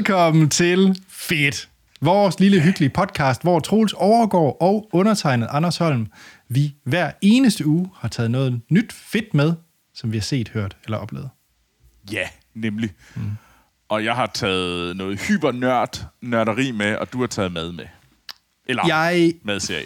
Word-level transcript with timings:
Velkommen 0.00 0.48
til 0.48 1.02
Fedt. 1.08 1.68
Vores 2.00 2.40
lille 2.40 2.60
hyggelige 2.60 2.90
podcast, 2.90 3.42
hvor 3.42 3.60
Troels 3.60 3.92
overgår 3.92 4.62
og 4.62 4.88
undertegnet 4.92 5.48
Anders 5.50 5.76
Holm, 5.76 6.06
vi 6.48 6.74
hver 6.84 7.10
eneste 7.20 7.66
uge 7.66 7.90
har 7.96 8.08
taget 8.08 8.30
noget 8.30 8.60
nyt 8.70 8.92
fedt 8.92 9.34
med, 9.34 9.52
som 9.94 10.12
vi 10.12 10.16
har 10.16 10.22
set, 10.22 10.48
hørt 10.48 10.76
eller 10.84 10.98
oplevet. 10.98 11.30
Ja, 12.12 12.28
nemlig. 12.54 12.90
Mm. 13.14 13.22
Og 13.88 14.04
jeg 14.04 14.14
har 14.14 14.30
taget 14.34 14.96
noget 14.96 15.20
hypernørd 15.20 16.06
nørderi 16.22 16.70
med, 16.70 16.96
og 16.96 17.12
du 17.12 17.20
har 17.20 17.26
taget 17.26 17.52
mad 17.52 17.72
med. 17.72 17.86
Eller 18.66 18.82
Jeg, 18.86 19.32
madserie. 19.44 19.84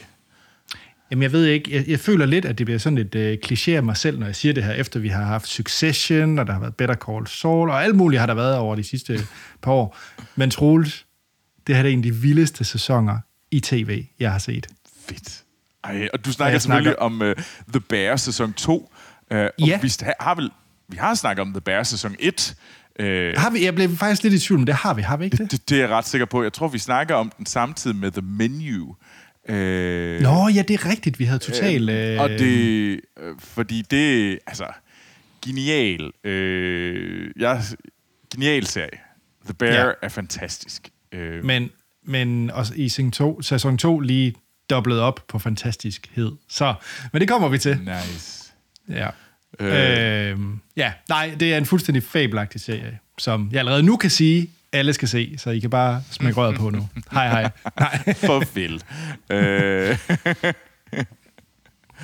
Jamen 1.11 1.23
jeg 1.23 1.33
ved 1.33 1.47
ikke, 1.47 1.75
jeg, 1.77 1.85
jeg 1.89 2.01
føler 2.01 2.27
lidt, 2.27 2.45
at 2.45 2.59
det 2.59 2.67
bliver 2.67 2.79
sådan 2.79 2.97
lidt 2.97 3.15
øh, 3.15 3.39
kliché 3.47 3.71
af 3.71 3.83
mig 3.83 3.97
selv, 3.97 4.19
når 4.19 4.27
jeg 4.27 4.37
siger 4.37 4.55
det 4.55 4.65
her, 4.65 4.73
efter 4.73 5.01
vi 5.01 5.09
har 5.09 5.25
haft 5.25 5.49
Succession, 5.49 6.39
og 6.39 6.47
der 6.47 6.53
har 6.53 6.61
været 6.61 6.77
Better 6.77 6.95
Call 6.95 7.27
Saul, 7.27 7.71
og 7.71 7.85
alt 7.85 7.95
muligt 7.97 8.21
har 8.21 8.27
der 8.27 8.35
været 8.35 8.57
over 8.57 8.75
de 8.77 8.83
sidste 8.85 9.21
par 9.63 9.73
år. 9.73 9.99
Men 10.37 10.51
Troels, 10.51 11.07
det 11.67 11.77
her 11.77 11.83
er 11.85 11.89
en 11.89 11.99
af 11.99 12.03
de 12.03 12.15
vildeste 12.15 12.65
sæsoner 12.65 13.19
i 13.51 13.61
tv, 13.61 14.05
jeg 14.21 14.33
har 14.33 14.39
set. 14.39 14.67
Fedt. 15.09 15.43
Ej, 15.85 16.09
og 16.13 16.25
du 16.25 16.33
snakker 16.33 16.53
jeg 16.53 16.63
selvfølgelig 16.63 16.95
snakker- 16.99 17.27
om 17.27 17.37
uh, 17.39 17.45
The 17.73 17.81
Bear 17.81 18.17
sæson 18.17 18.53
2. 18.53 18.93
Uh, 19.31 19.37
og 19.39 19.51
Ja. 19.59 19.79
vi 19.83 19.89
sta- 19.89 20.13
har 20.21 20.35
vel, 20.35 20.51
vi 20.89 20.97
har 20.97 21.15
snakket 21.15 21.43
om 21.43 21.53
The 21.53 21.61
Bear 21.61 21.83
sæson 21.83 22.17
1. 22.19 22.55
Uh, 23.01 23.07
Har 23.37 23.51
vi, 23.51 23.65
jeg 23.65 23.75
blev 23.75 23.97
faktisk 23.97 24.23
lidt 24.23 24.35
i 24.35 24.39
tvivl, 24.39 24.59
men 24.61 24.67
det 24.67 24.75
har 24.75 24.95
vi, 24.95 25.03
har 25.03 25.17
vi 25.17 25.25
ikke 25.25 25.37
det? 25.37 25.51
det, 25.51 25.69
det 25.69 25.77
er 25.77 25.81
jeg 25.81 25.89
ret 25.91 26.07
sikker 26.07 26.25
på. 26.27 26.43
Jeg 26.43 26.53
tror, 26.53 26.69
vi 26.69 26.79
snakker 26.79 27.15
om 27.15 27.33
den 27.39 27.47
samtidig 27.47 27.97
med 27.97 28.11
The 28.11 28.23
Menu. 28.23 28.95
Uh, 29.49 29.55
Nå, 30.23 30.49
ja, 30.55 30.63
det 30.69 30.75
er 30.75 30.91
rigtigt, 30.91 31.19
vi 31.19 31.25
havde 31.25 31.39
totalt... 31.39 31.91
Øh, 31.91 32.21
Og 32.21 32.29
det, 32.31 33.01
øh, 33.21 33.35
fordi 33.39 33.83
det, 33.83 34.39
altså, 34.47 34.67
genial, 35.47 36.11
øh, 36.25 37.31
jeg, 37.37 37.63
genial 38.35 38.67
serie. 38.67 38.99
The 39.45 39.55
Bear 39.55 39.87
Ja. 39.87 39.93
er 40.03 40.09
fantastisk. 40.09 40.89
Øh, 41.13 41.45
Men, 41.45 41.71
men 42.07 42.51
også 42.51 42.73
i 42.77 42.89
sæson 42.89 43.11
2, 43.11 43.43
sæson 43.43 43.79
2 43.79 44.01
lige 44.01 44.35
dobblet 44.71 45.01
op 45.01 45.21
på 45.29 45.39
fantastiskhed. 45.39 46.33
Så, 46.49 46.75
men 47.13 47.21
det 47.21 47.29
kommer 47.29 47.49
vi 47.49 47.59
til. 47.59 47.79
nice. 47.79 48.53
Ja. 48.89 49.09
Øh. 49.61 50.31
Øhm, 50.31 50.59
ja, 50.77 50.93
nej, 51.09 51.37
det 51.41 51.53
er 51.55 51.59
en 51.59 51.67
fuldstændig 51.67 52.03
fabelagtig 52.03 52.61
serie, 52.61 52.99
som 53.19 53.49
jeg 53.53 53.59
allerede 53.59 53.83
nu 53.83 53.97
kan 53.97 54.11
sige, 54.11 54.51
alle 54.75 54.93
skal 54.93 55.09
se, 55.09 55.35
så 55.39 55.51
I 55.51 55.59
kan 55.59 55.71
bare 55.71 56.03
smække 56.11 56.41
røret 56.41 56.57
på 56.57 56.71
nu. 56.71 56.89
Hej, 57.13 57.29
hej. 57.29 57.51
Nej. 57.81 58.15
For 58.27 58.55
vildt. 58.55 58.85
øh, 59.31 59.99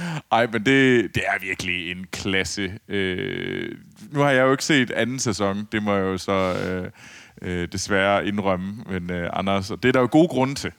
ej, 0.32 0.46
men 0.46 0.66
det, 0.66 1.14
det 1.14 1.22
er 1.26 1.40
virkelig 1.40 1.90
en 1.90 2.06
klasse. 2.12 2.72
Øh, 2.88 3.74
nu 4.12 4.20
har 4.20 4.30
jeg 4.30 4.42
jo 4.42 4.50
ikke 4.50 4.64
set 4.64 4.90
anden 4.90 5.18
sæson, 5.18 5.68
det 5.72 5.82
må 5.82 5.94
jeg 5.94 6.02
jo 6.02 6.18
så 6.18 6.32
øh, 6.66 6.90
øh, 7.42 7.68
desværre 7.72 8.26
indrømme, 8.26 8.84
men 8.90 9.10
øh, 9.10 9.30
Anders, 9.32 9.70
og 9.70 9.82
det 9.82 9.88
er 9.88 9.92
der 9.92 10.00
jo 10.00 10.08
gode 10.10 10.28
grunde 10.28 10.54
til. 10.54 10.70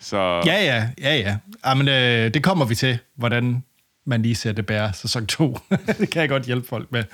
Så 0.00 0.42
Ja, 0.46 0.64
ja, 0.64 0.88
ja, 1.00 1.16
ja. 1.16 1.36
Jamen, 1.66 1.88
øh, 1.88 2.34
det 2.34 2.42
kommer 2.42 2.64
vi 2.64 2.74
til, 2.74 2.98
hvordan 3.16 3.62
man 4.06 4.22
lige 4.22 4.34
ser 4.34 4.52
det 4.52 4.66
bære 4.66 4.92
sæson 4.92 5.26
2. 5.26 5.58
det 5.98 6.10
kan 6.10 6.20
jeg 6.20 6.28
godt 6.28 6.42
hjælpe 6.42 6.68
folk 6.68 6.92
med. 6.92 7.04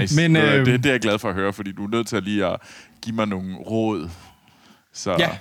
Nice. 0.00 0.16
Men, 0.16 0.36
øh, 0.36 0.66
det, 0.66 0.84
det 0.84 0.86
er 0.86 0.94
jeg 0.94 1.00
glad 1.00 1.18
for 1.18 1.28
at 1.28 1.34
høre, 1.34 1.52
fordi 1.52 1.72
du 1.72 1.84
er 1.84 1.90
nødt 1.90 2.06
til 2.06 2.16
at 2.16 2.24
lige 2.24 2.46
at 2.46 2.56
give 3.02 3.14
mig 3.16 3.26
nogle 3.26 3.56
råd. 3.56 4.10
Så 4.92 5.16
Ja, 5.18 5.38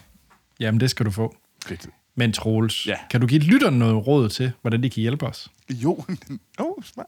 jamen 0.59 0.79
det 0.79 0.89
skal 0.89 1.05
du 1.05 1.11
få. 1.11 1.35
fedt. 1.67 1.87
Men 2.15 2.33
Troels, 2.33 2.87
Ja. 2.87 2.95
kan 3.09 3.21
du 3.21 3.27
give 3.27 3.41
lytterne 3.41 3.79
noget 3.79 4.07
råd 4.07 4.29
til, 4.29 4.51
hvordan 4.61 4.83
de 4.83 4.89
kan 4.89 5.01
hjælpe 5.01 5.25
os? 5.25 5.51
Jo, 5.69 5.91
åh, 6.59 6.65
oh, 6.65 6.83
smart. 6.83 7.07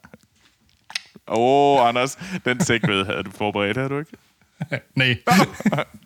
Åh, 1.28 1.36
oh, 1.82 1.88
Anders, 1.88 2.18
den 2.44 2.60
segway 2.60 3.04
havde 3.04 3.22
du 3.22 3.30
forberedt, 3.30 3.76
havde 3.76 3.88
du 3.88 3.98
ikke? 3.98 4.16
Nej, 4.96 5.16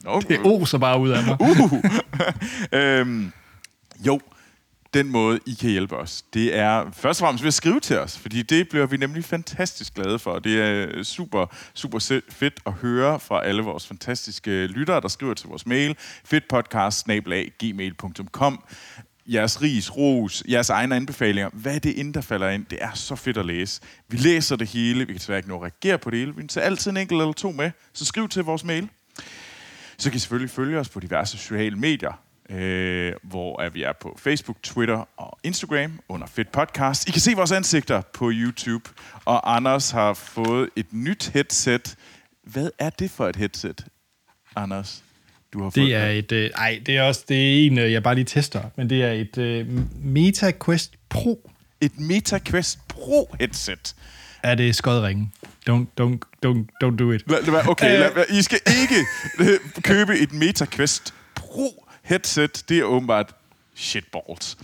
Nå, 0.04 0.20
det 0.28 0.38
oser 0.44 0.78
bare 0.78 1.00
ud 1.00 1.10
af 1.10 1.25
mig. 1.25 1.36
uh. 1.41 1.72
øhm, 2.72 3.32
jo, 4.06 4.20
den 4.94 5.08
måde, 5.08 5.41
I 5.47 5.54
kan 5.54 5.70
hjælpe 5.70 5.97
os, 5.97 6.25
det 6.34 6.56
er 6.56 6.91
først 6.92 7.20
og 7.20 7.25
fremmest 7.26 7.42
ved 7.42 7.48
at 7.48 7.54
skrive 7.54 7.80
til 7.80 7.98
os, 7.98 8.19
fordi 8.19 8.42
det 8.42 8.69
bliver 8.69 8.86
vi 8.86 8.97
nemlig 8.97 9.25
fantastisk 9.25 9.94
glade 9.94 10.19
for. 10.19 10.38
Det 10.38 10.60
er 10.60 10.86
øh, 10.88 11.04
super, 11.04 11.47
super 11.75 12.20
fedt 12.30 12.60
at 12.66 12.72
høre 12.72 13.20
fra 13.20 13.44
alle 13.44 13.62
vores 13.62 13.86
fantastiske 13.86 14.66
lyttere, 14.66 15.00
der 15.00 15.08
skriver 15.08 15.34
til 15.34 15.48
vores 15.48 15.66
mail, 15.66 15.97
fedtpodcast-gmail.com 16.25 18.62
jeres 19.26 19.62
ris, 19.62 19.97
ros, 19.97 20.42
jeres 20.48 20.70
egne 20.70 20.97
anbefalinger, 20.97 21.50
hvad 21.52 21.75
er 21.75 21.78
det 21.78 22.00
end, 22.00 22.14
der 22.14 22.20
falder 22.20 22.48
ind? 22.48 22.66
Det 22.70 22.78
er 22.82 22.92
så 22.94 23.16
fedt 23.16 23.38
at 23.38 23.47
læse. 23.47 23.81
Vi 24.08 24.16
læser 24.16 24.56
det 24.56 24.69
hele, 24.69 24.98
vi 24.98 25.04
kan 25.04 25.14
desværre 25.14 25.38
ikke 25.38 25.48
nå 25.48 25.56
at 25.56 25.62
reagere 25.62 25.98
på 25.98 26.10
det 26.10 26.19
hele, 26.19 26.36
vi 26.36 26.47
tager 26.47 26.64
altid 26.64 26.91
en 26.91 26.97
enkelt 26.97 27.20
eller 27.20 27.32
to 27.32 27.50
med, 27.50 27.70
så 27.92 28.04
skriv 28.04 28.28
til 28.28 28.44
vores 28.44 28.64
mail. 28.64 28.88
Så 29.97 30.10
kan 30.10 30.16
I 30.16 30.19
selvfølgelig 30.19 30.50
følge 30.50 30.78
os 30.78 30.88
på 30.88 31.00
diverse 31.00 31.38
sociale 31.38 31.76
medier, 31.76 32.22
øh, 32.50 33.12
hvor 33.22 33.60
er 33.62 33.69
vi 33.70 33.82
er 33.82 33.92
på 34.00 34.19
Facebook, 34.22 34.56
Twitter 34.62 35.08
og 35.16 35.38
Instagram 35.42 36.00
under 36.08 36.26
Fedt 36.26 36.53
Podcast. 36.53 37.08
I 37.08 37.12
kan 37.12 37.20
se 37.20 37.32
vores 37.34 37.53
ansigter 37.53 38.03
på 38.12 38.30
YouTube, 38.34 38.91
og 39.25 39.56
Anders 39.56 39.91
har 39.91 40.14
fået 40.14 40.69
et 40.76 40.86
nyt 40.92 41.31
headset. 41.34 41.97
Hvad 42.44 42.70
er 42.78 42.91
det 42.91 43.10
for 43.10 43.28
et 43.28 43.36
headset, 43.36 43.86
Anders? 44.56 45.02
Du 45.52 45.62
har 45.62 45.70
fået 45.70 45.75
Det 45.86 45.94
er 45.94 46.06
et, 46.06 46.32
øh, 46.32 46.50
ej, 46.56 46.81
det 46.86 46.97
er 46.97 47.02
også 47.02 47.25
det 47.28 47.36
er 47.36 47.66
en, 47.66 47.78
øh, 47.78 47.92
jeg 47.92 48.02
bare 48.02 48.14
lige 48.14 48.25
tester, 48.25 48.62
men 48.76 48.91
det 48.91 49.02
er 49.02 49.12
et 49.12 49.38
øh, 49.38 49.66
Meta 50.04 50.52
Quest 50.64 50.92
Pro. 51.08 51.50
et 51.81 52.00
MetaQuest 52.00 52.88
Pro 52.88 53.34
headset. 53.41 53.94
Er 54.42 54.54
det 54.54 54.75
skodringen? 54.75 55.32
Don't, 55.70 55.86
don't, 56.00 56.19
don't, 56.47 56.64
don't 56.84 56.97
do 56.97 57.10
it. 57.12 57.31
Lad, 57.31 57.69
okay, 57.69 57.94
Øh. 57.94 58.16
lad, 58.16 58.25
I 58.38 58.42
skal 58.42 58.58
ikke 58.81 58.94
øh, 59.38 59.82
købe 59.82 60.19
et 60.19 60.32
MetaQuest 60.32 61.14
Pro 61.34 61.81
headset. 62.02 62.64
Det 62.68 62.78
er 62.78 62.82
åbenbart 62.84 63.34
shitballs. 63.76 64.56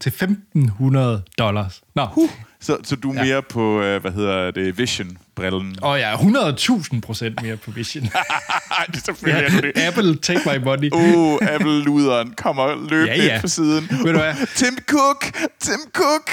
Til 0.00 0.10
1500 0.10 1.22
dollars. 1.38 1.80
Nå, 1.94 2.06
uh. 2.16 2.30
Så, 2.60 2.76
så 2.84 2.96
du 2.96 3.10
er 3.10 3.14
Ja. 3.14 3.24
mere 3.24 3.42
på, 3.42 3.82
øh, 3.82 4.00
hvad 4.00 4.10
hedder 4.12 4.50
det, 4.50 4.78
Vision-brillen. 4.78 5.76
og 5.82 5.98
ja, 5.98 6.14
100.000 6.16 7.00
procent 7.00 7.42
mere 7.42 7.56
på 7.56 7.70
Vision. 7.70 8.04
Det 8.86 8.96
er 8.96 9.00
selvfølgelig 9.04 9.52
du 9.62 9.66
det. 9.66 9.72
Apple, 9.76 10.16
take 10.16 10.40
my 10.46 10.64
money. 10.64 10.90
Uh, 10.92 11.38
Apple-luderen 11.42 12.34
kommer 12.36 12.88
løb 12.90 13.06
Ja, 13.06 13.14
ja, 13.14 13.24
ja. 13.24 13.34
ja. 13.34 13.40
på 13.40 13.48
siden. 13.48 13.88
Ved 13.90 14.12
du 14.12 14.18
hvad? 14.18 14.34
Tim 14.56 14.78
Cook! 14.86 15.24
Tim 15.60 15.80
Cook! 15.92 16.30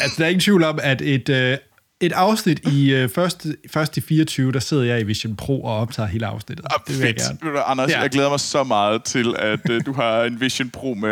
Altså, 0.00 0.14
der 0.18 0.24
er 0.24 0.28
ingen 0.28 0.40
tvivl 0.40 0.64
om, 0.64 0.78
at 0.82 1.02
et, 1.02 1.28
øh, 1.28 1.58
et 2.00 2.12
afsnit 2.12 2.68
i 2.72 2.92
øh, 2.94 3.08
første, 3.08 3.56
første 3.70 4.00
24, 4.00 4.52
der 4.52 4.60
sidder 4.60 4.82
jeg 4.84 5.00
i 5.00 5.04
Vision 5.04 5.36
Pro 5.36 5.62
og 5.64 5.76
optager 5.76 6.06
hele 6.06 6.26
afsnittet. 6.26 6.66
Ah, 6.70 6.80
det 6.86 6.94
vil 6.98 7.06
jeg 7.06 7.08
fedt. 7.08 7.18
gerne. 7.22 7.38
Ved 7.42 7.52
du, 7.52 7.64
Anders, 7.66 7.90
Ja. 7.90 8.00
jeg 8.00 8.10
glæder 8.10 8.30
mig 8.30 8.40
så 8.40 8.64
meget 8.64 9.04
til, 9.04 9.36
at 9.38 9.70
uh, 9.70 9.76
du 9.86 9.92
har 9.92 10.22
en 10.24 10.40
Vision 10.40 10.70
Pro 10.70 10.94
med. 10.94 11.10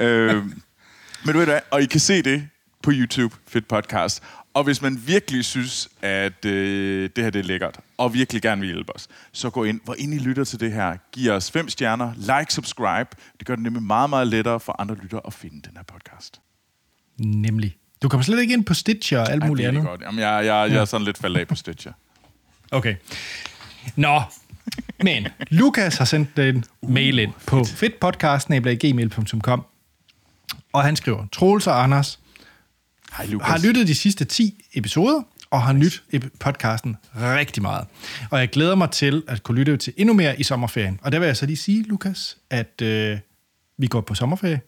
Uh, 0.00 0.06
men 1.24 1.32
du 1.32 1.38
ved 1.38 1.44
hvad, 1.44 1.60
og 1.70 1.82
I 1.82 1.86
kan 1.86 2.00
se 2.00 2.22
det 2.22 2.48
på 2.82 2.90
YouTube, 2.94 3.34
Fedt 3.48 3.68
Podcast. 3.68 4.22
Og 4.54 4.64
hvis 4.64 4.82
man 4.82 5.02
virkelig 5.06 5.44
synes, 5.44 5.88
at 6.02 6.44
øh, 6.44 7.10
det 7.16 7.24
her 7.24 7.30
det 7.30 7.38
er 7.38 7.42
lækkert, 7.42 7.78
og 7.98 8.14
virkelig 8.14 8.42
gerne 8.42 8.60
vil 8.60 8.70
hjælpe 8.72 8.96
os, 8.96 9.08
så 9.32 9.50
gå 9.50 9.64
ind, 9.64 9.80
hvor 9.84 9.94
ind 9.98 10.14
I 10.14 10.18
lytter 10.18 10.44
til 10.44 10.60
det 10.60 10.72
her. 10.72 10.96
Giv 11.12 11.30
os 11.32 11.50
fem 11.50 11.68
stjerner, 11.68 12.12
like, 12.38 12.54
subscribe. 12.54 13.08
Det 13.38 13.46
gør 13.46 13.54
det 13.54 13.62
nemlig 13.62 13.82
meget, 13.82 14.10
meget 14.10 14.26
lettere 14.26 14.60
for 14.60 14.80
andre 14.80 14.94
lyttere 15.02 15.20
at 15.26 15.32
finde 15.34 15.56
den 15.62 15.76
her 15.76 15.82
podcast. 15.84 16.40
Nemlig. 17.18 17.76
Du 18.02 18.08
kommer 18.08 18.24
slet 18.24 18.40
ikke 18.40 18.54
ind 18.54 18.64
på 18.64 18.74
Stitcher 18.74 19.18
og 19.18 19.32
alt 19.32 19.42
Ej, 19.42 19.48
muligt 19.48 19.62
det 19.64 19.68
andet. 19.68 19.84
godt. 19.84 20.00
Jamen, 20.00 20.20
jeg, 20.20 20.46
jeg, 20.46 20.70
jeg 20.70 20.80
er 20.80 20.84
sådan 20.84 21.04
lidt 21.04 21.18
faldet 21.18 21.40
af 21.40 21.48
på 21.48 21.54
Stitcher. 21.54 21.92
Okay. 22.70 22.94
Nå, 23.96 24.22
men 25.02 25.28
Lukas 25.50 25.96
har 25.96 26.04
sendt 26.04 26.38
en 26.38 26.64
mail 26.82 27.18
ind 27.18 27.32
på 27.46 27.64
fedtpodcast.gmail.com 27.64 29.64
og 30.72 30.82
han 30.82 30.96
skriver, 30.96 31.26
Troels 31.32 31.66
og 31.66 31.82
Anders 31.82 32.18
Hej, 33.16 33.26
Lukas. 33.26 33.48
har 33.48 33.58
lyttet 33.58 33.88
de 33.88 33.94
sidste 33.94 34.24
10 34.24 34.64
episoder, 34.74 35.22
og 35.50 35.62
har 35.62 35.72
nyt 35.72 36.02
podcasten 36.40 36.96
rigtig 37.16 37.62
meget. 37.62 37.86
Og 38.30 38.40
jeg 38.40 38.50
glæder 38.50 38.74
mig 38.74 38.90
til 38.90 39.22
at 39.28 39.42
kunne 39.42 39.58
lytte 39.58 39.76
til 39.76 39.92
endnu 39.96 40.14
mere 40.14 40.40
i 40.40 40.42
sommerferien. 40.42 41.00
Og 41.02 41.12
der 41.12 41.18
vil 41.18 41.26
jeg 41.26 41.36
så 41.36 41.46
lige 41.46 41.56
sige, 41.56 41.82
Lukas, 41.82 42.36
at 42.50 42.82
øh, 42.82 43.18
vi 43.78 43.86
går 43.86 44.00
på 44.00 44.14
sommerferie. 44.14 44.60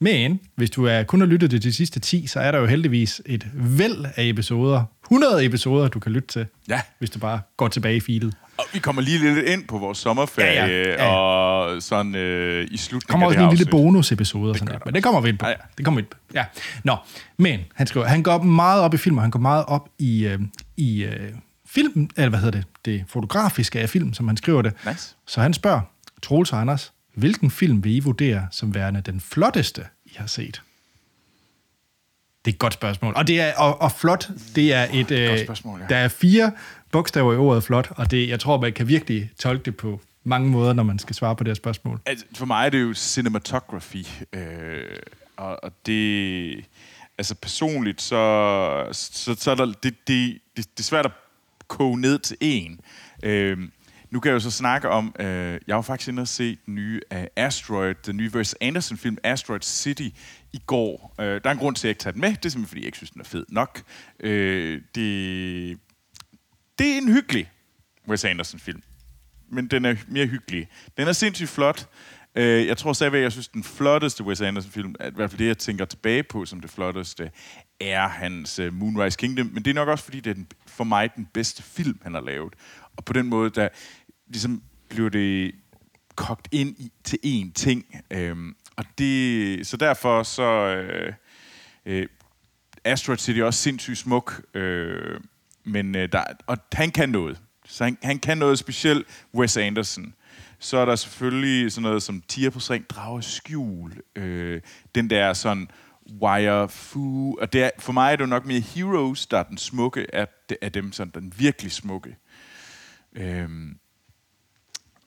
Men 0.00 0.40
hvis 0.56 0.70
du 0.70 0.84
er 0.84 1.02
kun 1.02 1.20
har 1.20 1.26
lyttet 1.26 1.50
til 1.50 1.62
de 1.62 1.72
sidste 1.72 2.00
10, 2.00 2.26
så 2.26 2.40
er 2.40 2.50
der 2.50 2.58
jo 2.58 2.66
heldigvis 2.66 3.22
et 3.26 3.46
væld 3.54 4.04
af 4.16 4.24
episoder, 4.24 4.84
100 5.06 5.44
episoder, 5.44 5.88
du 5.88 5.98
kan 6.00 6.12
lytte 6.12 6.28
til, 6.28 6.46
Ja. 6.68 6.80
hvis 6.98 7.10
du 7.10 7.18
bare 7.18 7.40
går 7.56 7.68
tilbage 7.68 7.96
i 7.96 8.00
feedet. 8.00 8.34
Og 8.58 8.64
vi 8.72 8.78
kommer 8.78 9.02
lige 9.02 9.18
lidt 9.34 9.46
ind 9.48 9.64
på 9.68 9.78
vores 9.78 9.98
sommerferie, 9.98 10.52
Ja, 10.52 10.66
ja, 10.66 11.04
ja. 11.04 11.14
og 11.14 11.82
sådan 11.82 12.14
øh, 12.14 12.68
i 12.70 12.76
slutningen 12.76 13.10
kommer 13.10 13.26
af 13.26 13.28
også 13.28 13.40
det 13.40 13.50
en 13.50 13.56
lille 13.56 13.70
bonusepisode 13.70 14.50
og 14.50 14.56
sådan 14.56 14.66
noget, 14.68 14.84
men 14.84 14.94
det 14.94 15.02
kommer 15.02 15.20
vi 15.20 15.28
ind 15.28 15.38
på. 15.38 15.46
Ja, 15.46 15.50
ja. 15.50 15.56
Det 15.78 15.84
kommer 15.84 16.00
vi 16.00 16.02
ind 16.02 16.10
på. 16.10 16.16
Ja. 16.34 16.44
Nå, 16.84 16.96
men 17.36 17.60
han 17.74 17.86
skriver, 17.86 18.06
han 18.06 18.22
går 18.22 18.42
meget 18.42 18.82
op 18.82 18.94
i 18.94 18.96
film, 18.96 19.16
og 19.16 19.22
han 19.22 19.30
går 19.30 19.40
meget 19.40 19.64
op 19.68 19.88
i, 19.98 20.26
øh, 20.26 20.38
i 20.76 21.02
øh, 21.04 21.30
film, 21.66 22.10
eller 22.16 22.28
hvad 22.30 22.38
hedder 22.40 22.58
det, 22.58 22.66
det 22.84 23.04
fotografiske 23.08 23.80
af 23.80 23.88
film, 23.90 24.14
som 24.14 24.28
han 24.28 24.36
skriver 24.36 24.62
det. 24.62 24.72
Nice. 24.86 25.14
Så 25.26 25.40
han 25.40 25.54
spørger, 25.54 25.80
Troels 26.22 26.52
og 26.52 26.60
Anders, 26.60 26.92
hvilken 27.14 27.50
film 27.50 27.84
vil 27.84 27.96
I 27.96 28.00
vurdere 28.00 28.48
som 28.50 28.74
værende 28.74 29.00
den 29.00 29.20
flotteste, 29.20 29.86
I 30.04 30.12
har 30.16 30.26
set? 30.26 30.62
Det 32.44 32.50
er 32.50 32.54
et 32.54 32.58
godt 32.58 32.74
spørgsmål. 32.74 33.12
Og, 33.16 33.26
det 33.26 33.40
er, 33.40 33.54
og, 33.56 33.80
og 33.80 33.92
flot, 33.92 34.30
det 34.54 34.72
er 34.72 34.82
et... 34.92 35.08
godt 35.08 35.10
øh, 35.10 35.44
spørgsmål, 35.44 35.80
ja. 35.80 35.86
Der 35.86 35.96
er 35.96 36.08
fire 36.08 36.52
bogstaver 36.92 37.32
i 37.32 37.36
ordet 37.36 37.64
flot, 37.64 37.90
og 37.90 38.10
det, 38.10 38.28
jeg 38.28 38.40
tror, 38.40 38.60
man 38.60 38.72
kan 38.72 38.88
virkelig 38.88 39.30
tolke 39.38 39.64
det 39.64 39.76
på 39.76 40.00
mange 40.24 40.48
måder, 40.48 40.72
når 40.72 40.82
man 40.82 40.98
skal 40.98 41.14
svare 41.14 41.36
på 41.36 41.44
det 41.44 41.50
her 41.50 41.54
spørgsmål. 41.54 42.00
Altså, 42.06 42.24
for 42.36 42.46
mig 42.46 42.66
er 42.66 42.70
det 42.70 42.80
jo 42.80 42.94
cinematography, 42.94 44.04
øh, 44.32 44.96
og, 45.36 45.64
og 45.64 45.72
det... 45.86 46.64
Altså 47.18 47.34
personligt, 47.34 48.02
så, 48.02 48.88
så, 48.92 49.34
så 49.38 49.50
er 49.50 49.54
der, 49.54 49.66
det, 49.66 49.82
det, 49.82 49.94
det, 50.06 50.38
det 50.56 50.78
er 50.78 50.82
svært 50.82 51.06
at 51.06 51.12
koge 51.68 52.00
ned 52.00 52.18
til 52.18 52.36
en. 52.40 52.80
Øh, 53.22 53.58
nu 54.10 54.20
kan 54.20 54.28
jeg 54.28 54.34
jo 54.34 54.40
så 54.40 54.50
snakke 54.50 54.88
om, 54.88 55.14
øh, 55.18 55.60
jeg 55.66 55.76
har 55.76 55.82
faktisk 55.82 56.08
inde 56.08 56.20
og 56.20 56.28
se 56.28 56.58
den 56.66 56.74
nye 56.74 57.00
uh, 57.14 57.22
Asteroid, 57.36 57.94
den 58.06 58.16
nye 58.16 58.30
Wes 58.34 58.56
Anderson-film 58.60 59.18
Asteroid 59.24 59.60
City 59.60 60.08
i 60.52 60.60
går. 60.66 61.14
Øh, 61.20 61.26
der 61.26 61.40
er 61.44 61.50
en 61.50 61.58
grund 61.58 61.76
til, 61.76 61.80
at 61.80 61.88
jeg 61.88 61.90
ikke 61.90 62.00
tager 62.00 62.12
den 62.12 62.20
med. 62.20 62.28
Det 62.28 62.44
er 62.44 62.48
simpelthen, 62.48 62.68
fordi 62.68 62.80
jeg 62.80 62.86
ikke 62.86 62.96
synes, 62.96 63.10
den 63.10 63.20
er 63.20 63.24
fed 63.24 63.46
nok. 63.48 63.82
Øh, 64.20 64.82
det, 64.94 65.78
det 66.78 66.92
er 66.92 66.98
en 66.98 67.12
hyggelig 67.12 67.50
Wes 68.08 68.24
Anderson-film, 68.24 68.82
men 69.48 69.66
den 69.66 69.84
er 69.84 69.96
mere 70.08 70.26
hyggelig. 70.26 70.68
Den 70.96 71.08
er 71.08 71.12
sindssygt 71.12 71.50
flot. 71.50 71.88
Øh, 72.34 72.66
jeg 72.66 72.76
tror 72.76 72.92
stadigvæk, 72.92 73.22
jeg 73.22 73.32
synes, 73.32 73.48
den 73.48 73.64
flotteste 73.64 74.24
Wes 74.24 74.40
Anderson-film, 74.40 74.94
i 75.00 75.10
hvert 75.14 75.30
fald 75.30 75.38
det, 75.38 75.46
jeg 75.46 75.58
tænker 75.58 75.84
tilbage 75.84 76.22
på 76.22 76.44
som 76.44 76.60
det 76.60 76.70
flotteste, 76.70 77.30
er 77.80 78.08
hans 78.08 78.58
uh, 78.58 78.74
Moonrise 78.74 79.18
Kingdom. 79.18 79.46
Men 79.46 79.64
det 79.64 79.70
er 79.70 79.74
nok 79.74 79.88
også, 79.88 80.04
fordi 80.04 80.20
det 80.20 80.30
er 80.30 80.34
den, 80.34 80.46
for 80.66 80.84
mig 80.84 81.10
den 81.16 81.28
bedste 81.32 81.62
film, 81.62 81.98
han 82.02 82.14
har 82.14 82.20
lavet. 82.20 82.54
Og 82.96 83.04
på 83.04 83.12
den 83.12 83.26
måde, 83.26 83.50
der 83.50 83.68
ligesom 84.30 84.62
bliver 84.88 85.08
det 85.08 85.54
kogt 86.14 86.48
ind 86.52 86.76
i, 86.78 86.92
til 87.04 87.18
én 87.26 87.52
ting. 87.52 88.04
Øhm, 88.10 88.56
og 88.76 88.84
det, 88.98 89.66
så 89.66 89.76
derfor 89.76 90.22
så... 90.22 90.42
Øh, 90.42 91.12
øh, 91.86 92.06
Asteroid 92.84 93.18
City 93.18 93.38
er 93.38 93.44
også 93.44 93.62
sindssygt 93.62 93.98
smuk, 93.98 94.42
øh, 94.54 95.20
men 95.64 95.94
øh, 95.94 96.12
der, 96.12 96.24
og 96.46 96.58
han 96.72 96.90
kan 96.90 97.08
noget. 97.08 97.40
Så 97.64 97.84
han, 97.84 97.98
han 98.02 98.18
kan 98.18 98.38
noget 98.38 98.58
specielt, 98.58 99.06
Wes 99.34 99.56
Anderson. 99.56 100.14
Så 100.58 100.78
er 100.78 100.84
der 100.84 100.96
selvfølgelig 100.96 101.72
sådan 101.72 101.82
noget 101.82 102.02
som 102.02 102.22
Tiger 102.28 102.50
på 102.50 102.60
String, 102.60 102.90
Drager 102.90 103.20
Skjul, 103.20 103.92
øh, 104.16 104.60
den 104.94 105.10
der 105.10 105.32
sådan 105.32 105.68
Wire 106.20 106.68
Fu, 106.68 107.36
og 107.40 107.52
det 107.52 107.62
er, 107.62 107.70
for 107.78 107.92
mig 107.92 108.12
er 108.12 108.16
det 108.16 108.24
jo 108.24 108.28
nok 108.28 108.46
mere 108.46 108.60
Heroes, 108.60 109.26
der 109.26 109.38
er 109.38 109.42
den 109.42 109.58
smukke 109.58 110.14
af, 110.14 110.28
af 110.62 110.72
dem, 110.72 110.92
sådan 110.92 111.12
den 111.14 111.32
virkelig 111.36 111.72
smukke. 111.72 112.16
Øh, 113.12 113.48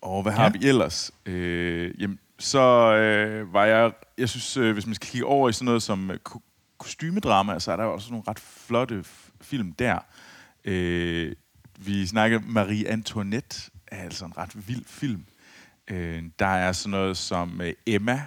og 0.03 0.23
hvad 0.23 0.33
har 0.33 0.43
ja. 0.43 0.49
vi 0.49 0.67
ellers? 0.67 1.11
Øh, 1.25 2.01
jamen, 2.01 2.19
så 2.39 2.59
øh, 2.93 3.53
var 3.53 3.65
jeg... 3.65 3.91
Jeg 4.17 4.29
synes, 4.29 4.57
øh, 4.57 4.73
hvis 4.73 4.85
man 4.85 4.95
skal 4.95 5.09
kigge 5.09 5.25
over 5.25 5.49
i 5.49 5.53
sådan 5.53 5.65
noget 5.65 5.83
som 5.83 6.11
øh, 6.11 6.17
kostymedrama, 6.77 7.59
så 7.59 7.71
er 7.71 7.75
der 7.75 7.83
også 7.83 8.11
nogle 8.11 8.23
ret 8.27 8.39
flotte 8.39 9.03
film 9.41 9.73
der. 9.73 9.99
Øh, 10.65 11.35
vi 11.77 12.05
snakker 12.05 12.39
Marie 12.45 12.87
Antoinette, 12.87 13.71
er 13.87 14.03
altså 14.03 14.25
en 14.25 14.37
ret 14.37 14.67
vild 14.67 14.85
film. 14.85 15.25
Øh, 15.87 16.23
der 16.39 16.45
er 16.45 16.71
sådan 16.71 16.91
noget 16.91 17.17
som 17.17 17.61
øh, 17.61 17.73
Emma, 17.85 18.21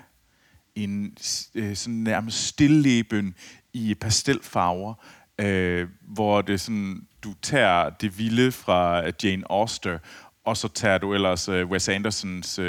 en 0.74 1.16
øh, 1.54 1.76
sådan 1.76 1.94
nærmest 1.94 2.46
stilleben 2.46 3.34
i 3.72 3.94
pastelfarver, 3.94 4.94
øh, 5.38 5.88
hvor 6.00 6.42
det 6.42 6.60
sådan, 6.60 7.06
du 7.24 7.34
tager 7.42 7.90
det 7.90 8.18
vilde 8.18 8.52
fra 8.52 9.02
Jane 9.22 9.44
Auster, 9.50 9.98
og 10.46 10.56
så 10.56 10.68
tager 10.68 10.98
du 10.98 11.14
ellers 11.14 11.48
uh, 11.48 11.54
Wes 11.54 11.88
Andersons 11.88 12.58
uh, 12.58 12.64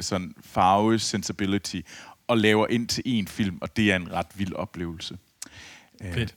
sådan 0.00 0.34
farve 0.44 0.98
sensibility 0.98 1.80
og 2.26 2.38
laver 2.38 2.66
ind 2.66 2.88
til 2.88 3.02
en 3.06 3.28
film, 3.28 3.58
og 3.60 3.76
det 3.76 3.92
er 3.92 3.96
en 3.96 4.12
ret 4.12 4.26
vild 4.34 4.52
oplevelse. 4.52 5.18
Fedt. 6.02 6.30
Uh, 6.30 6.36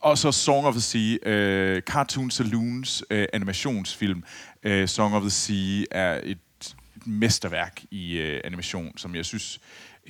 og 0.00 0.18
så 0.18 0.32
Song 0.32 0.66
of 0.66 0.74
the 0.74 0.80
Sea, 0.80 1.16
uh, 1.76 1.80
Cartoon 1.80 2.30
Saloons 2.30 3.04
uh, 3.10 3.24
animationsfilm. 3.32 4.24
Uh, 4.66 4.86
Song 4.86 5.14
of 5.14 5.22
the 5.22 5.30
Sea 5.30 5.84
er 5.90 6.20
et, 6.22 6.38
mesterværk 7.06 7.84
i 7.90 8.20
uh, 8.20 8.40
animation, 8.44 8.98
som 8.98 9.14
jeg 9.14 9.24
synes... 9.24 9.60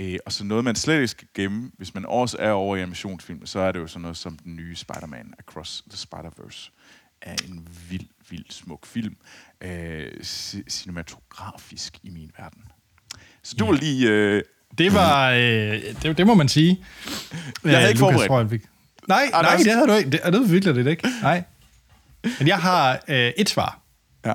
Uh, 0.00 0.14
og 0.26 0.32
så 0.32 0.44
noget, 0.44 0.64
man 0.64 0.76
slet 0.76 0.94
ikke 0.94 1.08
skal 1.08 1.28
gemme, 1.34 1.70
hvis 1.76 1.94
man 1.94 2.04
også 2.04 2.36
er 2.40 2.50
over 2.50 2.76
i 2.76 2.80
animationsfilm, 2.80 3.46
så 3.46 3.58
er 3.58 3.72
det 3.72 3.78
jo 3.78 3.86
sådan 3.86 4.02
noget 4.02 4.16
som 4.16 4.38
den 4.38 4.56
nye 4.56 4.76
Spider-Man 4.76 5.34
Across 5.38 5.84
the 5.90 5.96
Spider-Verse 5.96 6.70
er 7.22 7.34
en 7.48 7.68
vild, 7.90 8.08
vild 8.30 8.44
smuk 8.50 8.86
film. 8.86 9.16
Øh, 9.60 10.24
cinematografisk 10.68 11.98
i 12.02 12.10
min 12.10 12.30
verden. 12.38 12.62
Så 13.42 13.56
du 13.56 13.64
ja. 13.64 13.70
var 13.70 13.78
lige... 13.78 14.08
Øh, 14.08 14.42
det 14.78 14.94
var... 14.94 15.30
Øh, 15.30 15.82
det, 16.02 16.18
det 16.18 16.26
må 16.26 16.34
man 16.34 16.48
sige. 16.48 16.84
Jeg 17.64 17.78
havde 17.78 17.88
ikke 17.88 17.98
forberedt. 17.98 18.28
Tror, 18.28 18.38
jeg. 18.38 18.60
Nej, 19.08 19.30
Anders. 19.32 19.52
nej, 19.52 19.62
det 19.64 19.72
havde 19.72 19.86
du 19.86 19.92
ikke. 19.92 20.10
Det, 20.10 20.20
det 20.32 20.50
virkelig 20.50 20.74
det 20.74 20.86
ikke. 20.90 21.08
Nej. 21.22 21.44
Men 22.38 22.48
jeg 22.48 22.58
har 22.58 23.00
øh, 23.08 23.32
et 23.36 23.48
svar. 23.48 23.80
Ja. 24.24 24.34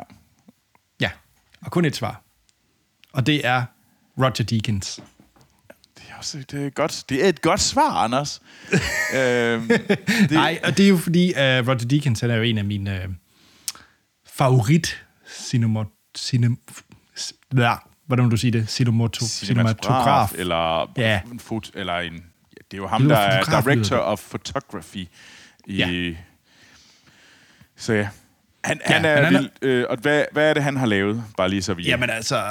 Ja, 0.99 1.09
og 1.61 1.71
kun 1.71 1.85
et 1.85 1.95
svar. 1.95 2.21
Og 3.13 3.25
det 3.25 3.45
er 3.47 3.63
Roger 4.17 4.43
Deakins 4.43 4.99
det 6.21 6.65
er, 6.65 6.69
godt, 6.69 7.03
det 7.09 7.25
er 7.25 7.29
et 7.29 7.41
godt 7.41 7.59
svar, 7.59 8.03
Anders. 8.03 8.41
øhm, 9.15 9.67
det... 9.67 10.31
Nej, 10.31 10.59
og 10.63 10.77
det 10.77 10.85
er 10.85 10.89
jo 10.89 10.97
fordi, 10.97 11.31
uh, 11.31 11.37
Roger 11.37 11.75
Deakins 11.75 12.19
han 12.19 12.31
er 12.31 12.35
jo 12.35 12.41
en 12.41 12.57
af 12.57 12.65
mine 12.65 13.01
uh, 13.07 13.13
favorit 14.25 15.03
cinemat... 15.27 15.87
Cinem, 16.17 16.57
ja, 17.57 17.75
hvordan 18.05 18.25
vil 18.25 18.31
du 18.31 18.37
sige 18.37 18.51
det? 18.51 18.69
Cinemoto, 18.69 19.25
cinematograf. 19.25 20.33
Eller, 20.35 20.91
ja. 20.97 21.21
en 21.31 21.39
fot, 21.39 21.71
eller 21.73 21.97
en... 21.97 22.13
Ja, 22.13 22.61
det 22.71 22.73
er 22.73 22.77
jo 22.77 22.87
ham, 22.87 23.07
der 23.07 23.17
er 23.17 23.61
director 23.61 23.97
of 23.97 24.19
photography 24.29 25.07
i... 25.67 25.75
Ja. 25.75 26.13
Så 27.77 27.93
ja, 27.93 28.09
han, 28.63 28.79
ja, 28.89 28.93
han 28.93 29.05
er 29.05 29.23
han 29.23 29.33
vild. 29.33 29.49
Øh, 29.61 29.85
og 29.89 29.97
hvad, 29.97 30.23
hvad 30.31 30.49
er 30.49 30.53
det, 30.53 30.63
han 30.63 30.77
har 30.77 30.85
lavet? 30.85 31.23
Bare 31.37 31.49
lige 31.49 31.61
så 31.61 31.73
vi... 31.73 31.83
Jamen 31.83 32.09
altså, 32.09 32.41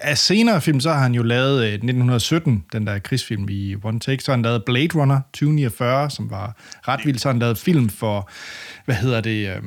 af 0.00 0.18
senere 0.18 0.60
film, 0.60 0.80
så 0.80 0.92
har 0.92 1.02
han 1.02 1.14
jo 1.14 1.22
lavet 1.22 1.64
øh, 1.64 1.72
1917, 1.72 2.64
den 2.72 2.86
der 2.86 2.98
krigsfilm 2.98 3.48
i 3.48 3.76
One 3.84 4.00
Take. 4.00 4.22
Så 4.22 4.30
har 4.30 4.36
han 4.36 4.42
lavet 4.42 4.64
Blade 4.64 4.88
Runner 4.94 5.20
2049, 5.32 6.10
som 6.10 6.30
var 6.30 6.56
ret 6.88 7.00
vild. 7.06 7.18
Så 7.18 7.28
har 7.28 7.32
han 7.32 7.40
lavet 7.40 7.58
film 7.58 7.88
for, 7.88 8.30
hvad 8.84 8.94
hedder 8.94 9.20
det, 9.20 9.48
øh, 9.48 9.62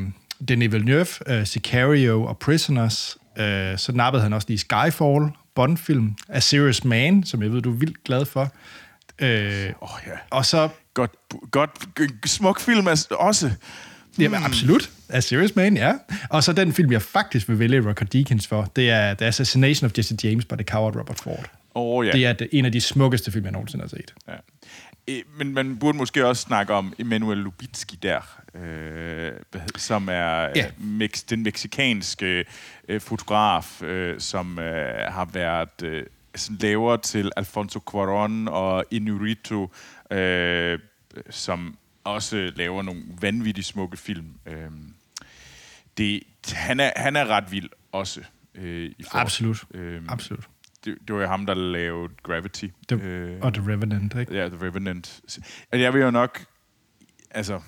Denis 0.47 0.71
Villeneuve, 0.71 1.07
øh, 1.27 1.45
Sicario 1.45 2.23
og 2.23 2.37
Prisoners. 2.37 3.17
Øh, 3.39 3.77
så 3.77 3.91
nappede 3.91 4.23
han 4.23 4.33
også 4.33 4.47
lige 4.47 4.57
Skyfall, 4.57 5.29
Bond-film. 5.55 6.15
A 6.29 6.39
Serious 6.39 6.83
Man, 6.83 7.23
som 7.23 7.43
jeg 7.43 7.51
ved, 7.51 7.61
du 7.61 7.71
er 7.71 7.77
vildt 7.77 8.03
glad 8.03 8.25
for. 8.25 8.51
Øh, 9.21 9.73
oh, 9.81 9.89
ja. 10.07 10.11
Og 10.29 10.45
så... 10.45 10.69
Godt, 10.93 11.11
godt, 11.51 11.69
smuk 12.25 12.59
film 12.59 12.87
også. 13.11 13.51
Jamen, 14.21 14.43
absolut. 14.43 14.91
A 15.09 15.19
Serious 15.19 15.55
Man, 15.55 15.77
ja. 15.77 15.93
Og 16.29 16.43
så 16.43 16.53
den 16.53 16.73
film, 16.73 16.91
jeg 16.91 17.01
faktisk 17.01 17.49
vil 17.49 17.59
vælge 17.59 17.81
Roger 17.81 17.93
Deakins 17.93 18.47
for, 18.47 18.71
det 18.75 18.89
er 18.89 19.13
The 19.13 19.25
Assassination 19.25 19.85
of 19.85 19.97
Jesse 19.97 20.17
James 20.23 20.45
by 20.45 20.53
the 20.53 20.63
Coward 20.63 20.95
Robert 20.95 21.19
Ford. 21.19 21.49
Oh, 21.75 22.07
ja. 22.07 22.11
Det 22.11 22.41
er 22.41 22.47
en 22.51 22.65
af 22.65 22.71
de 22.71 22.81
smukkeste 22.81 23.31
film, 23.31 23.45
jeg 23.45 23.51
nogensinde 23.51 23.83
har 23.83 23.89
set. 23.89 24.13
Ja. 24.27 24.33
Men 25.37 25.53
man 25.53 25.77
burde 25.77 25.97
måske 25.97 26.25
også 26.25 26.41
snakke 26.41 26.73
om 26.73 26.93
Emanuel 26.99 27.37
Lubitski 27.37 27.95
der, 28.03 28.39
øh, 28.55 29.31
som 29.75 30.09
er 30.11 30.47
ja. 30.55 30.65
mex, 30.77 31.23
den 31.29 31.43
meksikanske 31.43 32.45
øh, 32.89 33.01
fotograf, 33.01 33.81
øh, 33.81 34.19
som 34.19 34.59
øh, 34.59 35.13
har 35.13 35.29
været 35.33 35.83
øh, 35.83 36.03
laver 36.61 36.97
til 36.97 37.31
Alfonso 37.37 37.79
Cuarón 37.89 38.49
og 38.49 38.85
Inurito, 38.91 39.71
øh, 40.11 40.79
som 41.29 41.77
også 42.09 42.51
laver 42.55 42.81
nogle 42.81 43.03
vanvittigt 43.21 43.67
smukke 43.67 43.97
film. 43.97 44.35
Øh, 44.45 44.71
det, 45.97 46.23
han, 46.53 46.79
er, 46.79 46.91
han 46.95 47.15
er 47.15 47.25
ret 47.25 47.51
vild 47.51 47.69
også. 47.91 48.23
Øh, 48.55 48.91
i 48.97 49.03
forhold. 49.03 49.25
Absolut. 49.25 49.63
Øh, 49.73 50.01
Absolut. 50.07 50.49
Det, 50.85 50.97
det 51.07 51.15
var 51.15 51.21
jo 51.21 51.27
ham, 51.27 51.45
der 51.45 51.53
lavede 51.53 52.13
Gravity. 52.23 52.67
The, 52.87 53.01
øh, 53.01 53.39
og 53.41 53.53
The 53.53 53.71
Revenant, 53.71 54.15
ikke? 54.15 54.35
Ja, 54.35 54.49
The 54.49 54.65
Revenant. 54.65 55.19
Altså, 55.23 55.41
jeg 55.71 55.93
vil 55.93 56.01
jo 56.01 56.11
nok... 56.11 56.45
Altså, 57.31 57.61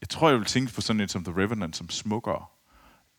jeg 0.00 0.08
tror, 0.08 0.28
jeg 0.28 0.38
vil 0.38 0.46
tænke 0.46 0.74
på 0.74 0.80
sådan 0.80 1.00
et 1.00 1.10
som 1.10 1.24
The 1.24 1.34
Revenant 1.36 1.76
som 1.76 1.90
smukkere, 1.90 2.44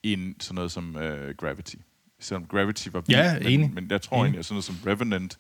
end 0.04 0.36
sådan 0.40 0.56
noget 0.56 0.72
som 0.72 0.96
uh, 0.96 1.30
Gravity. 1.38 1.76
Selvom 2.20 2.46
Gravity 2.46 2.88
var 2.92 3.02
vildt, 3.02 3.20
ja, 3.20 3.38
enig. 3.38 3.60
men, 3.60 3.76
men 3.76 3.92
jeg 3.92 4.02
tror 4.02 4.18
enig. 4.18 4.24
egentlig, 4.24 4.40
at 4.40 4.46
sådan 4.46 4.54
noget 4.54 4.64
som 4.64 4.76
Revenant, 4.88 5.38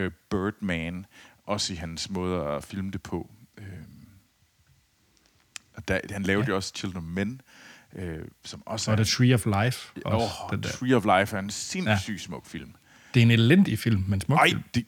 uh, 0.00 0.06
Birdman, 0.30 1.06
også 1.44 1.72
i 1.72 1.76
hans 1.76 2.10
måde 2.10 2.44
at 2.44 2.64
filme 2.64 2.90
det 2.90 3.02
på. 3.02 3.30
Uh, 3.58 3.64
og 5.76 5.88
der, 5.88 5.98
han 6.10 6.22
lavede 6.22 6.44
ja. 6.44 6.50
jo 6.50 6.56
også 6.56 6.72
Children 6.76 6.96
of 6.96 7.02
Men, 7.02 7.40
øh, 7.96 8.18
som 8.44 8.62
også 8.66 8.90
og 8.90 8.98
er... 8.98 9.04
The 9.04 9.14
Tree 9.14 9.34
of 9.34 9.46
Life. 9.46 9.92
Også, 10.04 10.26
oh, 10.44 10.50
den 10.50 10.62
der. 10.62 10.68
Tree 10.68 10.96
of 10.96 11.04
Life 11.04 11.36
er 11.36 11.40
en 11.40 11.50
sindssygt 11.50 12.18
ja. 12.20 12.24
smuk 12.24 12.46
film. 12.46 12.74
Det 13.14 13.20
er 13.20 13.24
en 13.24 13.30
elendig 13.30 13.78
film, 13.78 14.04
men 14.08 14.20
smuk 14.20 14.38
Ej, 14.38 14.48
film. 14.48 14.62
Det, 14.74 14.86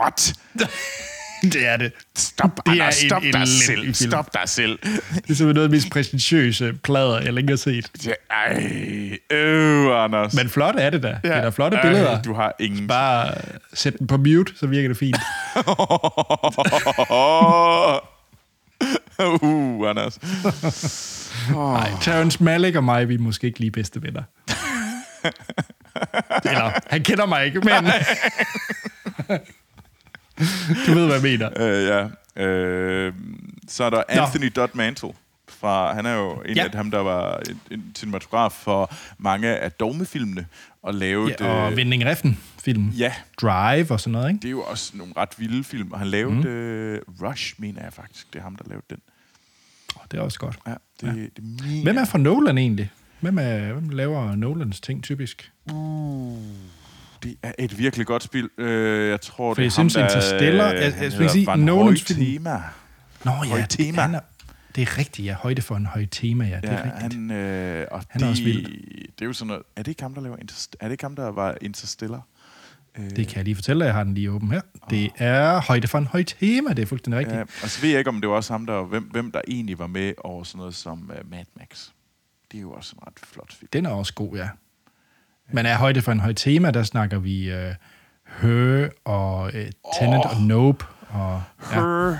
what? 0.00 0.34
det 1.52 1.66
er 1.66 1.76
det. 1.76 1.92
Stop, 2.16 2.50
det 2.56 2.72
Anna, 2.72 2.84
er 2.84 2.90
stop 2.90 3.22
en, 3.22 3.32
dig 3.32 3.48
selv. 3.48 3.80
Film. 3.80 3.94
Stop 3.94 4.34
dig 4.34 4.48
selv. 4.48 4.78
Det 4.82 4.90
er 4.94 5.00
simpelthen 5.14 5.46
noget 5.54 5.62
af 5.62 5.68
de 5.68 5.74
mest 5.74 5.90
præsentiøse 5.90 6.72
plader, 6.72 7.20
jeg 7.20 7.32
længe 7.32 7.50
har 7.50 7.56
set. 7.56 8.06
Ja, 8.06 8.12
ej, 8.30 9.18
øh, 9.30 10.04
Anders. 10.04 10.34
Men 10.34 10.48
flot 10.48 10.74
er 10.78 10.90
det 10.90 11.02
da. 11.02 11.08
Ja. 11.08 11.28
Det 11.28 11.36
er 11.36 11.42
da 11.42 11.48
flotte 11.48 11.76
øh, 11.76 11.82
billeder. 11.82 12.22
Du 12.22 12.34
har 12.34 12.54
ingen... 12.60 12.88
Bare 12.88 13.34
sæt 13.74 13.98
den 13.98 14.06
på 14.06 14.16
mute, 14.16 14.52
så 14.56 14.66
virker 14.66 14.88
det 14.88 14.96
fint. 14.96 15.16
uh, 19.42 19.90
Anders. 19.90 20.18
Nej, 21.50 21.90
Terrence 22.00 22.42
Malick 22.44 22.76
og 22.76 22.84
mig, 22.84 23.08
vi 23.08 23.14
er 23.14 23.18
måske 23.18 23.46
ikke 23.46 23.58
lige 23.58 23.70
bedste 23.70 24.02
venner. 24.02 24.22
Eller, 26.44 26.72
han 26.90 27.02
kender 27.02 27.26
mig 27.26 27.44
ikke, 27.46 27.60
men... 27.60 27.84
du 30.86 30.92
ved, 30.94 31.06
hvad 31.06 31.14
jeg 31.14 31.22
mener. 31.22 31.50
Øh, 31.56 31.86
ja. 31.86 32.08
Øh, 32.44 33.12
så 33.68 33.84
er 33.84 33.90
der 33.90 34.02
Anthony 34.08 34.52
Dodd 34.56 34.70
Mantle. 34.74 35.12
Fra, 35.60 35.94
han 35.94 36.06
er 36.06 36.14
jo 36.14 36.42
en 36.46 36.56
Ja. 36.56 36.64
af 36.64 36.70
dem, 36.70 36.90
der 36.90 36.98
var 36.98 37.36
en, 37.50 37.60
en 37.70 37.92
cinematograf 37.98 38.52
for 38.52 38.92
mange 39.18 39.48
af 39.48 39.72
dogmefilmene, 39.72 40.46
og 40.82 40.94
lavede... 40.94 41.34
Ja, 41.40 41.46
og 41.64 41.70
øh, 41.70 41.76
Vending 41.76 42.04
Refn 42.04 42.28
film. 42.62 42.88
ja, 42.88 43.12
Drive 43.42 43.90
og 43.90 44.00
sådan 44.00 44.12
noget, 44.12 44.28
ikke? 44.28 44.38
det 44.42 44.48
er 44.48 44.50
jo 44.50 44.62
også 44.62 44.92
nogle 44.96 45.12
ret 45.16 45.28
vilde 45.38 45.64
film. 45.64 45.92
Og 45.92 45.98
han 45.98 46.08
lavede 46.08 46.34
mm. 46.34 46.46
øh, 46.46 47.00
Rush, 47.22 47.54
mener 47.58 47.82
jeg 47.82 47.92
faktisk. 47.92 48.32
Det 48.32 48.38
er 48.38 48.42
ham, 48.42 48.56
der 48.56 48.64
lavede 48.68 48.84
den. 48.90 48.98
Oh, 49.96 50.02
det 50.10 50.18
er 50.18 50.22
også 50.22 50.38
godt. 50.38 50.58
Ja, 50.66 50.70
det, 51.00 51.06
ja. 51.06 51.12
det 51.12 51.30
er 51.38 51.66
mega. 51.66 51.82
Hvem 51.82 51.96
er 51.96 52.04
fra 52.04 52.18
Nolan 52.18 52.58
egentlig? 52.58 52.90
Hvem, 53.20 53.38
er, 53.38 53.72
hvem 53.72 53.88
laver 53.88 54.36
Nolans 54.36 54.80
ting 54.80 55.02
typisk? 55.04 55.52
Det 57.22 57.36
er 57.42 57.52
et 57.58 57.78
virkelig 57.78 58.06
godt 58.06 58.22
spil. 58.22 58.48
Øh, 58.58 59.08
jeg 59.10 59.20
tror, 59.20 59.54
For 59.54 59.62
det 59.62 59.62
er 59.62 59.64
jeg 59.64 59.72
ham, 59.76 59.90
synes, 59.90 59.94
der, 59.94 60.08
Interstellar- 60.08 60.72
øh, 60.72 60.74
jeg- 60.74 60.82
jeg 60.82 60.94
han 60.94 61.10
skulle 61.10 61.30
sige, 61.30 61.40
hedder 61.40 61.52
Van 61.52 61.60
Nolans 61.60 62.02
film- 62.02 62.20
Tema. 62.20 62.62
Nå 63.24 63.32
ja, 63.56 63.66
tema. 63.68 64.00
Han 64.02 64.14
er, 64.14 64.20
det 64.74 64.82
er 64.82 64.98
rigtigt, 64.98 65.26
ja. 65.26 65.34
Højde 65.34 65.62
for 65.62 65.76
en 65.76 65.86
høj 65.86 66.06
tema, 66.10 66.44
ja. 66.44 66.56
Det 66.60 66.70
er 66.70 66.72
Ja, 66.72 66.84
rigtigt. 66.94 67.12
han, 67.14 67.30
øh, 67.30 67.86
og 67.90 68.02
Han 68.08 68.20
er 68.22 68.24
det, 68.26 68.28
også 68.30 68.42
vild. 68.42 68.66
Det 69.06 69.22
er 69.22 69.26
jo 69.26 69.32
sådan 69.32 69.46
noget... 69.46 69.62
Er 69.76 69.82
det 69.82 69.88
ikke 69.90 70.02
ham, 70.02 70.14
der 70.14 70.20
laver 70.20 70.36
Interst- 70.36 70.72
Er 70.80 70.84
det 70.86 70.92
ikke 70.92 71.04
ham, 71.04 71.16
der 71.16 71.28
var 71.28 71.56
Interstellar? 71.60 72.22
Øh, 72.98 73.10
Det 73.10 73.28
kan 73.28 73.36
jeg 73.36 73.44
lige 73.44 73.54
fortælle 73.54 73.80
dig. 73.80 73.86
Jeg 73.86 73.94
har 73.94 74.04
den 74.04 74.14
lige 74.14 74.30
åben 74.30 74.50
her. 74.50 74.60
Det 74.90 75.10
er 75.16 75.60
højde 75.60 75.88
for 75.88 75.98
en 75.98 76.06
høj 76.06 76.22
tema. 76.22 76.72
Det 76.72 76.82
er 76.82 76.86
fuldstændig 76.86 77.18
rigtigt. 77.18 77.36
Ja, 77.38 77.42
og 77.42 77.68
så 77.70 77.80
ved 77.80 77.90
jeg 77.90 77.98
ikke, 77.98 78.08
om 78.08 78.20
det 78.20 78.30
var 78.30 78.36
også 78.36 78.52
ham, 78.52 78.66
der, 78.66 78.82
hvem, 78.84 79.02
hvem 79.02 79.32
der 79.32 79.40
egentlig 79.48 79.78
var 79.78 79.86
med 79.86 80.12
over 80.24 80.44
sådan 80.44 80.58
noget 80.58 80.74
som 80.74 81.10
uh, 81.20 81.30
Mad 81.30 81.44
Max. 81.58 81.88
Det 82.52 82.58
er 82.58 82.62
jo 82.62 82.72
også 82.72 82.94
en 82.96 83.06
ret 83.06 83.14
flot 83.32 83.52
film. 83.52 83.68
Den 83.72 83.86
er 83.86 83.90
også 83.90 84.14
god, 84.14 84.36
ja. 84.36 84.48
Men 85.52 85.66
er 85.66 85.76
højde 85.76 86.02
for 86.02 86.12
en 86.12 86.20
høj 86.20 86.32
tema, 86.32 86.70
der 86.70 86.82
snakker 86.82 87.18
vi 87.18 87.52
uh, 87.54 87.58
Her 88.40 88.88
og 89.04 89.44
uh, 89.44 89.52
Tenet 90.00 90.24
Åh. 90.24 90.36
og 90.36 90.42
Nope. 90.42 90.84
Og, 91.08 91.42
ja. 91.72 91.80
Her. 91.80 92.16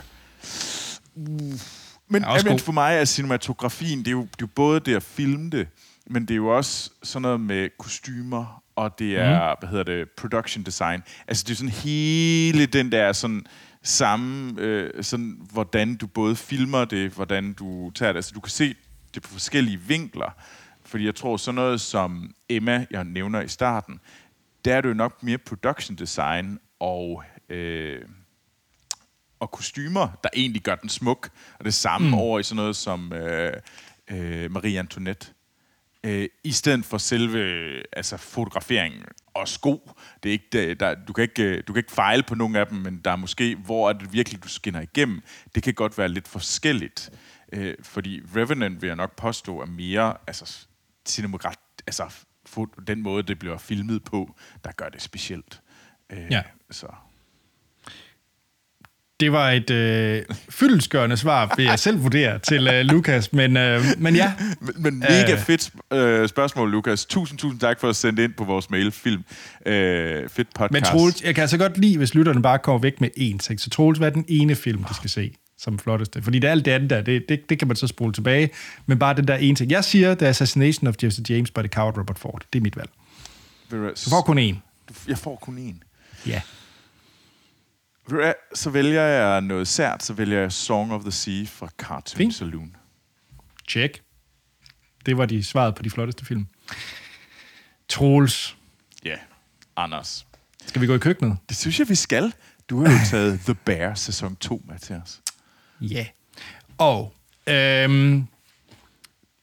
Men, 2.12 2.24
også 2.24 2.48
men 2.48 2.58
for 2.58 2.72
mig 2.72 2.96
er 2.96 3.04
cinematografien, 3.04 3.98
det 3.98 4.08
er, 4.08 4.12
jo, 4.12 4.20
det 4.20 4.26
er 4.26 4.36
jo 4.40 4.46
både 4.46 4.80
det 4.80 4.96
at 4.96 5.02
filme 5.02 5.50
det, 5.50 5.68
men 6.06 6.22
det 6.22 6.30
er 6.30 6.36
jo 6.36 6.56
også 6.56 6.90
sådan 7.02 7.22
noget 7.22 7.40
med 7.40 7.68
kostymer, 7.78 8.62
og 8.76 8.98
det 8.98 9.18
er, 9.18 9.50
mm. 9.50 9.56
hvad 9.60 9.68
hedder 9.68 9.84
det, 9.84 10.10
production 10.10 10.64
design. 10.64 11.02
Altså 11.28 11.44
det 11.46 11.52
er 11.52 11.56
sådan 11.56 11.68
hele 11.68 12.66
den 12.66 12.92
der 12.92 13.12
sådan 13.12 13.46
samme, 13.82 14.60
øh, 14.60 15.04
sådan, 15.04 15.40
hvordan 15.52 15.96
du 15.96 16.06
både 16.06 16.36
filmer 16.36 16.84
det, 16.84 17.10
hvordan 17.10 17.52
du 17.52 17.90
tager 17.90 18.12
det. 18.12 18.18
Altså 18.18 18.32
du 18.34 18.40
kan 18.40 18.50
se 18.50 18.74
det 19.14 19.22
på 19.22 19.28
forskellige 19.28 19.80
vinkler. 19.80 20.36
Fordi 20.84 21.04
jeg 21.04 21.14
tror, 21.14 21.36
sådan 21.36 21.54
noget 21.54 21.80
som 21.80 22.34
Emma, 22.48 22.86
jeg 22.90 23.04
nævner 23.04 23.40
i 23.40 23.48
starten, 23.48 24.00
der 24.64 24.76
er 24.76 24.80
det 24.80 24.88
jo 24.88 24.94
nok 24.94 25.22
mere 25.22 25.38
production 25.38 25.96
design 25.96 26.58
og... 26.80 27.24
Øh, 27.48 28.02
og 29.42 29.50
kostymer, 29.50 30.08
der 30.24 30.28
egentlig 30.36 30.62
gør 30.62 30.74
den 30.74 30.88
smuk. 30.88 31.30
Og 31.58 31.64
det 31.64 31.74
samme 31.74 32.08
mm. 32.08 32.14
over 32.14 32.38
i 32.38 32.42
sådan 32.42 32.56
noget 32.56 32.76
som 32.76 33.12
øh, 33.12 33.52
øh, 34.10 34.50
Marie 34.50 34.78
Antoinette. 34.78 35.26
Øh, 36.04 36.28
I 36.44 36.52
stedet 36.52 36.84
for 36.84 36.98
selve 36.98 37.38
altså 37.96 38.16
fotograferingen 38.16 39.04
og 39.34 39.48
sko. 39.48 39.90
Det 40.22 40.28
er 40.28 40.32
ikke, 40.32 40.74
der, 40.74 40.94
du, 40.94 41.12
kan 41.12 41.22
ikke, 41.22 41.62
du 41.62 41.72
kan 41.72 41.80
ikke 41.80 41.92
fejle 41.92 42.22
på 42.22 42.34
nogen 42.34 42.56
af 42.56 42.66
dem, 42.66 42.78
men 42.78 43.00
der 43.04 43.10
er 43.10 43.16
måske, 43.16 43.56
hvor 43.56 43.88
er 43.88 43.92
det 43.92 44.12
virkelig, 44.12 44.42
du 44.42 44.48
skinner 44.48 44.80
igennem. 44.80 45.22
Det 45.54 45.62
kan 45.62 45.74
godt 45.74 45.98
være 45.98 46.08
lidt 46.08 46.28
forskelligt. 46.28 47.10
Øh, 47.52 47.74
fordi 47.82 48.22
Revenant 48.36 48.82
vil 48.82 48.86
jeg 48.86 48.96
nok 48.96 49.16
påstå 49.16 49.60
er 49.60 49.66
mere 49.66 50.16
altså, 50.26 50.66
cinematograf, 51.06 51.54
altså 51.86 52.14
den 52.86 53.02
måde, 53.02 53.22
det 53.22 53.38
bliver 53.38 53.58
filmet 53.58 54.04
på, 54.04 54.36
der 54.64 54.72
gør 54.72 54.88
det 54.88 55.02
specielt. 55.02 55.62
Øh, 56.10 56.26
Ja. 56.30 56.42
Så. 56.70 56.86
Det 59.22 59.32
var 59.32 59.50
et 59.50 59.70
øh, 59.70 60.22
fyldensgørende 60.50 61.16
svar, 61.16 61.54
vil 61.56 61.64
jeg 61.64 61.78
selv 61.78 62.02
vurdere, 62.02 62.38
til 62.38 62.68
øh, 62.68 62.84
Lukas. 62.84 63.32
Men, 63.32 63.56
øh, 63.56 63.84
men 63.98 64.16
ja, 64.16 64.32
Men, 64.60 64.82
men 64.82 64.98
mega 64.98 65.32
Øh. 65.32 65.38
fedt 65.38 65.70
øh, 65.92 66.28
spørgsmål, 66.28 66.70
Lukas. 66.70 67.04
Tusind, 67.04 67.38
tusind 67.38 67.60
tak 67.60 67.80
for 67.80 67.88
at 67.88 67.96
sende 67.96 68.24
ind 68.24 68.32
på 68.32 68.44
vores 68.44 68.70
mail. 68.70 68.92
Film. 68.92 69.24
Øh, 69.66 70.28
fedt 70.28 70.48
podcast. 70.54 70.72
men 70.72 70.82
Troels, 70.82 71.22
jeg 71.22 71.34
kan 71.34 71.42
altså 71.42 71.58
godt 71.58 71.78
lide, 71.78 71.98
hvis 71.98 72.14
lytterne 72.14 72.42
bare 72.42 72.58
kommer 72.58 72.78
væk 72.80 73.00
med 73.00 73.08
én 73.18 73.38
ting. 73.38 73.60
Så 73.60 73.70
Troels, 73.70 73.98
hvad 73.98 74.08
er 74.08 74.12
den 74.12 74.24
ene 74.28 74.54
film, 74.54 74.84
de 74.84 74.94
skal 74.94 75.10
se 75.10 75.32
som 75.58 75.78
flotteste? 75.78 76.22
Fordi 76.22 76.38
det 76.38 76.48
er 76.48 76.52
alt 76.52 76.64
det 76.64 76.70
andet 76.70 76.90
der, 76.90 77.02
det, 77.02 77.22
det, 77.28 77.40
det 77.48 77.58
kan 77.58 77.68
man 77.68 77.76
så 77.76 77.86
spole 77.86 78.12
tilbage. 78.12 78.50
Men 78.86 78.98
bare 78.98 79.14
den 79.16 79.28
der 79.28 79.36
ene 79.36 79.56
ting. 79.56 79.70
Jeg 79.70 79.84
siger, 79.84 80.14
The 80.14 80.26
Assassination 80.26 80.88
of 80.88 80.94
Jesse 81.02 81.22
James 81.28 81.50
by 81.50 81.60
the 81.60 81.68
Coward 81.68 81.98
Robert 81.98 82.18
Ford. 82.18 82.42
Det 82.52 82.58
er 82.58 82.62
mit 82.62 82.76
valg. 82.76 82.90
Du 83.70 84.10
får 84.10 84.20
kun 84.22 84.38
én. 84.38 84.56
Jeg 85.08 85.18
får 85.18 85.36
kun 85.36 85.58
én. 85.58 85.88
Ja. 86.26 86.40
Så 88.54 88.70
vælger 88.70 89.02
jeg 89.02 89.40
noget 89.40 89.68
sært, 89.68 90.02
så 90.02 90.12
vælger 90.12 90.40
jeg 90.40 90.52
Song 90.52 90.92
of 90.92 91.02
the 91.02 91.12
Sea 91.12 91.44
fra 91.46 91.68
Cartoon 91.78 92.16
Fint. 92.16 92.34
Saloon. 92.34 92.76
Check. 93.68 94.02
Det 95.06 95.16
var 95.18 95.26
de 95.26 95.44
svaret 95.44 95.74
på 95.74 95.82
de 95.82 95.90
flotteste 95.90 96.24
film. 96.24 96.46
Troels, 97.88 98.56
Ja, 99.04 99.16
Anders. 99.76 100.26
skal 100.66 100.82
vi 100.82 100.86
gå 100.86 100.94
i 100.94 100.98
køkkenet? 100.98 101.36
Det 101.48 101.56
synes 101.56 101.78
jeg, 101.78 101.88
vi 101.88 101.94
skal. 101.94 102.32
Du 102.70 102.84
har 102.84 102.92
jo 102.92 102.98
taget 103.10 103.40
The 103.40 103.54
Bear 103.54 103.94
sæson 103.94 104.36
2 104.36 104.62
med 104.68 104.78
til 104.78 104.96
os. 104.96 105.20
Ja. 105.80 106.06
Og 106.78 107.14
øhm, 107.46 108.26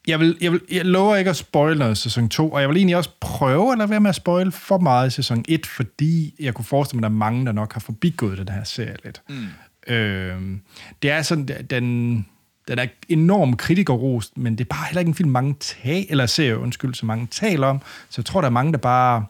jeg, 0.10 0.20
vil, 0.20 0.38
jeg, 0.42 0.52
vil, 0.52 0.62
jeg 0.72 0.86
lover 0.86 1.16
ikke 1.16 1.30
at 1.30 1.36
spoil 1.36 1.78
noget 1.78 1.98
i 1.98 2.02
sæson 2.02 2.30
2, 2.30 2.52
og 2.52 2.62
jeg 2.62 2.70
vil 2.70 2.78
egentlig 2.78 2.96
også 2.98 3.10
prøve 3.20 3.72
at 3.72 3.78
lade 3.78 3.90
være 3.90 4.00
med 4.00 4.10
at 4.10 4.16
spoil 4.16 4.52
for 4.52 4.78
meget 4.78 5.08
i 5.08 5.12
sæson 5.12 5.46
1, 5.48 5.66
fordi 5.66 6.36
jeg 6.40 6.54
kunne 6.54 6.66
forestille 6.66 7.00
mig, 7.00 7.08
at 7.08 7.12
der 7.12 7.16
er 7.16 7.20
mange, 7.20 7.46
der 7.46 7.52
nok 7.52 7.74
har 7.74 7.80
forbigået 7.80 8.38
den 8.38 8.50
her 8.50 8.64
serie 8.64 8.96
lidt. 9.04 9.22
Mm. 9.30 9.94
Øhm, 9.94 10.62
det 11.02 11.12
er 11.12 11.22
sådan, 11.22 11.48
den, 11.70 12.26
den 12.68 12.80
er 12.80 12.86
enormt 13.10 13.58
kritikerrost, 13.58 14.38
men 14.38 14.58
det 14.58 14.64
er 14.64 14.70
bare 14.70 14.86
heller 14.86 15.00
ikke 15.00 15.10
en 15.10 15.16
film, 15.16 15.30
mange 15.30 15.56
tag, 15.60 16.08
eller 16.10 16.26
serie, 16.26 16.58
undskyld, 16.58 16.94
så 16.94 17.06
mange 17.06 17.28
taler 17.32 17.68
om, 17.68 17.82
så 18.10 18.22
jeg 18.22 18.26
tror, 18.26 18.42
der 18.42 18.46
er 18.48 18.52
mange, 18.52 18.72
der 18.72 18.78
bare 18.78 19.26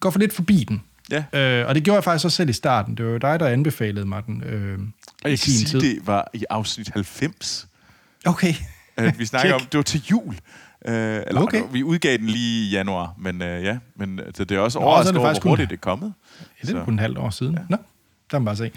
går 0.00 0.10
for 0.10 0.18
lidt 0.18 0.32
forbi 0.32 0.64
den. 0.68 0.82
Ja. 1.10 1.24
Øh, 1.32 1.68
og 1.68 1.74
det 1.74 1.82
gjorde 1.82 1.96
jeg 1.96 2.04
faktisk 2.04 2.24
også 2.24 2.36
selv 2.36 2.48
i 2.48 2.52
starten. 2.52 2.94
Det 2.96 3.04
var 3.04 3.12
jo 3.12 3.18
dig, 3.18 3.40
der 3.40 3.46
anbefalede 3.46 4.06
mig 4.06 4.26
den 4.26 4.42
øh, 4.42 4.78
Og 4.78 4.84
i 4.84 5.30
jeg 5.30 5.30
kan 5.30 5.38
sin 5.38 5.52
sige, 5.66 5.80
tid. 5.80 5.80
det 5.80 6.06
var 6.06 6.30
i 6.34 6.44
afsnit 6.50 6.88
90. 6.88 7.66
Okay. 8.26 8.54
At 8.96 9.18
vi 9.18 9.26
snakker 9.26 9.54
om, 9.54 9.60
det 9.60 9.76
var 9.76 9.82
til 9.82 10.02
jul. 10.10 10.34
Øh, 10.88 11.22
eller 11.26 11.40
Okay. 11.40 11.62
vi 11.72 11.82
udgav 11.82 12.16
den 12.16 12.26
lige 12.26 12.66
i 12.66 12.70
januar, 12.70 13.14
men 13.18 13.42
øh, 13.42 13.64
ja, 13.64 13.78
men 13.96 14.18
altså, 14.18 14.44
det 14.44 14.54
er 14.56 14.60
også 14.60 14.78
Nå, 14.78 14.82
så 14.82 14.86
er 14.86 14.90
overraskende 14.90 15.20
hvor 15.40 15.48
hurtigt 15.50 15.70
det 15.70 15.76
er 15.76 15.80
kommet. 15.80 16.12
Ja, 16.40 16.44
det 16.66 16.74
er 16.74 16.78
Så- 16.80 16.84
kun 16.84 16.94
et 16.94 17.00
halvt 17.00 17.18
år 17.18 17.30
siden. 17.30 17.54
Ja. 17.54 17.60
Nå, 17.68 17.76
der 18.30 18.38
man 18.38 18.44
bare 18.44 18.56
se. 18.56 18.70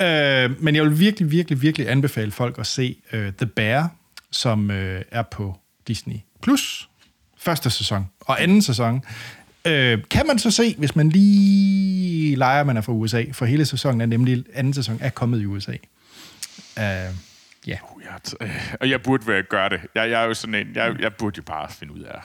Øh, 0.00 0.62
men 0.62 0.76
jeg 0.76 0.84
vil 0.84 0.98
virkelig, 0.98 1.30
virkelig, 1.30 1.62
virkelig 1.62 1.90
anbefale 1.90 2.30
folk 2.30 2.58
at 2.58 2.66
se 2.66 2.96
uh, 3.12 3.18
The 3.18 3.46
Bear, 3.46 3.90
som 4.30 4.70
øh, 4.70 5.02
er 5.10 5.22
på 5.22 5.56
Disney+. 5.88 6.14
Plus 6.42 6.88
første 7.38 7.70
sæson 7.70 8.06
og 8.20 8.42
anden 8.42 8.62
sæson. 8.62 9.02
Øh, 9.64 9.98
kan 10.10 10.26
man 10.26 10.38
så 10.38 10.50
se, 10.50 10.74
hvis 10.78 10.96
man 10.96 11.08
lige 11.08 12.36
leger, 12.36 12.64
man 12.64 12.76
er 12.76 12.80
fra 12.80 12.92
USA, 12.92 13.24
for 13.32 13.44
hele 13.46 13.64
sæsonen 13.66 14.00
er 14.00 14.06
nemlig, 14.06 14.44
anden 14.54 14.74
sæson 14.74 14.98
er 15.00 15.10
kommet 15.10 15.40
i 15.42 15.46
USA. 15.46 15.72
Øh, 16.78 16.84
ja. 17.66 17.78
Uh, 17.96 18.02
jeg, 18.02 18.12
t- 18.28 18.34
øh, 18.40 18.74
og 18.80 18.90
jeg 18.90 19.02
burde 19.02 19.26
være 19.26 19.42
gøre 19.42 19.68
det. 19.68 19.80
Jeg, 19.94 20.10
jeg 20.10 20.22
er 20.22 20.26
jo 20.26 20.34
sådan 20.34 20.54
en, 20.54 20.66
jeg, 20.74 20.96
jeg 21.00 21.14
burde 21.14 21.36
jo 21.36 21.42
bare 21.42 21.68
finde 21.70 21.92
ud 21.94 22.00
af. 22.00 22.18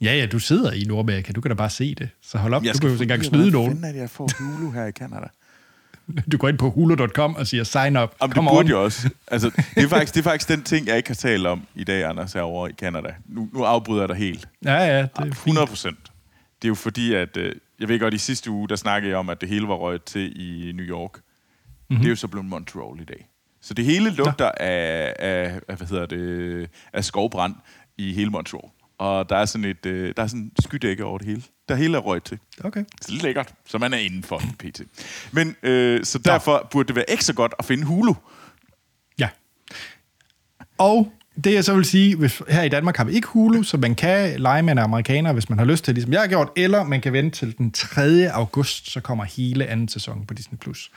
ja, 0.00 0.14
ja, 0.16 0.26
du 0.26 0.38
sidder 0.38 0.72
i 0.72 0.82
Nordamerika, 0.84 1.32
du 1.32 1.40
kan 1.40 1.48
da 1.50 1.54
bare 1.54 1.70
se 1.70 1.94
det. 1.94 2.08
Så 2.22 2.38
hold 2.38 2.54
op, 2.54 2.64
Jeg 2.64 2.74
du 2.74 2.78
behøver 2.78 2.94
ikke 2.94 3.02
engang 3.02 3.24
snyde 3.24 3.50
nogen. 3.50 3.72
Hvordan 3.72 3.88
er 3.88 3.92
det, 3.92 4.00
jeg 4.00 4.10
får 4.10 4.28
Hulu 4.38 4.70
her 4.70 4.86
i 4.86 4.92
Canada? 4.92 5.26
Du 6.32 6.36
går 6.36 6.48
ind 6.48 6.58
på 6.58 6.70
hulu.com 6.70 7.34
og 7.36 7.46
siger 7.46 7.64
sign 7.64 7.96
up. 7.96 8.10
Det 8.22 8.32
Come 8.34 8.48
burde 8.50 8.58
on. 8.58 8.66
jo 8.66 8.84
også. 8.84 9.10
Altså, 9.28 9.50
det, 9.74 9.84
er 9.84 9.88
faktisk, 9.88 10.14
det 10.14 10.20
er 10.20 10.24
faktisk 10.24 10.48
den 10.48 10.62
ting, 10.62 10.86
jeg 10.86 10.96
ikke 10.96 11.08
har 11.08 11.14
talt 11.14 11.46
om 11.46 11.66
i 11.74 11.84
dag, 11.84 12.04
Anders, 12.04 12.32
herovre 12.32 12.70
i 12.70 12.72
Canada. 12.72 13.14
Nu, 13.26 13.48
nu 13.52 13.62
afbryder 13.64 14.02
jeg 14.02 14.08
dig 14.08 14.16
helt. 14.16 14.48
Ja, 14.64 14.72
ja, 14.74 14.98
det 15.02 15.08
er 15.16 15.22
fint. 15.24 15.34
100 15.36 15.66
procent. 15.66 15.98
Det 16.62 16.64
er 16.64 16.68
jo 16.68 16.74
fordi, 16.74 17.14
at... 17.14 17.36
Øh, 17.36 17.54
jeg 17.80 17.88
ved 17.88 18.00
godt, 18.00 18.14
i 18.14 18.18
sidste 18.18 18.50
uge, 18.50 18.68
der 18.68 18.76
snakkede 18.76 19.10
jeg 19.10 19.18
om, 19.18 19.28
at 19.28 19.40
det 19.40 19.48
hele 19.48 19.68
var 19.68 19.74
røget 19.74 20.04
til 20.04 20.40
i 20.40 20.72
New 20.72 20.84
York. 20.86 21.10
Mhm. 21.14 21.22
Mm-hmm. 21.90 22.02
Det 22.02 22.06
er 22.06 22.10
jo 22.10 22.16
så 22.16 22.28
blevet 22.28 22.46
Montreal 22.46 23.00
i 23.00 23.04
dag. 23.04 23.28
Så 23.64 23.74
det 23.74 23.84
hele 23.84 24.10
lugter 24.10 24.50
af, 24.56 25.14
af, 25.18 25.60
af, 25.68 25.76
hvad 25.76 25.86
hedder 25.86 26.06
det, 26.06 26.70
af 26.92 27.04
skovbrand 27.04 27.54
i 27.98 28.12
hele 28.12 28.30
Montreal. 28.30 28.70
Og 28.98 29.28
der 29.28 29.36
er 29.36 29.44
sådan 29.44 29.64
et 29.64 29.86
øh, 29.86 30.14
der 30.16 30.22
er 30.22 30.26
sådan 30.26 30.52
skydække 30.60 31.04
over 31.04 31.18
det 31.18 31.26
hele. 31.26 31.42
Der 31.68 31.74
hele 31.74 31.96
er 31.96 32.00
røget 32.00 32.22
til. 32.24 32.38
Okay. 32.64 32.84
Så 33.00 33.12
det 33.12 33.18
er 33.18 33.22
lækkert, 33.22 33.54
så 33.66 33.78
man 33.78 33.94
er 33.94 33.98
indenfor 33.98 34.42
PT. 34.58 34.80
Men 35.32 35.56
øh, 35.62 36.04
så 36.04 36.18
derfor 36.18 36.68
burde 36.70 36.86
det 36.86 36.96
være 36.96 37.10
ekstra 37.10 37.32
godt 37.32 37.54
at 37.58 37.64
finde 37.64 37.84
Hulu. 37.84 38.14
Ja. 39.18 39.28
Og 40.78 41.12
det 41.44 41.54
jeg 41.54 41.64
så 41.64 41.74
vil 41.74 41.84
sige, 41.84 42.16
hvis, 42.16 42.42
her 42.48 42.62
i 42.62 42.68
Danmark 42.68 42.96
har 42.96 43.04
vi 43.04 43.12
ikke 43.12 43.28
Hulu, 43.28 43.62
så 43.62 43.76
man 43.76 43.94
kan 43.94 44.40
lege 44.40 44.62
med 44.62 44.72
en 44.72 44.78
amerikaner, 44.78 45.32
hvis 45.32 45.48
man 45.48 45.58
har 45.58 45.66
lyst 45.66 45.84
til, 45.84 45.94
ligesom 45.94 46.12
jeg 46.12 46.20
har 46.20 46.28
gjort, 46.28 46.48
eller 46.56 46.84
man 46.84 47.00
kan 47.00 47.12
vente 47.12 47.38
til 47.38 47.58
den 47.58 47.72
3. 47.72 48.30
august, 48.32 48.90
så 48.90 49.00
kommer 49.00 49.24
hele 49.24 49.66
anden 49.66 49.88
sæson 49.88 50.26
på 50.26 50.34
Disney+. 50.34 50.58
Plus. 50.58 50.90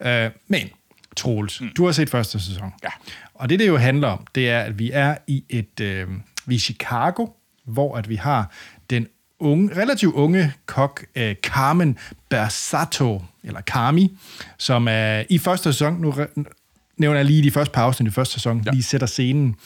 Uh, 0.00 0.06
men, 0.48 0.70
Troels, 1.16 1.60
mm. 1.60 1.70
du 1.76 1.84
har 1.84 1.92
set 1.92 2.10
første 2.10 2.40
sæson. 2.40 2.72
Ja. 2.82 2.88
Og 3.34 3.48
det, 3.48 3.58
det 3.58 3.68
jo 3.68 3.76
handler 3.76 4.08
om, 4.08 4.26
det 4.34 4.50
er, 4.50 4.60
at 4.60 4.78
vi 4.78 4.90
er 4.92 5.16
i 5.26 5.44
et, 5.48 5.80
øh, 5.80 6.08
vi 6.46 6.54
er 6.54 6.56
i 6.56 6.58
Chicago, 6.58 7.26
hvor 7.64 7.96
at 7.96 8.08
vi 8.08 8.16
har 8.16 8.50
den 8.90 9.06
unge, 9.38 9.76
relativt 9.76 10.14
unge 10.14 10.52
kok, 10.66 11.04
øh, 11.14 11.34
Carmen 11.34 11.98
Bersato, 12.28 13.22
eller 13.44 13.60
Carmi, 13.60 14.18
som 14.58 14.88
er 14.90 15.22
i 15.30 15.38
første 15.38 15.72
sæson, 15.72 16.00
nu 16.00 16.14
nævner 16.96 17.18
jeg 17.18 17.24
lige 17.24 17.42
de 17.42 17.50
første 17.50 17.72
par 17.72 17.82
afsnit 17.82 18.08
i 18.08 18.10
første 18.10 18.34
sæson, 18.34 18.62
ja. 18.66 18.70
lige 18.70 18.82
sætter 18.82 19.06
scenen. 19.06 19.56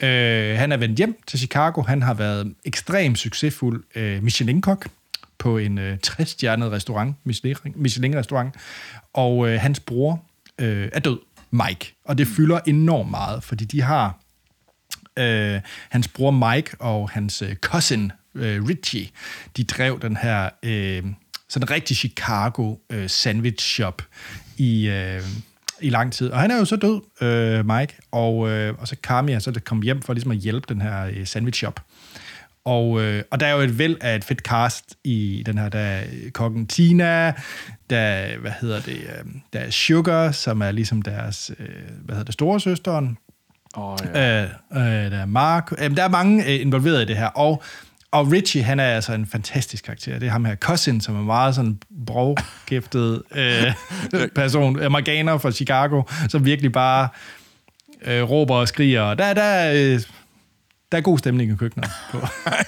Øh, 0.00 0.58
han 0.58 0.72
er 0.72 0.76
vendt 0.76 0.96
hjem 0.98 1.22
til 1.26 1.38
Chicago. 1.38 1.82
Han 1.82 2.02
har 2.02 2.14
været 2.14 2.54
ekstremt 2.64 3.18
succesfuld 3.18 3.84
øh, 3.94 4.22
Michelin-kok 4.22 4.88
på 5.38 5.58
en 5.58 5.78
øh, 5.78 5.98
60-stjernet 6.06 6.70
restaurant, 6.70 7.16
Michelin-restaurant. 7.76 8.54
Og 9.12 9.48
øh, 9.48 9.60
hans 9.60 9.80
bror 9.80 10.22
øh, 10.60 10.88
er 10.92 11.00
død, 11.00 11.18
Mike. 11.50 11.94
Og 12.04 12.18
det 12.18 12.26
fylder 12.26 12.60
enormt 12.66 13.10
meget, 13.10 13.44
fordi 13.44 13.64
de 13.64 13.82
har 13.82 14.20
øh, 15.18 15.60
hans 15.88 16.08
bror 16.08 16.30
Mike 16.30 16.76
og 16.80 17.10
hans 17.10 17.42
øh, 17.42 17.56
cousin 17.56 18.12
øh, 18.34 18.64
Richie, 18.64 19.08
de 19.56 19.64
drev 19.64 20.00
den 20.02 20.16
her 20.16 20.50
øh, 20.62 21.04
sådan 21.48 21.70
rigtig 21.70 21.96
Chicago 21.96 22.76
øh, 22.90 23.10
sandwich 23.10 23.66
shop 23.66 24.02
i, 24.56 24.88
øh, 24.88 25.22
i 25.80 25.90
lang 25.90 26.12
tid. 26.12 26.30
Og 26.30 26.40
han 26.40 26.50
er 26.50 26.56
jo 26.56 26.64
så 26.64 26.76
død, 26.76 27.00
øh, 27.26 27.66
Mike, 27.66 27.94
og, 28.10 28.50
øh, 28.50 28.74
og 28.78 28.88
så 28.88 28.96
Carmi 29.02 29.32
er 29.32 29.38
så 29.38 29.50
det 29.50 29.64
kom 29.64 29.82
hjem 29.82 30.02
for 30.02 30.12
ligesom 30.12 30.30
at 30.30 30.36
hjælpe 30.36 30.74
den 30.74 30.80
her 30.80 31.04
øh, 31.04 31.26
sandwich 31.26 31.58
shop. 31.58 31.80
Og, 32.64 33.02
øh, 33.02 33.22
og 33.30 33.40
der 33.40 33.46
er 33.46 33.52
jo 33.52 33.60
et 33.60 33.78
væld 33.78 33.96
af 34.00 34.16
et 34.16 34.24
fedt 34.24 34.40
cast 34.40 34.96
i 35.04 35.42
den 35.46 35.58
her. 35.58 35.68
Der 35.68 35.78
er 35.78 36.04
kokken 36.32 36.66
Tina, 36.66 37.32
der 37.90 37.98
er, 37.98 38.38
hvad 38.38 38.52
hedder 38.60 38.80
det, 38.80 38.96
øh, 38.96 39.24
der 39.52 39.58
er 39.58 39.70
Sugar, 39.70 40.30
som 40.30 40.60
er 40.60 40.70
ligesom 40.70 41.02
deres, 41.02 41.50
øh, 41.58 41.66
hvad 42.04 42.14
hedder 42.14 42.24
det, 42.24 42.34
store 42.34 42.60
søsteren. 42.60 43.18
Oh, 43.74 43.98
ja. 44.14 44.42
øh, 44.42 44.50
øh, 44.72 45.10
der 45.10 45.18
er 45.18 45.26
Mark. 45.26 45.72
Øh, 45.78 45.96
der 45.96 46.04
er 46.04 46.08
mange 46.08 46.44
øh, 46.44 46.60
involveret 46.60 47.02
i 47.02 47.04
det 47.04 47.16
her. 47.16 47.26
Og 47.26 47.62
og 48.14 48.32
Richie, 48.32 48.62
han 48.62 48.80
er 48.80 48.84
altså 48.84 49.12
en 49.12 49.26
fantastisk 49.26 49.84
karakter. 49.84 50.18
Det 50.18 50.26
er 50.26 50.30
ham 50.30 50.44
her, 50.44 50.56
Cousin, 50.56 51.00
som 51.00 51.16
er 51.16 51.22
meget 51.22 51.54
sådan 51.54 51.78
brogkæftet 52.06 53.22
øh, 53.34 53.72
person. 54.34 54.92
Morgana 54.92 55.36
fra 55.36 55.50
Chicago, 55.50 56.02
som 56.28 56.44
virkelig 56.44 56.72
bare 56.72 57.08
øh, 58.04 58.30
råber 58.30 58.54
og 58.54 58.68
skriger. 58.68 59.14
Der, 59.14 59.34
der, 59.34 59.72
øh, 59.74 60.00
der 60.92 60.98
er 60.98 61.02
god 61.02 61.18
stemning 61.18 61.52
i 61.52 61.56
køkkenet 61.56 61.90
på, 62.12 62.18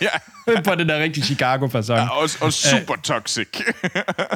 ja. 0.00 0.08
på 0.68 0.75
den 0.75 0.88
der 0.88 1.02
rigtig 1.02 1.25
Chicago-fasong. 1.25 1.99
Ja, 1.99 2.08
og, 2.08 2.28
og 2.40 2.52
super 2.52 2.94
toxic. 3.02 3.49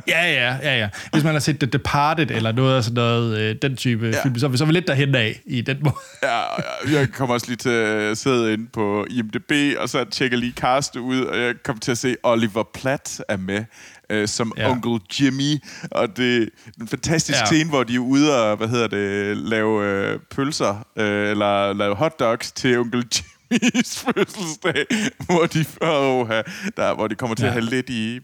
ja, 0.09 0.33
ja, 0.33 0.57
ja, 0.63 0.79
ja. 0.79 0.89
Hvis 1.13 1.25
man 1.25 1.33
har 1.33 1.41
set 1.41 1.59
The 1.61 1.71
Departed 1.71 2.31
eller 2.31 2.53
noget 2.53 2.77
af 2.77 2.85
sådan 2.85 2.95
noget, 2.95 3.39
øh, 3.39 3.57
den 3.63 3.77
type 3.77 4.07
ja. 4.07 4.23
film, 4.23 4.39
så, 4.39 4.51
så 4.57 4.65
er 4.65 4.67
vi 4.67 4.73
lidt 4.73 4.87
derhen 4.87 5.15
af 5.15 5.41
i 5.47 5.61
den 5.61 5.79
måde. 5.81 5.95
ja, 6.23 6.99
jeg 6.99 7.09
kommer 7.13 7.35
også 7.35 7.47
lige 7.47 7.57
til 7.57 7.71
at 7.71 8.19
sidde 8.19 8.53
ind 8.53 8.69
på 8.69 9.07
IMDb, 9.11 9.79
og 9.79 9.89
så 9.89 10.05
tjekker 10.05 10.37
lige 10.37 10.53
cast 10.53 10.97
ud, 10.97 11.25
og 11.25 11.39
jeg 11.39 11.55
kom 11.65 11.79
til 11.79 11.91
at 11.91 11.99
se, 11.99 12.17
Oliver 12.23 12.65
Platt 12.75 13.23
er 13.29 13.37
med 13.37 13.65
øh, 14.11 14.29
som 14.29 14.53
ja. 14.57 14.71
onkel 14.71 15.01
Jimmy, 15.21 15.59
og 15.91 16.17
det 16.17 16.43
er 16.43 16.47
en 16.81 16.89
fantastisk 16.89 17.39
ja. 17.39 17.45
scene, 17.45 17.71
hvor 17.71 17.85
de 17.85 17.95
er 17.95 17.99
ude 17.99 18.43
og, 18.43 18.57
hvad 18.57 18.69
hedder 18.69 18.87
det, 18.87 19.37
lave 19.37 19.87
øh, 19.87 20.19
pølser, 20.31 20.87
øh, 20.97 21.31
eller 21.31 21.73
lave 21.73 21.95
hotdogs 21.95 22.53
til 22.53 22.79
onkel 22.79 23.05
Jimmys 23.51 23.99
fødselsdag, 23.99 24.87
hvor 25.27 25.47
de, 25.47 25.65
oh, 25.81 26.29
der, 26.77 26.95
hvor 26.95 27.09
de 27.09 27.15
kommer 27.15 27.37
til 27.37 27.43
ja. 27.45 27.49
at 27.49 27.53
have 27.53 27.65
lidt 27.65 27.91
i 27.91 28.21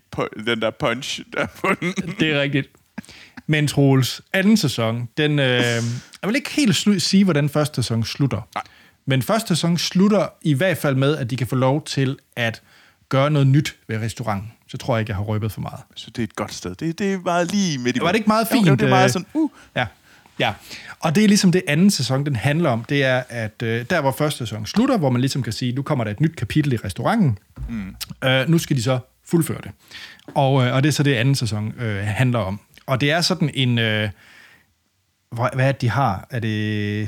den 0.46 0.60
der 0.60 0.70
punch 0.70 1.20
der 1.32 1.46
på 1.46 1.68
den. 1.80 1.94
Det 2.20 2.32
er 2.32 2.40
rigtigt. 2.40 2.68
Men 3.46 3.68
Troels, 3.68 4.22
anden 4.32 4.56
sæson, 4.56 5.08
den, 5.16 5.38
øh, 5.38 5.60
jeg 5.60 5.82
vil 6.22 6.36
ikke 6.36 6.50
helt 6.50 6.76
slu- 6.76 6.98
sige, 6.98 7.24
hvordan 7.24 7.48
første 7.48 7.82
sæson 7.82 8.04
slutter. 8.04 8.48
Nej. 8.54 8.64
Men 9.06 9.22
første 9.22 9.48
sæson 9.48 9.78
slutter 9.78 10.28
i 10.42 10.54
hvert 10.54 10.78
fald 10.78 10.94
med, 10.94 11.16
at 11.16 11.30
de 11.30 11.36
kan 11.36 11.46
få 11.46 11.56
lov 11.56 11.84
til 11.84 12.18
at 12.36 12.62
gøre 13.08 13.30
noget 13.30 13.46
nyt 13.46 13.76
ved 13.88 13.98
restauranten. 13.98 14.52
Så 14.68 14.76
tror 14.78 14.96
jeg 14.96 15.00
ikke, 15.00 15.10
jeg 15.10 15.16
har 15.16 15.24
røbet 15.24 15.52
for 15.52 15.60
meget. 15.60 15.80
Så 15.94 16.10
det 16.10 16.18
er 16.18 16.24
et 16.24 16.36
godt 16.36 16.54
sted. 16.54 16.74
Det, 16.74 16.98
det 16.98 17.12
er 17.12 17.18
meget 17.18 17.52
lige 17.52 17.78
midt 17.78 17.96
i... 17.96 18.00
Var 18.00 18.06
det 18.06 18.16
ikke 18.16 18.28
meget 18.28 18.48
fint? 18.48 18.68
Jo, 18.68 18.74
det 18.74 18.82
er 18.82 18.88
meget 18.88 19.12
sådan, 19.12 19.26
uh. 19.34 19.50
Ja. 19.76 19.86
Ja, 20.38 20.54
og 21.00 21.14
det 21.14 21.24
er 21.24 21.28
ligesom 21.28 21.52
det 21.52 21.62
anden 21.68 21.90
sæson, 21.90 22.26
den 22.26 22.36
handler 22.36 22.70
om. 22.70 22.84
Det 22.84 23.04
er, 23.04 23.22
at 23.28 23.62
øh, 23.62 23.84
der 23.90 24.00
hvor 24.00 24.10
første 24.10 24.38
sæson 24.38 24.66
slutter, 24.66 24.98
hvor 24.98 25.10
man 25.10 25.20
ligesom 25.20 25.42
kan 25.42 25.52
sige, 25.52 25.72
nu 25.72 25.82
kommer 25.82 26.04
der 26.04 26.10
et 26.10 26.20
nyt 26.20 26.36
kapitel 26.36 26.72
i 26.72 26.76
restauranten. 26.76 27.38
Mm. 27.68 27.96
Øh, 28.24 28.48
nu 28.48 28.58
skal 28.58 28.76
de 28.76 28.82
så 28.82 28.98
fuldføre 29.24 29.60
det. 29.62 29.70
Og, 30.34 30.66
øh, 30.66 30.74
og 30.74 30.82
det 30.82 30.88
er 30.88 30.92
så 30.92 31.02
det 31.02 31.14
anden 31.14 31.34
sæson 31.34 31.74
øh, 31.78 31.96
handler 31.96 32.38
om. 32.38 32.60
Og 32.86 33.00
det 33.00 33.10
er 33.10 33.20
sådan 33.20 33.50
en... 33.54 33.78
Øh, 33.78 34.10
hvad 35.30 35.68
er 35.68 35.72
det, 35.72 35.80
de 35.80 35.90
har? 35.90 36.26
Er 36.30 36.40
det, 36.40 37.02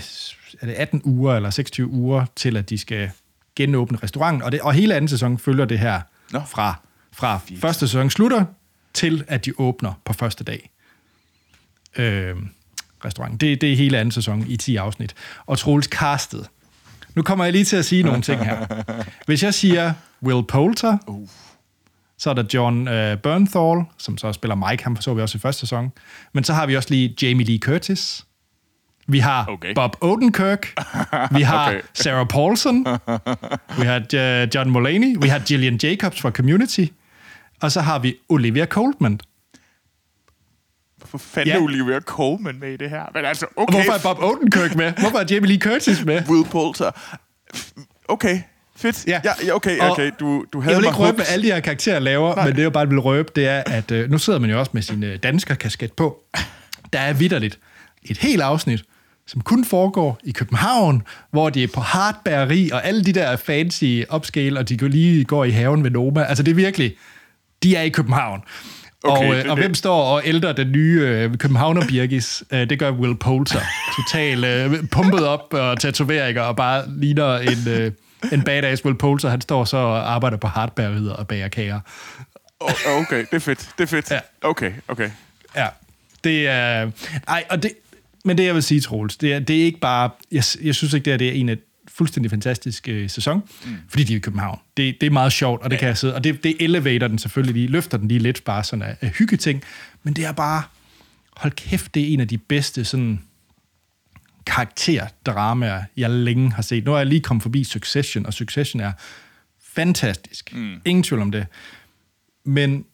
er 0.60 0.66
det 0.66 0.72
18 0.72 1.02
uger 1.04 1.36
eller 1.36 1.50
26 1.50 1.88
uger 1.88 2.24
til, 2.36 2.56
at 2.56 2.70
de 2.70 2.78
skal 2.78 3.10
genåbne 3.56 3.98
restauranten? 4.02 4.42
Og, 4.42 4.52
det, 4.52 4.60
og 4.60 4.72
hele 4.72 4.94
anden 4.94 5.08
sæson 5.08 5.38
følger 5.38 5.64
det 5.64 5.78
her 5.78 6.00
Nå. 6.32 6.40
fra, 6.48 6.74
fra 7.12 7.40
første 7.60 7.88
sæson 7.88 8.10
slutter 8.10 8.44
til, 8.94 9.24
at 9.28 9.44
de 9.44 9.52
åbner 9.58 9.92
på 10.04 10.12
første 10.12 10.44
dag. 10.44 10.70
Øh, 11.96 12.36
restaurant. 13.04 13.40
Det, 13.40 13.60
det 13.60 13.72
er 13.72 13.76
hele 13.76 13.98
anden 13.98 14.12
sæson 14.12 14.44
i 14.48 14.56
10 14.56 14.76
afsnit. 14.76 15.14
Og 15.46 15.58
Troels 15.58 15.86
castet. 15.86 16.48
Nu 17.14 17.22
kommer 17.22 17.44
jeg 17.44 17.52
lige 17.52 17.64
til 17.64 17.76
at 17.76 17.84
sige 17.84 18.02
nogle 18.02 18.22
ting 18.22 18.44
her. 18.44 18.66
Hvis 19.26 19.42
jeg 19.42 19.54
siger 19.54 19.92
Will 20.22 20.46
Poulter, 20.46 20.98
uh. 21.06 21.28
så 22.18 22.30
er 22.30 22.34
der 22.34 22.44
John 22.54 22.80
uh, 22.80 23.18
Bernthal, 23.22 23.84
som 23.98 24.18
så 24.18 24.32
spiller 24.32 24.54
Mike, 24.54 24.84
ham 24.84 25.00
så 25.00 25.14
vi 25.14 25.22
også 25.22 25.38
i 25.38 25.40
første 25.40 25.60
sæson. 25.60 25.92
Men 26.32 26.44
så 26.44 26.54
har 26.54 26.66
vi 26.66 26.76
også 26.76 26.90
lige 26.90 27.14
Jamie 27.22 27.46
Lee 27.46 27.58
Curtis. 27.58 28.24
Vi 29.06 29.18
har 29.18 29.46
okay. 29.48 29.74
Bob 29.74 29.96
Odenkirk. 30.00 30.74
Vi 31.30 31.42
har 31.42 31.66
okay. 31.68 31.80
Sarah 31.94 32.26
Paulson. 32.26 32.86
Vi 33.78 33.86
har 33.86 33.98
uh, 33.98 34.48
John 34.54 34.70
Mulaney. 34.70 35.16
Vi 35.22 35.28
har 35.28 35.38
Gillian 35.38 35.78
Jacobs 35.82 36.20
fra 36.20 36.30
Community. 36.30 36.86
Og 37.60 37.72
så 37.72 37.80
har 37.80 37.98
vi 37.98 38.14
Olivia 38.28 38.66
Colman, 38.66 39.20
Hvorfor 40.98 41.18
fanden 41.18 41.48
ja. 41.48 41.58
er 41.58 41.62
Olivia 41.62 42.00
Colman 42.00 42.58
med 42.60 42.72
i 42.72 42.76
det 42.76 42.90
her? 42.90 43.02
Men 43.14 43.24
altså, 43.24 43.46
okay. 43.56 43.74
Og 43.74 43.82
hvorfor 43.82 44.08
er 44.08 44.14
Bob 44.14 44.22
Odenkirk 44.22 44.74
med? 44.74 44.92
Hvorfor 44.92 45.18
er 45.18 45.24
Jamie 45.30 45.48
Lee 45.48 45.60
Curtis 45.60 46.04
med? 46.04 46.22
Will 46.28 46.44
Poulter. 46.44 46.90
Okay, 48.08 48.40
fedt. 48.76 49.06
Ja. 49.06 49.20
ja 49.24 49.54
okay, 49.54 49.78
okay. 49.80 50.10
Du, 50.20 50.44
du 50.52 50.60
havde 50.60 50.74
jeg 50.74 50.82
vil 50.82 50.88
ikke 50.88 50.98
røbe, 50.98 51.16
hvad 51.16 51.26
alle 51.28 51.46
de 51.46 51.52
her 51.52 51.60
karakterer 51.60 51.98
laver, 51.98 52.34
Nej. 52.34 52.46
men 52.46 52.56
det, 52.56 52.62
jeg 52.62 52.72
bare 52.72 52.88
vil 52.88 52.98
røbe, 52.98 53.32
det 53.36 53.46
er, 53.48 53.62
at 53.66 53.90
øh, 53.90 54.10
nu 54.10 54.18
sidder 54.18 54.38
man 54.38 54.50
jo 54.50 54.58
også 54.58 54.70
med 54.74 54.82
sin 54.82 55.04
øh, 55.04 55.18
dansker 55.22 55.54
kasket 55.54 55.92
på. 55.92 56.22
Der 56.92 56.98
er 56.98 57.12
vidderligt 57.12 57.58
et 58.02 58.18
helt 58.18 58.42
afsnit, 58.42 58.84
som 59.26 59.40
kun 59.40 59.64
foregår 59.64 60.18
i 60.24 60.32
København, 60.32 61.02
hvor 61.30 61.50
de 61.50 61.62
er 61.62 61.68
på 61.74 61.80
hardbæreri, 61.80 62.70
og 62.70 62.86
alle 62.86 63.04
de 63.04 63.12
der 63.12 63.36
fancy 63.36 64.02
upscale, 64.14 64.58
og 64.58 64.68
de 64.68 64.88
lige 64.88 65.24
går 65.24 65.44
i 65.44 65.50
haven 65.50 65.84
ved 65.84 65.90
Noma. 65.90 66.22
Altså 66.22 66.42
det 66.42 66.50
er 66.50 66.54
virkelig, 66.54 66.94
de 67.62 67.76
er 67.76 67.82
i 67.82 67.88
København. 67.88 68.42
Okay, 69.04 69.28
og, 69.28 69.36
øh, 69.36 69.44
og 69.50 69.56
hvem 69.56 69.74
står 69.74 70.02
og 70.02 70.22
ældrer 70.24 70.52
den 70.52 70.72
nye 70.72 71.00
øh, 71.00 71.36
Københavner 71.36 71.86
Birgis? 71.88 72.44
Øh, 72.52 72.70
det 72.70 72.78
gør 72.78 72.90
Will 72.90 73.16
Poulter. 73.16 73.60
Total 73.96 74.44
øh, 74.44 74.88
pumpet 74.88 75.26
op 75.26 75.54
og 75.54 75.80
tatoveringer 75.80 76.42
og 76.42 76.56
bare 76.56 76.84
ligner 76.88 77.38
en, 77.38 77.68
øh, 77.68 77.92
en 78.32 78.42
badass 78.42 78.84
Will 78.84 78.98
Poulter. 78.98 79.28
Han 79.28 79.40
står 79.40 79.64
så 79.64 79.76
og 79.76 80.14
arbejder 80.14 80.36
på 80.36 80.46
hardbærerider 80.46 81.12
og 81.12 81.28
bager 81.28 81.48
kager. 81.48 81.80
Okay, 82.86 83.18
det 83.18 83.36
er 83.36 83.38
fedt. 83.38 83.68
Det 83.78 83.84
er 83.84 83.88
fedt. 83.88 84.10
Ja. 84.10 84.18
Okay, 84.42 84.72
okay. 84.88 85.10
Ja, 85.56 85.66
det 86.24 86.48
er... 86.48 86.90
Ej, 87.28 87.44
og 87.50 87.62
det, 87.62 87.72
men 88.24 88.38
det 88.38 88.44
jeg 88.44 88.54
vil 88.54 88.62
sige, 88.62 88.80
Troels, 88.80 89.16
det 89.16 89.32
er, 89.32 89.38
det 89.38 89.60
er 89.60 89.64
ikke 89.64 89.80
bare... 89.80 90.10
Jeg, 90.32 90.44
jeg 90.62 90.74
synes 90.74 90.94
ikke, 90.94 91.04
det 91.04 91.12
er, 91.12 91.16
det 91.16 91.28
er 91.28 91.32
en 91.32 91.48
af 91.48 91.56
fuldstændig 91.98 92.30
fantastisk 92.30 92.88
øh, 92.88 93.10
sæson, 93.10 93.42
mm. 93.64 93.76
fordi 93.88 94.04
de 94.04 94.12
er 94.12 94.16
i 94.16 94.20
København. 94.20 94.58
Det, 94.76 95.00
det 95.00 95.06
er 95.06 95.10
meget 95.10 95.32
sjovt, 95.32 95.62
og 95.62 95.70
det 95.70 95.76
ja. 95.76 95.80
kan 95.80 95.88
jeg 95.88 95.96
sidde, 95.96 96.14
og 96.14 96.24
det, 96.24 96.44
det 96.44 96.56
elevator 96.60 97.08
den 97.08 97.18
selvfølgelig 97.18 97.54
lige, 97.54 97.68
løfter 97.68 97.98
den 97.98 98.08
lige 98.08 98.20
lidt 98.20 98.44
bare 98.44 98.64
sådan 98.64 98.82
af, 98.82 98.96
af 99.00 99.08
hyggeting, 99.08 99.62
men 100.02 100.14
det 100.14 100.24
er 100.24 100.32
bare, 100.32 100.62
hold 101.36 101.52
kæft, 101.52 101.94
det 101.94 102.02
er 102.02 102.06
en 102.06 102.20
af 102.20 102.28
de 102.28 102.38
bedste 102.38 102.84
sådan 102.84 103.20
karakterdramaer, 104.46 105.84
jeg 105.96 106.10
længe 106.10 106.52
har 106.52 106.62
set. 106.62 106.84
Nu 106.84 106.92
er 106.92 106.96
jeg 106.96 107.06
lige 107.06 107.20
kommet 107.20 107.42
forbi 107.42 107.64
Succession, 107.64 108.26
og 108.26 108.34
Succession 108.34 108.80
er 108.80 108.92
fantastisk. 109.62 110.54
Mm. 110.54 110.80
Ingen 110.84 111.02
tvivl 111.02 111.22
om 111.22 111.30
det. 111.30 111.46
Men 112.44 112.84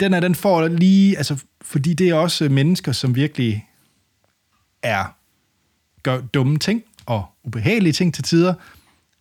den 0.00 0.14
er, 0.14 0.20
den 0.20 0.34
får 0.34 0.68
lige, 0.68 1.16
altså, 1.16 1.44
fordi 1.62 1.94
det 1.94 2.08
er 2.08 2.14
også 2.14 2.48
mennesker, 2.48 2.92
som 2.92 3.14
virkelig 3.14 3.66
er, 4.82 5.16
gør 6.02 6.20
dumme 6.20 6.58
ting, 6.58 6.82
og 7.06 7.24
ubehagelige 7.44 7.92
ting 7.92 8.14
til 8.14 8.24
tider, 8.24 8.54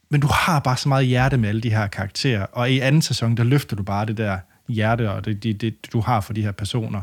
men 0.10 0.22
du 0.22 0.28
har 0.28 0.60
bare 0.60 0.78
så 0.78 0.90
meget 0.90 1.06
hjerte 1.06 1.38
med 1.38 1.50
alle 1.50 1.62
de 1.62 1.70
her 1.70 1.88
karakterer, 1.88 2.46
og 2.52 2.72
i 2.72 2.80
anden 2.80 3.02
sæson, 3.02 3.38
der 3.38 3.44
løfter 3.44 3.76
du 3.76 3.84
bare 3.84 4.06
det 4.06 4.18
der 4.18 4.38
hjerte, 4.68 5.12
og 5.12 5.26
det, 5.26 5.44
det, 5.44 5.62
det 5.62 5.76
du 5.94 6.02
har 6.02 6.22
for 6.22 6.34
de 6.34 6.42
her 6.42 6.52
personer, 6.52 7.02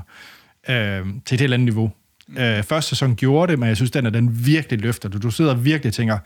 øh, 0.69 1.07
til 1.25 1.35
et 1.35 1.41
helt 1.41 1.55
andet 1.55 1.65
niveau. 1.65 1.93
Øh, 2.37 2.63
første 2.63 2.89
sæson 2.89 3.17
gjorde 3.17 3.51
det, 3.51 3.59
men 3.59 3.69
jeg 3.69 3.77
synes, 3.77 3.91
den 3.91 4.07
er 4.07 4.11
den 4.11 4.47
virkelig 4.47 4.81
løfter. 4.81 5.09
Du, 5.09 5.19
du 5.19 5.31
sidder 5.31 5.51
og 5.51 5.65
virkelig 5.65 5.93
tænker, 5.93 6.19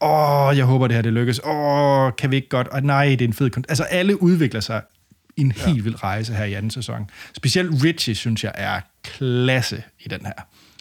åh, 0.00 0.56
jeg 0.56 0.64
håber, 0.64 0.86
det 0.86 0.94
her 0.94 1.02
det 1.02 1.12
lykkes. 1.12 1.40
Åh, 1.44 2.10
kan 2.18 2.30
vi 2.30 2.36
ikke 2.36 2.48
godt? 2.48 2.68
Og 2.68 2.82
nej, 2.82 3.04
det 3.04 3.22
er 3.22 3.24
en 3.24 3.32
fed... 3.32 3.50
Kont-. 3.56 3.66
Altså, 3.68 3.84
alle 3.84 4.22
udvikler 4.22 4.60
sig 4.60 4.82
i 5.36 5.40
en 5.40 5.52
helt 5.52 5.76
ja. 5.76 5.82
vild 5.82 6.02
rejse 6.02 6.34
her 6.34 6.44
i 6.44 6.52
anden 6.52 6.70
sæson. 6.70 7.10
Specielt 7.36 7.84
Richie, 7.84 8.14
synes 8.14 8.44
jeg, 8.44 8.52
er 8.54 8.80
klasse 9.02 9.82
i 10.00 10.08
den 10.08 10.26
her 10.26 10.32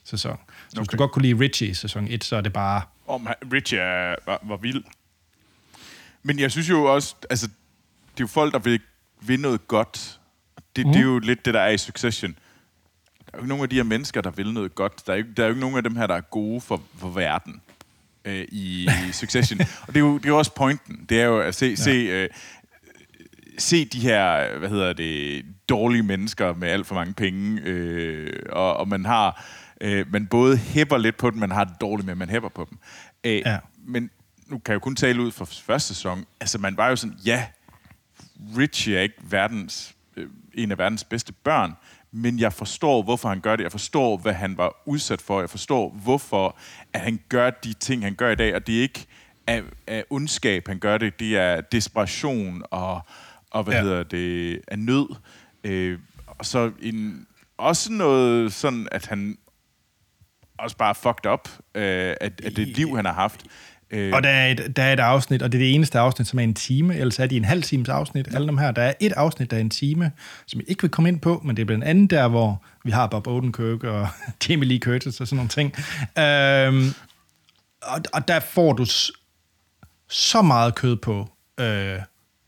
sæson. 0.04 0.38
Så 0.48 0.74
okay. 0.74 0.80
hvis 0.80 0.88
du 0.88 0.98
godt 0.98 1.12
kunne 1.12 1.22
lide 1.22 1.40
Richie 1.40 1.70
i 1.70 1.74
sæson 1.74 2.08
1, 2.10 2.24
så 2.24 2.36
er 2.36 2.42
det 2.42 2.54
bare 2.54 2.82
om 3.08 3.28
Richie 3.54 3.80
er, 3.80 4.16
var, 4.26 4.40
var 4.44 4.58
vild. 4.58 4.84
Men 6.24 6.40
jeg 6.40 6.52
synes 6.52 6.70
jo 6.70 6.84
også, 6.84 7.16
altså, 7.30 7.48
det 7.48 8.20
er 8.20 8.24
jo 8.24 8.28
folk, 8.28 8.54
der 8.54 8.60
vil, 8.60 8.82
vil 9.22 9.40
noget 9.40 9.68
godt. 9.68 10.20
Det, 10.76 10.86
mm. 10.86 10.92
det 10.92 11.00
er 11.00 11.04
jo 11.04 11.20
lidt 11.20 11.46
det, 11.46 11.54
der 11.54 11.62
er 11.62 11.70
i 11.70 11.78
Succession. 11.78 12.32
Der 12.32 13.32
er 13.34 13.38
jo 13.38 13.40
ikke 13.40 13.50
nogen 13.50 13.64
af 13.64 13.70
de 13.70 13.76
her 13.76 13.84
mennesker, 13.84 14.22
der 14.22 14.32
vil 14.32 14.54
noget 14.54 14.76
godt. 14.76 15.08
Der 15.08 15.14
er 15.14 15.18
jo, 15.18 15.26
der 15.38 15.44
er 15.44 15.48
jo 15.48 15.52
ikke 15.52 15.62
nogen 15.62 15.78
af 15.78 15.84
dem 15.84 15.96
her, 15.96 16.08
der 16.08 16.16
er 16.16 16.22
gode 16.22 16.62
for, 16.62 16.82
for 16.98 17.10
verden 17.10 17.62
øh, 18.26 18.46
i, 18.52 18.90
i 19.10 19.12
Succession. 19.22 19.60
Og 19.60 19.88
det 19.88 19.96
er, 19.96 20.00
jo, 20.00 20.18
det 20.18 20.26
er 20.26 20.30
jo 20.30 20.38
også 20.38 20.54
pointen. 20.54 21.06
Det 21.10 21.22
er 21.22 21.26
jo 21.26 21.40
at 21.40 21.56
se, 21.56 21.66
ja. 21.66 21.76
se, 21.76 21.92
øh, 21.92 22.30
se 23.58 23.86
de 23.86 24.00
her, 24.00 24.58
hvad 24.58 24.70
hedder 24.70 24.94
det, 24.94 25.46
dårlige 25.70 26.04
mennesker 26.04 26.54
med 26.54 26.68
alt 26.68 26.88
for 26.88 26.96
mange 26.96 27.14
penge, 27.14 27.62
øh, 27.64 28.44
og, 28.50 28.78
og 28.78 28.88
man 28.88 29.06
har, 29.06 29.46
øh, 29.82 30.12
man 30.12 30.28
både 30.28 30.58
hæpper 30.58 30.98
lidt 30.98 31.18
på 31.18 31.30
dem, 31.30 31.40
man 31.40 31.52
har 31.52 31.64
det 31.64 31.82
dårligt 31.82 32.06
med, 32.06 32.12
at 32.12 32.18
man 32.18 32.30
hæpper 32.30 32.50
på 32.50 32.68
dem. 32.70 32.78
Øh, 33.24 33.38
ja. 33.46 33.58
Men 33.78 34.10
nu 34.48 34.58
kan 34.58 34.72
jeg 34.72 34.76
jo 34.76 34.80
kun 34.80 34.96
tale 34.96 35.22
ud 35.22 35.32
fra 35.32 35.46
første 35.46 35.88
sæson. 35.88 36.26
Altså, 36.40 36.58
man 36.58 36.78
var 36.78 36.90
jo 36.90 36.96
sådan, 36.96 37.18
ja, 37.26 37.46
Richie 38.58 38.98
er 38.98 39.02
ikke 39.02 39.16
verdens, 39.22 39.96
øh, 40.18 40.30
en 40.54 40.72
af 40.72 40.78
verdens 40.78 41.04
bedste 41.04 41.34
børn, 41.34 41.74
men 42.12 42.40
jeg 42.40 42.54
forstår, 42.54 43.04
hvorfor 43.04 43.30
han 43.30 43.40
gør 43.40 43.56
det. 43.56 43.64
Jeg 43.64 43.72
forstår, 43.72 44.18
hvad 44.18 44.34
han 44.34 44.58
var 44.58 44.76
udsat 44.86 45.22
for. 45.22 45.40
Jeg 45.40 45.50
forstår, 45.50 45.90
hvorfor 46.04 46.58
at 46.94 47.02
han 47.02 47.20
gør 47.30 47.50
de 47.50 47.74
ting, 47.74 48.04
han 48.04 48.16
gør 48.16 48.32
i 48.32 48.36
dag. 48.36 48.56
Og 48.56 48.68
det 48.68 48.78
er 48.78 48.82
ikke 48.82 49.06
af, 49.48 49.64
af 49.88 50.06
ondskab, 50.10 50.68
han 50.68 50.80
gør 50.80 50.98
det. 50.98 51.20
Det 51.20 51.38
er 51.38 51.62
desperation 51.62 52.64
og, 52.72 53.02
og 53.52 53.64
hvad 53.64 53.74
ja. 53.74 53.82
hedder 53.82 54.04
det, 54.04 54.62
af 54.68 54.80
nød. 54.80 55.16
Øh, 55.64 56.00
og 56.28 56.46
så 56.46 56.72
en, 56.82 57.28
også 57.58 57.92
noget 57.92 58.54
sådan, 58.54 58.88
at 58.92 59.06
han 59.06 59.38
også 60.60 60.78
bare 60.78 60.96
fucked 60.96 61.32
up 61.32 61.50
øh, 61.76 62.16
af, 62.22 62.32
af 62.44 62.52
det 62.56 62.68
liv, 62.68 62.96
han 62.96 63.06
har 63.06 63.14
haft. 63.14 63.46
Øh. 63.92 64.14
Og 64.14 64.24
der 64.24 64.30
er, 64.30 64.48
et, 64.48 64.74
der 64.76 64.84
er 64.84 64.94
et 64.94 65.00
afsnit, 65.00 65.42
og 65.42 65.52
det 65.52 65.58
er 65.58 65.62
det 65.62 65.76
eneste 65.76 66.00
afsnit, 66.00 66.28
som 66.28 66.40
er 66.40 66.44
en 66.44 66.54
time, 66.54 66.96
ellers 66.96 67.20
er 67.20 67.28
de 67.28 67.38
en 67.38 67.46
halv 67.46 67.64
times 67.64 67.90
afsnit, 67.90 68.28
ja. 68.28 68.36
alle 68.36 68.48
dem 68.48 68.58
her. 68.58 68.72
Der 68.72 68.82
er 68.82 68.94
et 69.00 69.12
afsnit, 69.12 69.52
der 69.52 69.58
er 69.58 69.62
en 69.62 69.70
time, 69.70 70.12
som 70.46 70.60
jeg 70.60 70.70
ikke 70.70 70.82
vil 70.82 70.92
komme 70.92 71.10
ind 71.10 71.20
på, 71.20 71.42
men 71.46 71.56
det 71.56 71.62
er 71.62 71.66
blandt 71.66 71.84
andet 71.84 72.10
der, 72.10 72.28
hvor 72.28 72.64
vi 72.84 72.92
har 72.92 73.08
Bob 73.08 73.28
Odenkirk 73.28 73.84
og 73.84 74.08
Jamie 74.50 74.68
Lee 74.68 74.80
Curtis 74.80 75.22
og 75.22 75.28
sådan 75.28 75.36
nogle 75.36 75.50
ting. 75.50 75.74
Øhm, 76.20 76.94
og, 77.84 78.02
og 78.14 78.28
der 78.28 78.40
får 78.40 78.74
du 78.74 78.86
så 80.10 80.42
meget 80.42 80.76
kød 80.76 80.96
på 80.96 81.30
øh, 81.60 82.00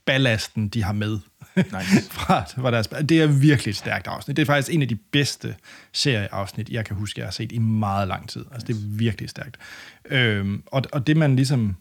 ballasten, 0.06 0.68
de 0.68 0.84
har 0.84 0.94
med 0.94 1.20
Nice. 1.58 2.10
fra, 2.18 2.44
fra 2.62 2.72
deres, 2.72 2.88
det 2.88 3.22
er 3.22 3.28
virkelig 3.28 3.72
et 3.72 3.76
stærkt 3.76 4.08
afsnit. 4.08 4.38
Det 4.38 4.42
er 4.42 4.46
faktisk 4.46 4.76
en 4.76 4.82
af 4.82 4.88
de 4.88 4.96
bedste 4.96 5.56
serieafsnit, 5.94 6.70
jeg 6.70 6.86
kan 6.86 6.96
huske, 6.96 7.20
jeg 7.20 7.28
har 7.28 7.32
set 7.32 7.52
i 7.52 7.58
meget 7.58 8.08
lang 8.08 8.30
tid. 8.30 8.46
Altså, 8.52 8.68
nice. 8.68 8.82
det 8.82 8.94
er 8.94 8.98
virkelig 8.98 9.30
stærkt. 9.30 9.58
Øhm, 10.06 10.64
og, 10.66 10.84
og 10.94 11.08
det 11.08 11.18
man 11.18 11.36
ligesom... 11.36 11.76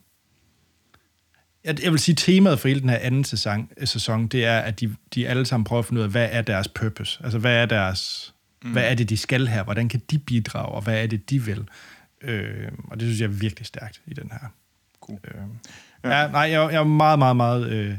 Jeg, 1.64 1.84
jeg 1.84 1.92
vil 1.92 2.00
sige, 2.00 2.14
temaet 2.14 2.60
for 2.60 2.68
hele 2.68 2.80
den 2.80 2.88
her 2.88 2.98
anden 2.98 3.24
sæson, 3.24 3.68
sæson 3.84 4.26
det 4.26 4.44
er, 4.44 4.58
at 4.58 4.80
de, 4.80 4.96
de 5.14 5.28
alle 5.28 5.46
sammen 5.46 5.64
prøver 5.64 5.82
at 5.82 5.86
finde 5.86 6.00
ud 6.00 6.04
af, 6.04 6.10
hvad 6.10 6.28
er 6.32 6.42
deres 6.42 6.68
purpose? 6.68 7.20
Altså, 7.24 7.38
hvad 7.38 7.56
er 7.56 7.66
deres... 7.66 8.32
Mm. 8.64 8.72
Hvad 8.72 8.90
er 8.90 8.94
det, 8.94 9.08
de 9.08 9.16
skal 9.16 9.48
her? 9.48 9.62
Hvordan 9.62 9.88
kan 9.88 10.02
de 10.10 10.18
bidrage? 10.18 10.68
Og 10.68 10.82
hvad 10.82 11.02
er 11.02 11.06
det, 11.06 11.30
de 11.30 11.44
vil? 11.44 11.68
Øh, 12.22 12.68
og 12.84 13.00
det 13.00 13.06
synes 13.06 13.20
jeg 13.20 13.26
er 13.26 13.30
virkelig 13.30 13.66
stærkt 13.66 14.00
i 14.06 14.14
den 14.14 14.30
her. 14.32 14.48
Cool. 15.00 15.18
Øh, 15.24 15.40
ja. 16.04 16.20
ja, 16.20 16.30
nej, 16.30 16.40
jeg, 16.40 16.72
jeg 16.72 16.80
er 16.80 16.84
meget, 16.84 17.18
meget, 17.18 17.36
meget... 17.36 17.70
Øh, 17.70 17.96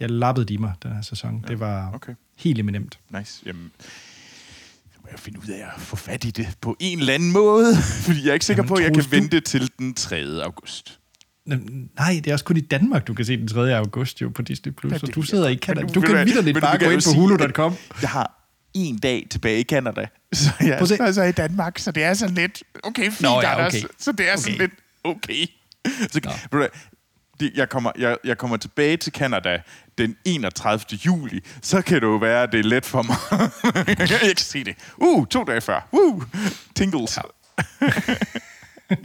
jeg 0.00 0.10
lappede 0.10 0.46
de 0.46 0.58
mig 0.58 0.72
den 0.82 0.92
her 0.92 1.02
sæson. 1.02 1.44
Ja, 1.46 1.48
det 1.48 1.60
var 1.60 1.90
okay. 1.94 2.14
helt 2.36 2.58
eminent. 2.58 2.98
Nice. 3.18 3.42
Jamen, 3.46 3.70
så 4.92 4.98
må 5.02 5.08
jeg 5.10 5.18
finde 5.18 5.38
ud 5.38 5.48
af 5.48 5.66
at 5.76 5.80
få 5.80 5.96
fat 5.96 6.24
i 6.24 6.30
det 6.30 6.48
på 6.60 6.76
en 6.80 6.98
eller 6.98 7.14
anden 7.14 7.32
måde, 7.32 7.76
fordi 8.04 8.22
jeg 8.22 8.28
er 8.28 8.34
ikke 8.34 8.46
sikker 8.46 8.62
Jamen, 8.62 8.68
på, 8.68 8.74
at 8.74 8.82
jeg 8.82 8.94
kan 8.94 9.02
du... 9.02 9.10
vente 9.10 9.40
til 9.40 9.70
den 9.78 9.94
3. 9.94 10.16
august. 10.44 10.98
Nej, 11.46 12.20
det 12.24 12.26
er 12.26 12.32
også 12.32 12.44
kun 12.44 12.56
i 12.56 12.60
Danmark, 12.60 13.06
du 13.06 13.14
kan 13.14 13.24
se 13.24 13.36
den 13.36 13.48
3. 13.48 13.76
august 13.76 14.20
jo 14.20 14.28
på 14.28 14.42
Disney+. 14.42 14.72
Plus, 14.72 14.92
ja, 14.92 14.98
så 14.98 15.06
du 15.06 15.22
sidder 15.22 15.48
i 15.48 15.56
Canada. 15.56 15.86
Du, 15.86 15.94
du 15.94 16.00
kan 16.00 16.26
vidderligt 16.26 16.60
bare 16.60 16.78
gå 16.78 16.90
ind 16.90 17.02
på 17.14 17.20
hulu.com. 17.20 17.74
Jeg 18.02 18.10
har 18.10 18.50
en 18.74 18.98
dag 18.98 19.26
tilbage 19.30 19.60
i 19.60 19.62
Canada, 19.62 20.06
så 20.32 20.50
jeg 20.60 20.68
er 20.68 20.84
så 20.84 20.96
altså 21.00 21.22
i 21.22 21.32
Danmark, 21.32 21.78
så 21.78 21.90
det 21.90 22.02
er 22.02 22.14
sådan 22.14 22.34
lidt, 22.34 22.62
okay, 22.82 23.04
fint, 23.04 23.20
Nå, 23.20 23.40
ja, 23.40 23.66
okay. 23.66 23.82
så 23.98 24.12
det 24.12 24.28
er 24.28 24.32
okay. 24.32 24.42
sådan 24.42 24.58
lidt, 24.58 24.72
okay. 25.04 25.46
Så, 26.12 26.38
jeg 27.54 27.68
kommer, 27.68 27.92
jeg, 27.98 28.16
jeg 28.24 28.38
kommer 28.38 28.56
tilbage 28.56 28.96
til 28.96 29.12
Canada 29.12 29.60
den 29.98 30.16
31. 30.24 30.98
juli, 31.06 31.40
så 31.62 31.82
kan 31.82 31.96
det 31.96 32.06
jo 32.06 32.16
være, 32.16 32.42
at 32.42 32.52
det 32.52 32.60
er 32.60 32.64
let 32.64 32.86
for 32.86 33.02
mig. 33.02 33.16
jeg 33.98 34.08
kan 34.08 34.28
ikke 34.28 34.42
se 34.42 34.64
det. 34.64 34.74
Uh, 34.96 35.26
to 35.26 35.44
dage 35.44 35.60
før. 35.60 35.88
Uh, 35.92 36.22
tingles. 36.74 37.18
Ja. 37.18 37.22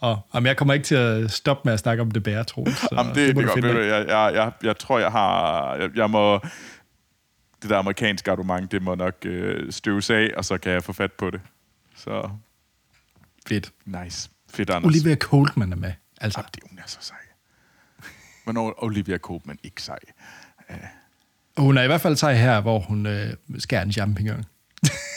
og, 0.00 0.20
jamen, 0.34 0.46
jeg 0.46 0.56
kommer 0.56 0.74
ikke 0.74 0.84
til 0.84 0.94
at 0.94 1.30
stoppe 1.30 1.62
med 1.64 1.72
at 1.72 1.78
snakke 1.78 2.02
om 2.02 2.10
det 2.10 2.22
bære, 2.22 2.44
tro. 2.44 2.66
Jamen, 2.92 3.14
det, 3.14 3.36
det, 3.36 3.36
det 3.36 3.46
godt. 3.46 3.64
Jeg, 3.64 4.06
jeg, 4.08 4.30
jeg, 4.34 4.52
jeg 4.62 4.78
tror, 4.78 4.98
jeg 4.98 5.12
har... 5.12 5.74
Jeg, 5.74 5.90
jeg 5.96 6.10
må... 6.10 6.40
Det 7.62 7.70
der 7.70 7.78
amerikanske 7.78 8.30
argument, 8.30 8.72
det 8.72 8.82
må 8.82 8.94
nok 8.94 9.14
øh, 9.24 9.72
støves 9.72 10.10
af, 10.10 10.30
og 10.36 10.44
så 10.44 10.58
kan 10.58 10.72
jeg 10.72 10.84
få 10.84 10.92
fat 10.92 11.12
på 11.12 11.30
det. 11.30 11.40
Så... 11.96 12.30
Fedt. 13.48 13.72
Nice. 13.84 14.30
Fedt, 14.50 14.70
Anders. 14.70 14.94
Olivia 14.94 15.16
Colman 15.16 15.72
er 15.72 15.76
med. 15.76 15.92
Altså. 16.20 16.40
Jamen, 16.40 16.50
det, 16.54 16.62
hun 16.70 16.78
er 16.78 16.82
så 16.86 16.98
sej. 17.00 17.25
Hvornår 18.46 18.84
Olivia 18.84 19.18
Colman 19.18 19.58
ikke 19.62 19.82
sej? 19.82 19.98
Uh. 20.70 20.76
Hun 21.56 21.78
er 21.78 21.82
i 21.82 21.86
hvert 21.86 22.00
fald 22.00 22.16
sej 22.16 22.34
her, 22.34 22.60
hvor 22.60 22.78
hun 22.78 23.06
øh, 23.06 23.32
skærer 23.58 23.82
en 23.82 23.92
champignon. 23.92 24.44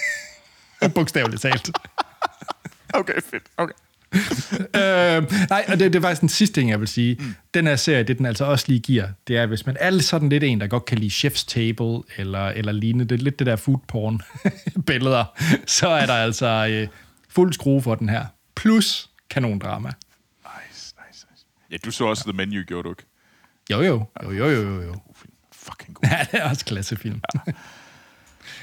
Bogstaveligt 0.96 1.42
talt. 1.42 1.72
okay, 2.94 3.14
fedt. 3.32 3.44
Okay. 3.58 3.74
øh, 4.82 5.32
nej, 5.50 5.66
og 5.68 5.80
det, 5.80 5.94
det 5.94 5.96
er 5.96 6.02
faktisk 6.02 6.22
den 6.22 6.30
sidste 6.30 6.62
ting, 6.62 6.70
jeg 6.70 6.80
vil 6.80 6.88
sige. 6.88 7.16
Mm. 7.20 7.36
Den 7.54 7.68
her 7.68 7.76
serie, 7.76 8.04
det 8.04 8.18
den 8.18 8.26
altså 8.26 8.46
også 8.46 8.66
lige 8.68 8.80
giver, 8.80 9.08
det 9.28 9.38
er, 9.38 9.46
hvis 9.46 9.66
man 9.66 9.78
er 9.80 10.00
sådan 10.00 10.30
lidt 10.30 10.44
en, 10.44 10.62
der 10.62 10.68
godt 10.68 10.86
kan 10.86 10.98
lide 10.98 11.28
Chef's 11.28 11.46
Table, 11.48 12.02
eller, 12.18 12.48
eller 12.48 12.72
lignende, 12.72 13.06
det 13.06 13.20
er 13.20 13.24
lidt 13.24 13.40
det 13.40 13.48
der 13.48 13.56
food 13.56 13.80
porn 13.88 14.22
billeder, 14.88 15.26
så 15.66 15.88
er 15.88 16.06
der 16.06 16.14
altså 16.14 16.68
øh, 16.72 16.88
fuld 17.30 17.54
skrue 17.54 17.82
for 17.82 17.96
den 17.96 18.10
her. 18.10 18.26
Plus 18.56 19.10
kanondrama. 19.30 19.90
Nice, 19.90 20.96
nice, 21.08 21.26
nice. 21.32 21.46
Ja, 21.72 21.78
du 21.86 21.92
så 21.92 22.06
også 22.06 22.24
ja. 22.28 22.32
The 22.32 22.38
Menu, 22.38 22.64
gjorde 22.64 22.84
du 22.84 22.90
ikke? 22.90 23.09
Jo, 23.70 23.82
jo. 23.82 24.06
Jo, 24.24 24.32
jo, 24.32 24.50
jo, 24.50 24.62
jo. 24.62 24.82
jo. 24.82 24.96
Fucking 25.54 25.96
god. 25.96 26.10
Ja, 26.10 26.26
det 26.32 26.40
er 26.40 26.50
også 26.50 26.66
klassefilm. 26.66 27.22
Ja. 27.34 27.52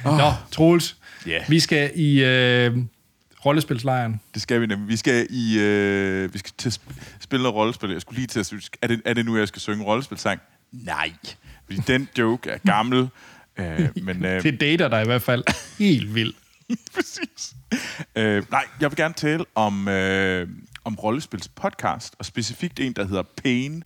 oh. 0.05 0.19
Nå, 0.21 0.33
Troels. 0.51 0.97
Yeah. 1.29 1.51
Vi 1.51 1.61
skal 1.61 1.91
i 1.95 2.25
øh, 2.25 2.79
rollespilslejren. 3.47 4.21
Det 4.35 4.43
skal 4.43 4.61
vi 4.61 4.67
nemlig. 4.67 4.89
Vi 4.89 4.97
skal 4.97 5.27
i 5.31 5.59
øh, 5.59 6.35
vi 6.35 6.39
skal 6.39 6.53
til 6.59 6.69
at 6.69 6.81
spille 7.21 7.43
noget 7.43 7.55
rollespil. 7.55 7.91
Jeg 7.91 8.01
skulle 8.01 8.17
lige 8.17 8.27
til 8.27 8.41
at 8.41 8.47
synes, 8.47 8.71
er 8.83 8.87
det, 8.87 9.03
er 9.05 9.15
det 9.15 9.27
nu, 9.27 9.37
jeg 9.37 9.49
skal 9.49 9.61
synge 9.61 9.85
rollespilsang? 9.85 10.41
Nej. 10.73 11.13
Fordi 11.65 11.81
den 11.87 12.09
joke 12.19 12.51
er 12.51 12.59
gammel. 12.59 13.09
øh, 13.57 13.89
men, 14.03 14.25
øh, 14.25 14.43
det 14.43 14.61
dater 14.61 14.89
dig 14.89 15.03
i 15.03 15.07
hvert 15.07 15.23
fald 15.23 15.45
helt 15.79 16.15
vildt. 16.15 16.37
Præcis. 16.95 17.55
Øh, 18.17 18.43
nej, 18.51 18.65
jeg 18.81 18.91
vil 18.91 18.97
gerne 18.97 19.15
tale 19.15 19.45
om, 19.55 19.89
øh, 19.89 20.49
om 20.85 20.95
rollespils 20.95 21.49
podcast, 21.49 22.15
og 22.19 22.25
specifikt 22.25 22.81
en, 22.81 22.93
der 22.93 23.07
hedder 23.07 23.23
Pain 23.43 23.85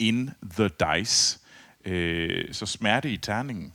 in 0.00 0.30
the 0.56 0.70
dice. 0.80 1.38
Øh, 1.84 2.44
så 2.52 2.66
smerte 2.66 3.10
i 3.10 3.16
terningen. 3.16 3.72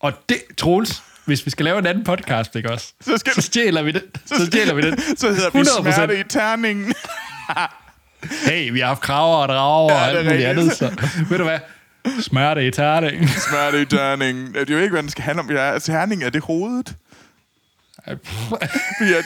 Og 0.00 0.12
det, 0.28 0.38
Troels, 0.56 1.02
hvis 1.24 1.46
vi 1.46 1.50
skal 1.50 1.64
lave 1.64 1.78
en 1.78 1.86
anden 1.86 2.04
podcast, 2.04 2.56
ikke 2.56 2.72
også? 2.72 2.92
Så, 3.00 3.18
skal 3.18 3.32
så 3.32 3.42
stjæler 3.42 3.82
vi 3.82 3.92
det. 3.92 4.02
Så, 4.26 4.46
stjæler 4.46 4.74
vi 4.74 4.82
det. 4.82 5.18
Så 5.18 5.28
hedder 5.28 5.50
100%. 5.50 5.58
vi 5.82 5.92
smerte 5.92 6.20
i 6.20 6.22
terningen. 6.28 6.94
hey, 8.48 8.72
vi 8.72 8.80
har 8.80 8.86
haft 8.86 9.00
kraver 9.00 9.36
og 9.36 9.48
drager 9.48 9.92
ja, 9.92 10.00
og 10.00 10.08
alt 10.08 10.26
muligt 10.26 10.46
andet, 10.46 10.72
så 10.72 10.90
ved 11.28 11.38
du 11.38 11.44
hvad? 11.44 11.58
Smerte 12.20 12.66
i 12.66 12.70
terningen. 12.70 13.28
smerte 13.28 13.82
i 13.82 13.84
terningen. 13.84 14.54
Det 14.54 14.70
er 14.70 14.74
jo 14.74 14.80
ikke, 14.80 14.92
hvad 14.92 15.02
den 15.02 15.10
skal 15.10 15.24
handle 15.24 15.40
om. 15.40 15.50
Ja, 15.50 15.78
terning, 15.78 16.24
er 16.24 16.30
det 16.30 16.42
hovedet? 16.42 16.94
At 18.06 18.18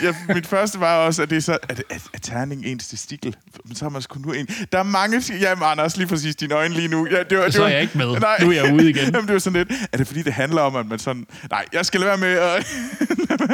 jeg, 0.02 0.14
mit 0.34 0.46
første 0.46 0.80
var 0.80 0.96
også, 0.96 1.22
at 1.22 1.30
det 1.30 1.36
er 1.36 1.40
så, 1.40 1.58
at, 1.62 1.82
at, 1.90 2.02
at 2.14 2.22
terning 2.22 2.66
ens 2.66 2.88
testikel. 2.88 3.36
Men 3.64 3.74
så 3.74 3.84
har 3.84 3.90
man 3.90 4.02
sgu 4.02 4.18
nu 4.18 4.32
en. 4.32 4.46
Der 4.72 4.78
er 4.78 4.82
mange... 4.82 5.22
Jamen, 5.40 5.64
Anders, 5.64 5.96
lige 5.96 6.06
præcis 6.06 6.36
dine 6.36 6.54
øjne 6.54 6.74
lige 6.74 6.88
nu. 6.88 7.08
Ja, 7.10 7.22
det 7.22 7.38
var, 7.38 7.44
det 7.44 7.54
så 7.54 7.64
er 7.64 7.68
jeg 7.68 7.82
ikke 7.82 7.98
med. 7.98 8.20
Nej. 8.20 8.38
Nu 8.40 8.50
er 8.50 8.54
jeg 8.54 8.74
ude 8.74 8.90
igen. 8.90 9.04
Jamen, 9.14 9.26
det 9.26 9.32
var 9.32 9.38
sådan 9.38 9.66
lidt... 9.68 9.80
Er 9.92 9.96
det 9.96 10.06
fordi, 10.06 10.22
det 10.22 10.32
handler 10.32 10.62
om, 10.62 10.76
at 10.76 10.86
man 10.86 10.98
sådan... 10.98 11.26
Nej, 11.50 11.64
jeg 11.72 11.86
skal 11.86 12.00
lade 12.00 12.08
være 12.08 12.18
med 12.18 12.28
at... 12.28 12.66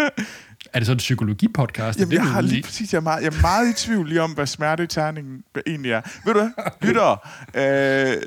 er 0.72 0.78
det 0.78 0.86
så 0.86 0.92
en 0.92 0.98
psykologipodcast? 0.98 1.98
Jamen, 1.98 2.10
det, 2.10 2.16
jeg 2.16 2.26
har 2.26 2.40
lige 2.40 2.62
præcis... 2.62 2.92
Jeg 2.92 2.98
er, 2.98 3.02
meget, 3.02 3.22
jeg 3.22 3.36
er 3.36 3.40
meget 3.40 3.70
i 3.70 3.72
tvivl 3.72 4.08
lige 4.08 4.22
om, 4.22 4.30
hvad 4.30 4.46
smerte 4.46 4.86
terningen 4.86 5.42
egentlig 5.66 5.92
er. 5.92 6.00
Ved 6.24 6.34
du 6.34 6.40
hvad? 6.40 6.50
Lytter, 6.82 7.28
øh, 7.60 8.22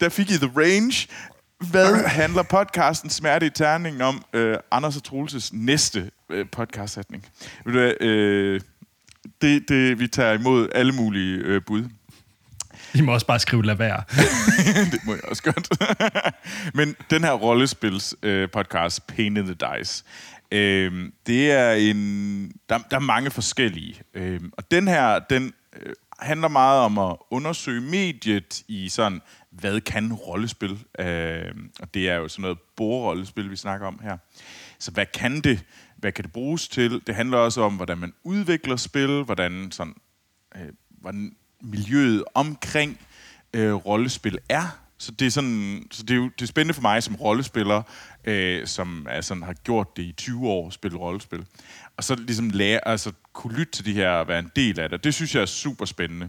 der 0.00 0.08
fik 0.08 0.30
I 0.30 0.36
The 0.36 0.50
Range. 0.56 1.06
Hvad 1.60 2.04
handler 2.04 2.42
podcasten 2.42 3.10
Smerte 3.10 3.46
i 3.46 3.50
Terningen 3.50 4.02
om? 4.02 4.24
Øh, 4.32 4.56
Anders 4.70 4.96
og 4.96 5.04
Troelses 5.04 5.52
næste 5.52 6.10
øh, 6.30 6.46
podcast-sætning. 6.52 7.26
Ved 7.64 7.72
du 7.72 7.78
hvad, 7.78 7.92
øh, 8.00 8.60
det, 9.42 9.68
det, 9.68 9.98
vi 9.98 10.08
tager 10.08 10.32
imod 10.32 10.68
alle 10.74 10.92
mulige 10.92 11.36
øh, 11.36 11.62
bud. 11.66 11.84
I 12.94 13.00
må 13.00 13.12
også 13.12 13.26
bare 13.26 13.38
skrive 13.38 13.64
lad 13.64 13.74
være. 13.74 14.02
det 14.92 15.00
må 15.04 15.12
jeg 15.12 15.24
også 15.24 15.42
godt. 15.42 15.68
Men 16.76 16.96
den 17.10 17.24
her 17.24 17.32
rollespils 17.32 18.14
øh, 18.22 18.50
podcast, 18.50 19.06
Pain 19.06 19.36
in 19.36 19.44
the 19.44 19.54
Dice, 19.54 20.04
øh, 20.52 21.10
det 21.26 21.52
er 21.52 21.72
en... 21.72 22.52
Der, 22.68 22.78
der 22.90 22.96
er 22.96 23.00
mange 23.00 23.30
forskellige. 23.30 24.02
Øh, 24.14 24.40
og 24.52 24.70
den 24.70 24.88
her, 24.88 25.18
den 25.18 25.52
øh, 25.76 25.92
handler 26.22 26.48
meget 26.48 26.80
om 26.80 26.98
at 26.98 27.16
undersøge 27.30 27.80
mediet 27.80 28.62
i 28.68 28.88
sådan, 28.88 29.20
hvad 29.50 29.80
kan 29.80 30.12
rollespil? 30.12 30.84
Øh, 30.98 31.54
og 31.80 31.94
det 31.94 32.08
er 32.08 32.14
jo 32.14 32.28
sådan 32.28 32.42
noget 32.42 32.58
bordrollespil, 32.76 33.50
vi 33.50 33.56
snakker 33.56 33.86
om 33.86 34.00
her. 34.02 34.16
Så 34.78 34.90
hvad 34.90 35.06
kan 35.06 35.40
det? 35.40 35.64
Hvad 35.96 36.12
kan 36.12 36.24
det 36.24 36.32
bruges 36.32 36.68
til? 36.68 37.02
Det 37.06 37.14
handler 37.14 37.38
også 37.38 37.60
om, 37.62 37.76
hvordan 37.76 37.98
man 37.98 38.12
udvikler 38.24 38.76
spil, 38.76 39.22
hvordan, 39.22 39.68
sådan, 39.72 39.94
øh, 40.56 40.68
hvordan 40.90 41.36
miljøet 41.60 42.24
omkring 42.34 43.00
øh, 43.54 43.72
rollespil 43.74 44.38
er. 44.48 44.78
Så 44.98 45.12
det 45.12 45.26
er 45.26 45.30
sådan, 45.30 45.86
så 45.90 46.02
det 46.02 46.10
er 46.10 46.16
jo 46.16 46.24
det 46.24 46.42
er 46.42 46.46
spændende 46.46 46.74
for 46.74 46.82
mig 46.82 47.02
som 47.02 47.16
rollespiller, 47.16 47.82
øh, 48.24 48.66
som 48.66 49.06
er 49.10 49.20
sådan, 49.20 49.42
har 49.42 49.52
gjort 49.52 49.96
det 49.96 50.02
i 50.02 50.12
20 50.12 50.48
år, 50.48 50.70
spillet 50.70 51.00
rollespil. 51.00 51.46
Og 51.96 52.04
så 52.04 52.14
ligesom 52.14 52.50
lære, 52.50 52.88
altså 52.88 53.12
kunne 53.32 53.56
lytte 53.56 53.72
til 53.72 53.84
de 53.84 53.92
her 53.92 54.10
og 54.10 54.28
være 54.28 54.38
en 54.38 54.50
del 54.56 54.80
af 54.80 54.90
det. 54.90 55.04
Det 55.04 55.14
synes 55.14 55.34
jeg 55.34 55.42
er 55.42 55.46
super 55.46 55.84
spændende. 55.84 56.28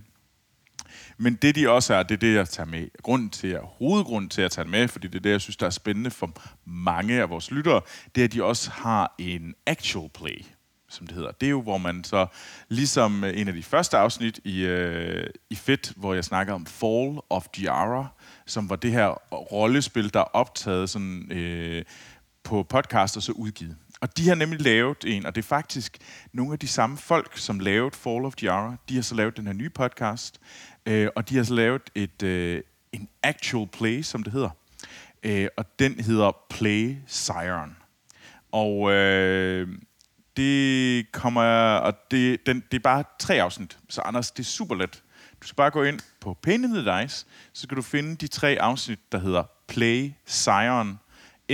Men 1.18 1.36
det 1.36 1.56
de 1.56 1.70
også 1.70 1.94
er, 1.94 2.04
det 2.04 2.16
er 2.16 2.20
det, 2.20 2.36
jeg 2.36 2.50
tager 2.50 2.68
med. 2.68 2.88
Grunden 3.02 3.30
til, 3.30 3.48
at, 3.48 3.62
hovedgrunden 3.64 4.30
til 4.30 4.42
at 4.42 4.52
tage 4.52 4.64
det 4.64 4.72
med, 4.72 4.88
fordi 4.88 5.08
det 5.08 5.16
er 5.16 5.20
det, 5.20 5.30
jeg 5.30 5.42
synes, 5.42 5.58
der 5.58 5.66
er 5.66 5.70
spændende 5.70 6.12
for 6.12 6.32
mange 6.66 7.22
af 7.22 7.30
vores 7.30 7.52
lyttere, 7.52 7.82
det 8.16 8.22
er, 8.22 8.26
at 8.26 8.34
de 8.34 8.44
også 8.44 8.72
har 8.72 9.16
en 9.20 9.56
actual 9.66 10.10
play, 10.10 10.46
som 10.90 11.08
det 11.08 11.16
hedder. 11.16 11.32
Det 11.32 11.46
er 11.46 11.50
jo, 11.50 11.62
hvor 11.62 11.78
man 11.78 12.04
så, 12.04 12.28
ligesom 12.70 13.24
øh, 13.24 13.40
en 13.40 13.48
af 13.48 13.54
de 13.54 13.64
første 13.64 13.98
afsnit 13.98 14.40
i, 14.44 14.62
øh, 14.62 15.30
i 15.50 15.56
Fit, 15.56 15.94
hvor 15.96 16.14
jeg 16.14 16.26
snakker 16.26 16.54
om 16.54 16.66
Fall 16.66 17.20
of 17.30 17.48
Giara, 17.54 18.08
som 18.46 18.70
var 18.70 18.76
det 18.76 18.92
her 18.92 19.08
rollespil, 19.34 20.14
der 20.14 20.20
er 20.20 20.24
optaget 20.34 20.90
sådan, 20.90 21.32
øh, 21.32 21.84
på 22.44 22.64
podcast 22.64 23.18
og 23.18 23.24
så 23.24 23.32
udgivet. 23.32 23.76
Og 24.02 24.18
de 24.18 24.28
har 24.28 24.36
nemlig 24.36 24.62
lavet 24.62 24.98
en, 25.08 25.26
og 25.26 25.36
det 25.36 25.42
er 25.42 25.48
faktisk 25.48 25.98
nogle 26.34 26.54
af 26.54 26.60
de 26.60 26.68
samme 26.68 26.98
folk, 26.98 27.38
som 27.38 27.60
lavede 27.60 27.96
Fall 27.96 28.26
of 28.26 28.34
Jara. 28.42 28.76
de 28.90 28.96
har 28.96 29.02
så 29.02 29.16
lavet 29.16 29.38
den 29.38 29.46
her 29.48 29.54
nye 29.54 29.70
podcast, 29.70 30.40
øh, 30.86 31.08
og 31.16 31.30
de 31.30 31.36
har 31.36 31.44
så 31.44 31.54
lavet 31.54 31.82
et, 31.96 32.24
øh, 32.24 32.62
en 32.92 33.10
actual 33.24 33.68
play, 33.68 34.02
som 34.02 34.24
det 34.24 34.34
hedder. 34.34 34.50
Øh, 35.24 35.48
og 35.58 35.66
den 35.80 36.00
hedder 36.00 36.32
Play 36.50 36.98
Siren. 37.08 37.78
Og 38.52 38.92
øh, 38.92 39.68
det 40.38 41.12
kommer, 41.12 41.76
og 41.76 41.94
det, 42.12 42.46
den, 42.46 42.64
det 42.72 42.78
er 42.78 42.82
bare 42.82 43.04
tre 43.20 43.42
afsnit, 43.42 43.78
så 43.90 44.02
Anders, 44.02 44.32
det 44.32 44.44
er 44.44 44.48
super 44.48 44.76
let. 44.76 45.04
Du 45.42 45.48
skal 45.48 45.56
bare 45.56 45.72
gå 45.72 45.84
ind 45.84 46.00
på 46.20 46.34
Painted 46.34 47.02
Dice, 47.02 47.26
så 47.54 47.62
skal 47.64 47.78
du 47.78 47.82
finde 47.82 48.16
de 48.16 48.28
tre 48.28 48.58
afsnit, 48.60 49.00
der 49.12 49.20
hedder 49.20 49.44
Play 49.68 50.14
Siren, 50.26 51.00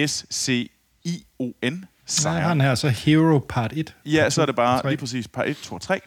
S-C-I-O-N, 0.07 1.85
Siren. 2.07 2.35
Ja, 2.35 2.47
han 2.47 2.61
her 2.61 2.75
så 2.75 2.89
Hero 2.89 3.39
Part 3.49 3.73
1. 3.75 3.95
Ja, 4.05 4.29
så 4.29 4.41
er 4.41 4.45
det 4.45 4.55
bare 4.55 4.89
lige 4.89 4.97
præcis 4.97 5.27
Part 5.27 5.47
1, 5.47 5.57
2 5.57 5.75
og 5.75 5.81
3. 5.81 5.99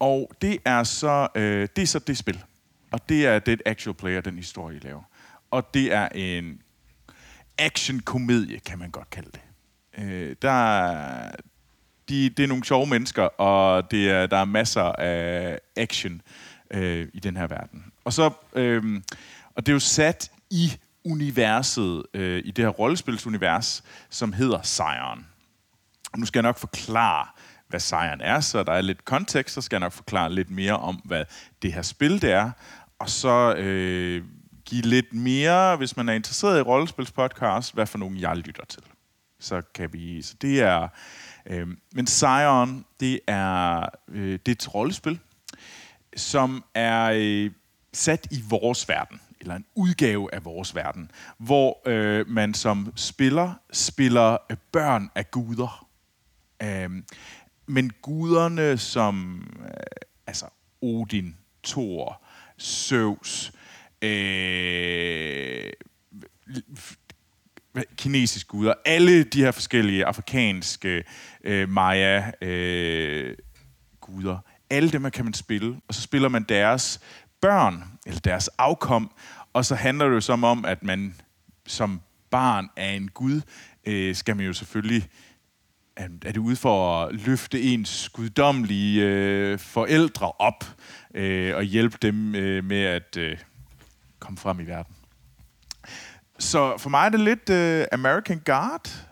Og 0.00 0.30
det 0.42 0.58
er 0.64 0.84
så 0.84 1.28
øh, 1.34 1.68
det, 1.76 1.82
er 1.82 1.86
så 1.86 1.98
det 1.98 2.18
spil. 2.18 2.44
Og 2.90 3.08
det 3.08 3.26
er 3.26 3.38
det 3.38 3.62
actual 3.66 3.94
player, 3.94 4.20
den 4.20 4.36
historie, 4.36 4.76
I 4.76 4.80
laver. 4.80 5.02
Og 5.50 5.74
det 5.74 5.92
er 5.92 6.08
en 6.08 6.60
action-komedie, 7.58 8.58
kan 8.58 8.78
man 8.78 8.90
godt 8.90 9.10
kalde 9.10 9.30
det. 9.32 9.40
Øh, 9.98 10.36
der, 10.42 11.30
de, 12.08 12.30
det 12.30 12.42
er 12.42 12.46
nogle 12.46 12.64
sjove 12.64 12.86
mennesker, 12.86 13.22
og 13.22 13.90
det 13.90 14.10
er, 14.10 14.26
der 14.26 14.36
er 14.36 14.44
masser 14.44 14.82
af 14.82 15.58
action 15.76 16.22
øh, 16.70 17.08
i 17.14 17.20
den 17.20 17.36
her 17.36 17.46
verden. 17.46 17.84
Og 18.04 18.12
så 18.12 18.30
øh, 18.52 19.00
og 19.58 19.66
det 19.66 19.72
er 19.72 19.74
jo 19.74 19.80
sat 19.80 20.30
i 20.50 20.72
universet, 21.10 22.02
øh, 22.14 22.42
i 22.44 22.50
det 22.50 22.64
her 22.64 22.70
rollespilsunivers, 22.70 23.84
som 24.10 24.32
hedder 24.32 24.62
Sejren. 24.62 25.26
Nu 26.16 26.26
skal 26.26 26.38
jeg 26.38 26.42
nok 26.42 26.58
forklare, 26.58 27.26
hvad 27.68 27.80
Sejren 27.80 28.20
er, 28.20 28.40
så 28.40 28.62
der 28.62 28.72
er 28.72 28.80
lidt 28.80 29.04
kontekst, 29.04 29.54
så 29.54 29.60
skal 29.60 29.76
jeg 29.76 29.80
nok 29.80 29.92
forklare 29.92 30.32
lidt 30.32 30.50
mere 30.50 30.76
om, 30.76 31.00
hvad 31.04 31.24
det 31.62 31.72
her 31.72 31.82
spil 31.82 32.22
det 32.22 32.32
er, 32.32 32.50
og 32.98 33.10
så 33.10 33.54
øh, 33.54 34.24
give 34.64 34.82
lidt 34.82 35.12
mere, 35.12 35.76
hvis 35.76 35.96
man 35.96 36.08
er 36.08 36.12
interesseret 36.12 36.58
i 36.58 36.62
rollespilspodcast, 36.62 37.74
hvad 37.74 37.86
for 37.86 37.98
nogen 37.98 38.16
jeg 38.16 38.36
lytter 38.36 38.64
til. 38.64 38.82
Så 39.40 39.62
kan 39.74 39.92
vi, 39.92 40.22
så 40.22 40.34
det 40.40 40.60
er, 40.60 40.88
øh, 41.46 41.66
men 41.92 42.06
Sion, 42.06 42.84
det 43.00 43.20
er, 43.26 43.86
øh, 44.08 44.32
det 44.32 44.48
er 44.48 44.52
et 44.52 44.74
rollespil, 44.74 45.18
som 46.16 46.64
er 46.74 47.10
øh, 47.14 47.50
sat 47.92 48.28
i 48.30 48.42
vores 48.48 48.88
verden, 48.88 49.20
eller 49.40 49.54
en 49.54 49.64
udgave 49.74 50.34
af 50.34 50.44
vores 50.44 50.74
verden, 50.74 51.10
hvor 51.38 51.88
øh, 51.88 52.28
man 52.28 52.54
som 52.54 52.92
spiller 52.96 53.54
spiller 53.72 54.36
øh, 54.50 54.56
børn 54.72 55.10
af 55.14 55.30
guder. 55.30 55.88
Øh, 56.62 56.90
men 57.66 57.92
guderne 58.02 58.78
som 58.78 59.46
øh, 59.64 59.70
altså 60.26 60.46
Odin, 60.82 61.36
Thor, 61.64 62.22
Zeus, 62.60 63.52
øh, 64.02 65.72
kinesiske 67.96 68.48
guder, 68.48 68.74
alle 68.84 69.24
de 69.24 69.42
her 69.42 69.50
forskellige 69.50 70.04
afrikanske 70.04 71.04
øh, 71.44 71.68
maya 71.68 72.30
øh, 72.42 73.36
guder, 74.00 74.38
alle 74.70 74.90
dem 74.90 75.10
kan 75.10 75.24
man 75.24 75.34
spille, 75.34 75.80
og 75.88 75.94
så 75.94 76.02
spiller 76.02 76.28
man 76.28 76.42
deres 76.48 77.00
børn, 77.40 77.84
eller 78.06 78.20
deres 78.20 78.48
afkom, 78.48 79.10
og 79.52 79.64
så 79.64 79.74
handler 79.74 80.08
det 80.08 80.14
jo 80.14 80.20
som 80.20 80.44
om, 80.44 80.64
at 80.64 80.82
man 80.82 81.14
som 81.66 82.00
barn 82.30 82.68
af 82.76 82.90
en 82.92 83.08
gud, 83.08 83.40
øh, 83.86 84.14
skal 84.14 84.36
man 84.36 84.46
jo 84.46 84.52
selvfølgelig 84.52 85.08
er 85.98 86.32
det 86.32 86.36
ude 86.36 86.56
for 86.56 87.02
at 87.02 87.14
løfte 87.14 87.62
ens 87.62 88.08
guddommelige 88.08 89.04
øh, 89.04 89.58
forældre 89.58 90.32
op 90.32 90.64
øh, 91.14 91.56
og 91.56 91.62
hjælpe 91.62 91.98
dem 92.02 92.34
øh, 92.34 92.64
med 92.64 92.82
at 92.82 93.16
øh, 93.16 93.38
komme 94.18 94.38
frem 94.38 94.60
i 94.60 94.62
verden. 94.62 94.94
Så 96.38 96.76
for 96.78 96.90
mig 96.90 97.06
er 97.06 97.08
det 97.08 97.20
lidt 97.20 97.50
øh, 97.50 97.86
American 97.92 98.40
Guard, 98.44 99.06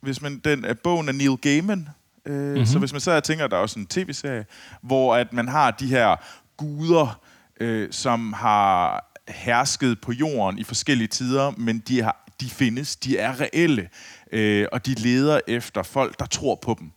hvis 0.00 0.22
man 0.22 0.38
den 0.38 0.64
er 0.64 0.74
bogen 0.74 1.08
af 1.08 1.14
Neil 1.14 1.36
Gaiman. 1.36 1.88
Øh, 2.26 2.48
mm-hmm. 2.48 2.66
Så 2.66 2.78
hvis 2.78 2.92
man 2.92 3.00
så 3.00 3.20
tænker, 3.20 3.46
der 3.46 3.56
er 3.56 3.60
også 3.60 3.78
en 3.78 3.86
tv-serie, 3.86 4.46
hvor 4.82 5.16
at 5.16 5.32
man 5.32 5.48
har 5.48 5.70
de 5.70 5.86
her 5.86 6.16
guder, 6.56 7.20
øh, 7.60 7.88
som 7.92 8.32
har 8.32 9.10
hersket 9.28 10.00
på 10.00 10.12
jorden 10.12 10.58
i 10.58 10.64
forskellige 10.64 11.08
tider, 11.08 11.52
men 11.56 11.78
de, 11.78 12.02
har, 12.02 12.24
de 12.40 12.50
findes, 12.50 12.96
de 12.96 13.18
er 13.18 13.40
reelle, 13.40 13.88
øh, 14.32 14.66
og 14.72 14.86
de 14.86 14.94
leder 14.94 15.40
efter 15.48 15.82
folk, 15.82 16.18
der 16.18 16.26
tror 16.26 16.54
på 16.54 16.76
dem. 16.80 16.90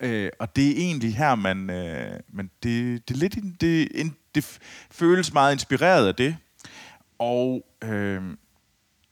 Øh, 0.00 0.30
og 0.38 0.56
det 0.56 0.68
er 0.68 0.76
egentlig 0.76 1.16
her, 1.16 1.34
man, 1.34 1.70
øh, 1.70 2.20
man 2.32 2.50
det, 2.62 3.08
det, 3.08 3.14
er 3.14 3.18
lidt, 3.18 3.60
det, 3.60 3.88
en, 3.94 4.16
det 4.34 4.58
føles 4.90 5.32
meget 5.32 5.52
inspireret 5.52 6.08
af 6.08 6.14
det. 6.14 6.36
Og 7.18 7.66
øh, 7.84 8.22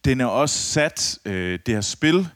den 0.04 0.20
er 0.20 0.26
også 0.26 0.58
sat, 0.58 1.18
øh, 1.24 1.58
det 1.66 1.74
her 1.74 1.80
spil, 1.80 2.28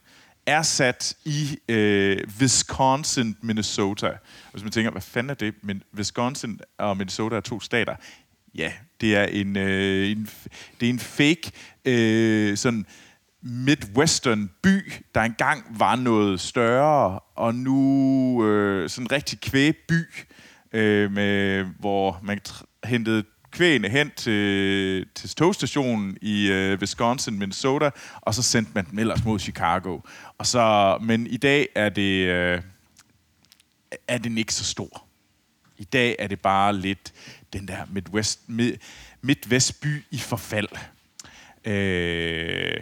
er 0.47 0.63
sat 0.63 1.17
i 1.25 1.59
øh, 1.69 2.19
Wisconsin, 2.41 3.37
Minnesota. 3.41 4.11
Hvis 4.53 4.63
man 4.63 4.73
tænker, 4.73 4.91
hvad 4.91 5.03
fanden 5.03 5.31
er 5.31 5.35
det? 5.35 5.55
Men 5.63 5.83
Wisconsin 5.97 6.61
og 6.79 6.97
Minnesota 6.97 7.37
er 7.37 7.41
to 7.41 7.61
stater. 7.61 7.97
Ja, 8.55 8.73
det 9.01 9.17
er 9.17 9.25
en, 9.25 9.57
øh, 9.57 10.11
en, 10.11 10.29
det 10.81 10.87
er 10.87 10.91
en 10.91 10.99
fake 10.99 11.53
øh, 11.85 12.57
sådan 12.57 12.87
midwestern 13.43 14.51
by, 14.63 14.93
der 15.15 15.21
engang 15.21 15.79
var 15.79 15.97
noget 15.97 16.41
større, 16.41 17.19
og 17.35 17.55
nu 17.55 18.47
øh, 18.47 18.91
sådan 18.91 19.05
en 19.05 19.13
rigtig 19.13 19.41
kvægby, 19.41 20.07
øh, 20.73 21.13
med, 21.13 21.65
hvor 21.65 22.21
man 22.23 22.41
hentede 22.85 23.25
kvæne 23.53 23.89
hen 23.89 24.11
til, 24.17 25.07
til 25.15 25.31
togstationen 25.31 26.17
i 26.23 26.51
øh, 26.51 26.79
Wisconsin, 26.81 27.39
Minnesota, 27.39 27.91
og 28.21 28.35
så 28.35 28.43
sendte 28.43 28.73
man 28.75 28.87
dem 28.91 28.99
ellers 28.99 29.25
mod 29.25 29.39
Chicago. 29.39 30.01
Og 30.39 30.47
så, 30.47 30.99
men 31.03 31.27
i 31.27 31.37
dag 31.37 31.69
er 31.75 31.89
det, 31.89 32.27
øh, 32.27 32.63
er 34.09 34.19
den 34.19 34.39
ikke 34.39 34.55
så 34.55 34.65
stor. 34.65 35.05
I 35.79 35.85
dag 35.85 36.17
er 36.19 36.27
det 36.27 36.41
bare 36.41 36.77
lidt 36.77 37.13
den 37.53 37.69
der 37.69 37.85
Midwest, 37.91 38.41
mid, 38.47 38.73
Midwestby 39.21 40.05
i 40.11 40.19
forfald. 40.19 40.69
Øh, 41.65 42.81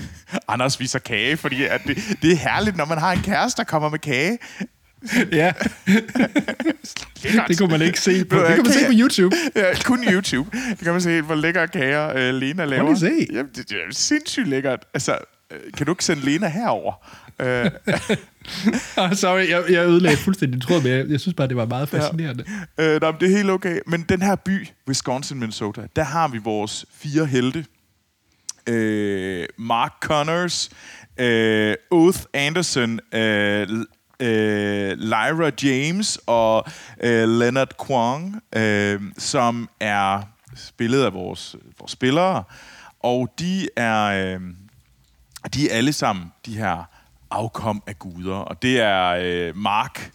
Anders 0.48 0.80
viser 0.80 0.98
kage, 0.98 1.36
fordi 1.36 1.64
at 1.64 1.80
det, 1.86 1.96
det 2.22 2.32
er 2.32 2.36
herligt, 2.36 2.76
når 2.76 2.84
man 2.84 2.98
har 2.98 3.12
en 3.12 3.22
kæreste, 3.22 3.58
der 3.58 3.64
kommer 3.64 3.88
med 3.88 3.98
kage. 3.98 4.38
ja. 5.32 5.52
det 7.48 7.58
kunne 7.58 7.70
man 7.70 7.82
ikke 7.82 8.00
se 8.00 8.24
på. 8.24 8.36
Det 8.36 8.46
kan 8.46 8.64
man 8.64 8.72
se 8.72 8.86
på 8.86 8.92
YouTube. 8.92 9.36
ja, 9.56 9.74
kun 9.84 10.04
YouTube. 10.04 10.50
Det 10.70 10.78
kan 10.78 10.92
man 10.92 11.00
se, 11.00 11.20
hvor 11.20 11.34
lækker 11.34 11.66
kager 11.66 12.10
uh, 12.14 12.34
Lena 12.34 12.64
laver. 12.64 12.84
Prøv 12.84 12.96
se. 12.96 13.26
Jamen, 13.32 13.50
det, 13.56 13.68
det 13.68 13.76
er 13.76 13.90
sindssygt 13.90 14.48
lækkert. 14.48 14.84
Altså, 14.94 15.18
øh, 15.50 15.72
kan 15.76 15.86
du 15.86 15.92
ikke 15.92 16.04
sende 16.04 16.24
Lena 16.24 16.48
herover? 16.48 16.92
Uh. 17.40 17.46
Sorry, 19.22 19.48
jeg, 19.48 19.64
jeg 19.70 19.86
ødelagde 19.86 20.16
fuldstændig 20.16 20.62
tråd, 20.62 20.82
men 20.82 20.92
jeg, 20.92 21.08
jeg 21.08 21.20
synes 21.20 21.34
bare, 21.34 21.48
det 21.48 21.56
var 21.56 21.66
meget 21.66 21.88
fascinerende. 21.88 22.44
Ja. 22.78 22.94
Uh, 22.94 23.00
nej, 23.00 23.10
det 23.20 23.32
er 23.32 23.36
helt 23.36 23.50
okay. 23.50 23.80
Men 23.86 24.02
den 24.08 24.22
her 24.22 24.36
by, 24.36 24.66
Wisconsin, 24.88 25.38
Minnesota, 25.38 25.80
der 25.96 26.04
har 26.04 26.28
vi 26.28 26.38
vores 26.38 26.86
fire 26.94 27.26
helte. 27.26 27.64
Uh, 28.70 29.64
Mark 29.66 29.92
Connors, 30.00 30.70
uh, 31.20 31.72
Oath 31.90 32.20
Anderson, 32.34 33.00
uh, 33.14 33.84
øh, 34.20 34.98
Lyra 34.98 35.50
James 35.62 36.20
og 36.26 36.64
øh, 37.00 37.28
Leonard 37.28 37.76
Kwong, 37.78 38.42
øh, 38.56 39.00
som 39.18 39.68
er 39.80 40.22
spillet 40.56 41.04
af 41.04 41.14
vores, 41.14 41.56
vores 41.78 41.92
spillere, 41.92 42.44
og 43.00 43.34
de 43.38 43.68
er, 43.76 44.04
øh, 44.04 44.40
de 45.54 45.70
er 45.70 45.76
alle 45.76 45.92
sammen 45.92 46.32
de 46.46 46.56
her 46.56 46.84
afkom 47.30 47.82
af 47.86 47.98
guder, 47.98 48.36
og 48.36 48.62
det 48.62 48.80
er 48.80 49.16
øh, 49.20 49.56
Mark 49.56 50.12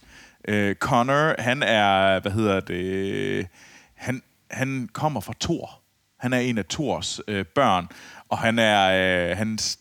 øh, 0.48 0.74
Connor, 0.74 1.42
han 1.42 1.62
er, 1.62 2.20
hvad 2.20 2.32
hedder 2.32 2.60
det, 2.60 3.46
han, 3.94 4.22
han 4.50 4.88
kommer 4.92 5.20
fra 5.20 5.34
Thor. 5.40 5.80
Han 6.18 6.32
er 6.32 6.38
en 6.38 6.58
af 6.58 6.64
Thors 6.64 7.20
øh, 7.28 7.44
børn, 7.44 7.88
og 8.28 8.38
han 8.38 8.58
er, 8.58 9.30
øh, 9.30 9.36
hans 9.36 9.78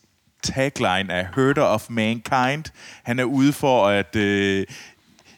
tagline 0.48 1.14
er 1.14 1.28
Herder 1.36 1.64
of 1.64 1.90
Mankind. 1.90 2.64
Han 3.04 3.20
er 3.20 3.24
ude 3.24 3.54
for 3.54 3.88
at 3.88 4.16
øh, 4.16 4.66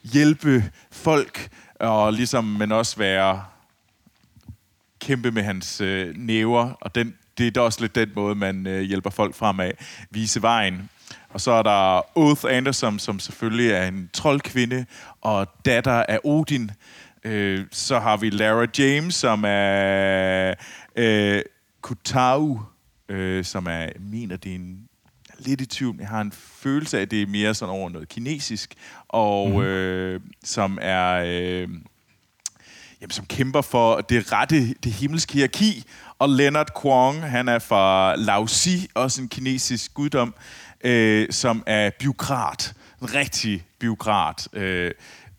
hjælpe 0.04 0.64
folk, 0.92 1.50
og 1.80 2.14
ligesom, 2.14 2.46
men 2.46 2.72
også 2.72 2.98
være 2.98 3.44
kæmpe 5.00 5.32
med 5.32 5.44
hans 5.44 5.82
øh, 5.82 6.16
næver, 6.18 6.72
og 6.82 6.96
den, 6.96 7.16
det 7.38 7.48
er 7.48 7.52
da 7.52 7.60
også 7.62 7.82
lidt 7.82 7.96
den 7.96 8.12
måde, 8.16 8.36
man 8.36 8.68
øh, 8.68 8.82
hjælper 8.82 9.10
folk 9.10 9.36
fremad, 9.36 9.72
vise 10.10 10.42
vejen. 10.42 10.90
Og 11.30 11.42
så 11.42 11.52
er 11.52 11.64
der 11.64 12.18
Oath 12.18 12.46
Anderson, 12.50 13.00
som 13.00 13.20
selvfølgelig 13.20 13.72
er 13.72 13.88
en 13.88 14.10
troldkvinde 14.14 14.86
og 15.22 15.48
datter 15.66 16.04
af 16.04 16.20
Odin. 16.24 16.72
Øh, 17.24 17.66
så 17.72 18.00
har 18.00 18.18
vi 18.18 18.30
Lara 18.30 18.68
James, 18.78 19.16
som 19.16 19.44
er 19.48 20.54
øh, 20.96 21.42
Kutau, 21.82 22.62
øh, 23.10 23.46
som 23.46 23.68
er, 23.68 23.90
mener, 24.00 24.38
det 24.38 24.52
er 24.52 24.56
en 24.56 24.89
lidt 25.40 25.62
i 25.62 25.66
tvivl. 25.66 25.96
Jeg 26.00 26.08
har 26.08 26.22
en 26.22 26.32
følelse 26.32 26.98
af, 26.98 27.02
at 27.02 27.12
det 27.12 27.22
er 27.22 27.28
mere 27.28 27.54
sådan 27.54 27.76
over 27.76 27.90
noget 27.90 28.10
kinesisk, 28.10 28.74
og 29.08 29.50
mm. 29.50 29.62
øh, 29.62 30.22
som 30.44 30.78
er... 30.82 31.24
Øh, 31.26 31.70
jamen, 33.02 33.12
som 33.12 33.26
kæmper 33.26 33.62
for 33.62 34.02
det 34.02 34.32
rette, 34.32 34.74
det 34.74 34.92
himmelske 34.92 35.34
hierarki. 35.34 35.84
Og 36.20 36.30
Leonard 36.30 36.74
Kwong, 36.82 37.22
han 37.22 37.48
er 37.48 37.60
fra 37.60 38.16
Laosi, 38.16 38.88
også 38.94 39.22
en 39.22 39.30
kinesisk 39.30 39.94
guddom, 39.94 40.36
øh, 40.84 41.28
som 41.32 41.64
er 41.66 41.90
biokrat. 42.00 42.74
En 43.02 43.14
rigtig 43.14 43.66
biokrat. 43.80 44.48
Øh, 44.54 44.92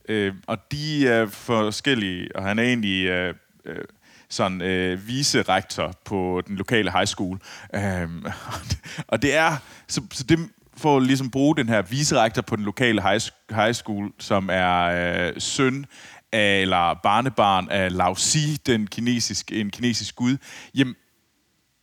øh, 0.08 0.34
og 0.46 0.58
de 0.72 1.08
er 1.08 1.26
forskellige, 1.26 2.36
og 2.36 2.44
han 2.44 2.58
er 2.58 2.62
egentlig... 2.62 3.04
Øh, 3.06 3.34
øh, 3.64 3.84
sådan 4.30 4.62
øh, 4.62 5.06
viserektor 5.06 5.92
på 6.04 6.42
den 6.46 6.56
lokale 6.56 6.92
high 6.92 7.06
school. 7.06 7.40
Øhm, 7.74 8.24
og 9.12 9.22
det 9.22 9.34
er, 9.34 9.56
så, 9.88 10.02
så 10.12 10.24
det 10.24 10.38
for 10.76 10.96
at 10.96 11.02
ligesom 11.02 11.30
bruge 11.30 11.56
den 11.56 11.68
her 11.68 11.82
viserektor 11.82 12.42
på 12.42 12.56
den 12.56 12.64
lokale 12.64 13.02
high, 13.02 13.20
high 13.50 13.74
school, 13.74 14.12
som 14.18 14.48
er 14.52 14.80
øh, 14.82 15.32
søn 15.38 15.86
af, 16.32 16.60
eller 16.60 16.94
barnebarn 17.02 17.68
af 17.70 17.96
Lao 17.96 18.14
Tzu, 18.14 18.38
den 18.66 18.86
kinesisk, 18.86 19.52
en 19.52 19.70
kinesisk 19.70 20.16
gud, 20.16 20.36
jamen, 20.74 20.94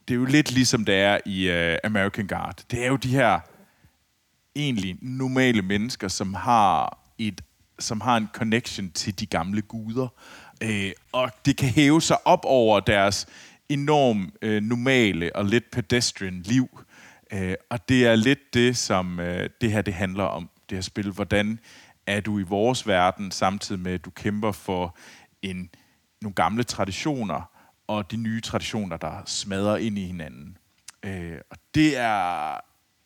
det 0.07 0.13
er 0.13 0.17
jo 0.17 0.25
lidt 0.25 0.51
ligesom 0.51 0.85
det 0.85 0.95
er 0.95 1.17
i 1.25 1.49
øh, 1.49 1.77
American 1.83 2.27
Guard. 2.27 2.63
Det 2.71 2.83
er 2.83 2.87
jo 2.87 2.95
de 2.95 3.09
her 3.09 3.39
egentlig 4.55 4.97
normale 5.01 5.61
mennesker, 5.61 6.07
som 6.07 6.33
har 6.33 6.99
et 7.17 7.41
som 7.79 8.01
har 8.01 8.17
en 8.17 8.29
connection 8.33 8.91
til 8.91 9.19
de 9.19 9.25
gamle 9.25 9.61
guder. 9.61 10.07
Øh, 10.63 10.91
og 11.11 11.31
det 11.45 11.57
kan 11.57 11.69
hæve 11.69 12.01
sig 12.01 12.27
op 12.27 12.41
over 12.43 12.79
deres 12.79 13.27
enormt 13.69 14.33
øh, 14.41 14.61
normale 14.63 15.35
og 15.35 15.45
lidt 15.45 15.71
pedestrian 15.71 16.41
liv. 16.41 16.79
Øh, 17.33 17.55
og 17.69 17.89
det 17.89 18.07
er 18.07 18.15
lidt 18.15 18.53
det, 18.53 18.77
som 18.77 19.19
øh, 19.19 19.49
det 19.61 19.71
her 19.71 19.81
det 19.81 19.93
handler 19.93 20.23
om, 20.23 20.49
det 20.69 20.75
her 20.75 20.81
spil. 20.81 21.11
Hvordan 21.11 21.59
er 22.07 22.19
du 22.19 22.39
i 22.39 22.43
vores 22.43 22.87
verden, 22.87 23.31
samtidig 23.31 23.81
med, 23.81 23.93
at 23.93 24.05
du 24.05 24.09
kæmper 24.09 24.51
for 24.51 24.97
en, 25.41 25.69
nogle 26.21 26.33
gamle 26.33 26.63
traditioner, 26.63 27.51
og 27.87 28.11
de 28.11 28.17
nye 28.17 28.41
traditioner, 28.41 28.97
der 28.97 29.21
smadrer 29.25 29.77
ind 29.77 29.97
i 29.97 30.05
hinanden. 30.05 30.57
Øh, 31.03 31.37
og 31.49 31.57
det 31.75 31.97
er... 31.97 32.57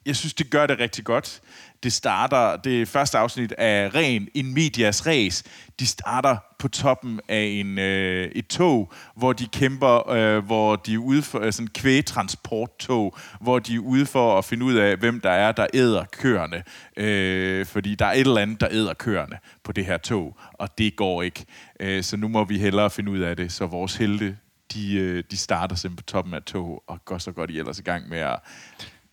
Jeg 0.06 0.16
synes, 0.16 0.34
det 0.34 0.50
gør 0.50 0.68
det 0.68 0.80
rigtig 0.80 1.06
godt 1.06 1.42
det 1.84 1.94
starter, 1.94 2.58
det 2.58 2.88
første 2.88 3.17
afsnit 3.17 3.52
af 3.52 3.96
ren 3.96 4.28
in 4.34 4.54
medias 4.54 5.08
Race, 5.08 5.44
De 5.80 5.88
starter 5.88 6.38
på 6.60 6.67
toppen 6.67 7.20
af 7.28 7.44
en, 7.44 7.80
øh, 7.80 8.32
et 8.36 8.48
tog, 8.48 8.94
hvor 9.15 9.34
de 9.34 9.48
kæmper, 9.48 10.10
øh, 10.10 10.46
hvor 10.46 10.76
de 10.76 10.94
er 10.94 10.98
ude 10.98 11.22
for 11.22 11.39
øh, 11.39 11.54
sådan 11.54 11.67
kvægtransporttog, 11.67 13.17
hvor 13.39 13.60
de 13.60 13.76
er 13.76 13.80
ude 13.80 14.06
for 14.06 14.38
at 14.38 14.46
finde 14.46 14.65
ud 14.65 14.74
af, 14.74 14.98
hvem 14.98 15.22
der 15.22 15.30
er, 15.30 15.52
der 15.52 15.67
æder 15.74 16.06
køerne. 16.06 16.63
Øh, 16.98 17.65
fordi 17.65 17.96
der 17.96 18.06
er 18.06 18.13
et 18.13 18.20
eller 18.20 18.41
andet, 18.41 18.62
der 18.62 18.67
æder 18.72 18.94
køerne 18.94 19.38
på 19.63 19.72
det 19.72 19.86
her 19.86 19.98
tog, 19.98 20.38
og 20.54 20.78
det 20.78 20.96
går 20.96 21.22
ikke. 21.22 21.46
Øh, 21.80 22.04
så 22.04 22.17
nu 22.17 22.28
må 22.28 22.44
vi 22.44 22.58
hellere 22.58 22.89
finde 22.89 23.12
ud 23.12 23.20
af 23.20 23.36
det, 23.36 23.52
så 23.52 23.65
vores 23.65 23.96
helte, 23.96 24.38
de, 24.74 24.94
øh, 24.94 25.24
de 25.32 25.38
starter 25.38 25.76
simpelthen 25.76 25.96
på 25.96 26.12
toppen 26.12 26.34
af 26.34 26.44
tog, 26.44 26.84
og 26.88 27.06
går 27.06 27.17
så 27.17 27.32
godt 27.32 27.50
i 27.50 27.60
ellers 27.60 27.80
i 27.80 27.84
gang 27.84 28.10
med 28.10 28.20
at 28.20 28.39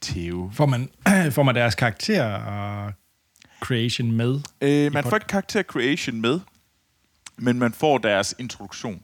Theo. 0.01 0.51
Får 0.53 0.67
man, 0.67 0.91
får 1.37 1.43
man 1.43 1.55
deres 1.55 1.75
karakter 1.75 2.25
og 2.25 2.93
creation 3.61 4.13
med? 4.13 4.41
Øh, 4.61 4.93
man 4.93 5.05
får 5.05 5.17
ikke 5.17 5.27
karakter 5.27 5.63
creation 5.63 6.21
med, 6.21 6.41
men 7.37 7.59
man 7.59 7.73
får 7.73 7.99
deres 7.99 8.35
introduktion. 8.39 9.03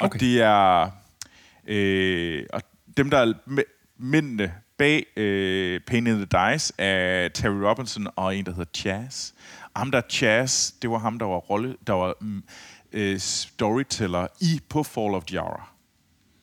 Og 0.00 0.06
okay. 0.06 0.18
det 0.18 0.40
er... 0.40 0.90
Øh, 1.66 2.46
og 2.52 2.62
dem, 2.96 3.10
der 3.10 3.18
er 3.18 3.32
mændene 3.98 4.52
bag 4.78 5.06
øh, 5.16 5.80
Pain 5.80 6.06
in 6.06 6.26
the 6.26 6.52
Dice, 6.52 6.72
er 6.78 7.28
Terry 7.28 7.60
Robinson 7.68 8.06
og 8.16 8.36
en, 8.36 8.46
der 8.46 8.50
hedder 8.50 8.70
Chaz. 8.74 9.32
Og 9.74 9.80
ham 9.80 9.90
der 9.90 10.00
Chaz, 10.10 10.72
det 10.82 10.90
var 10.90 10.98
ham, 10.98 11.18
der 11.18 11.26
var, 11.26 11.36
rolle, 11.36 11.76
der 11.86 11.92
var 11.92 12.14
mm, 12.20 12.42
øh, 12.92 13.18
storyteller 13.18 14.26
i 14.40 14.60
på 14.68 14.82
Fall 14.82 15.14
of 15.14 15.22
Jara. 15.32 15.68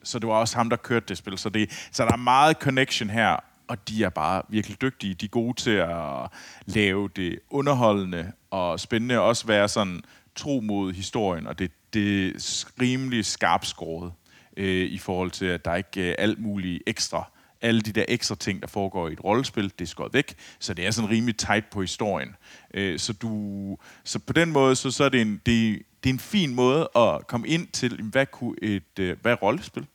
Så 0.02 0.18
det 0.18 0.28
var 0.28 0.34
også 0.34 0.56
ham, 0.56 0.70
der 0.70 0.76
kørte 0.76 1.06
det 1.08 1.18
spil. 1.18 1.38
Så, 1.38 1.48
det, 1.48 1.88
så 1.92 2.04
der 2.04 2.12
er 2.12 2.16
meget 2.16 2.56
connection 2.56 3.10
her, 3.10 3.36
og 3.70 3.88
de 3.88 4.04
er 4.04 4.08
bare 4.08 4.42
virkelig 4.48 4.80
dygtige. 4.80 5.14
De 5.14 5.24
er 5.24 5.28
gode 5.28 5.60
til 5.60 5.70
at 5.70 6.28
lave 6.66 7.08
det 7.16 7.38
underholdende 7.50 8.32
og 8.50 8.80
spændende, 8.80 9.18
og 9.18 9.26
også 9.26 9.46
være 9.46 9.68
sådan 9.68 10.02
tro 10.36 10.60
mod 10.60 10.92
historien, 10.92 11.46
og 11.46 11.58
det, 11.58 11.70
det 11.92 12.28
er 12.28 12.64
rimelig 12.80 13.24
skarpskåret 13.24 14.12
øh, 14.56 14.86
i 14.86 14.98
forhold 14.98 15.30
til, 15.30 15.46
at 15.46 15.64
der 15.64 15.74
ikke 15.74 16.10
er 16.10 16.14
alt 16.18 16.38
muligt 16.38 16.82
ekstra. 16.86 17.30
Alle 17.60 17.80
de 17.80 17.92
der 17.92 18.04
ekstra 18.08 18.34
ting, 18.34 18.62
der 18.62 18.68
foregår 18.68 19.08
i 19.08 19.12
et 19.12 19.24
rollespil, 19.24 19.64
det 19.64 19.80
er 19.80 19.86
skåret 19.86 20.14
væk, 20.14 20.34
så 20.58 20.74
det 20.74 20.86
er 20.86 20.90
sådan 20.90 21.10
rimelig 21.10 21.36
tight 21.36 21.70
på 21.70 21.80
historien. 21.80 22.36
Øh, 22.74 22.98
så, 22.98 23.12
du, 23.12 23.76
så 24.04 24.18
på 24.18 24.32
den 24.32 24.52
måde, 24.52 24.76
så, 24.76 24.90
så 24.90 25.04
er 25.04 25.08
det 25.08 25.20
en, 25.20 25.32
det, 25.46 25.82
det 26.04 26.10
er 26.10 26.14
en 26.14 26.18
fin 26.18 26.54
måde 26.54 26.88
at 26.96 27.26
komme 27.26 27.48
ind 27.48 27.68
til, 27.68 28.02
hvad 28.02 28.26
kunne 28.26 28.54
et 28.62 28.98
øh, 28.98 29.16
hvad 29.22 29.32
er 29.32 29.36
rollespil? 29.36 29.86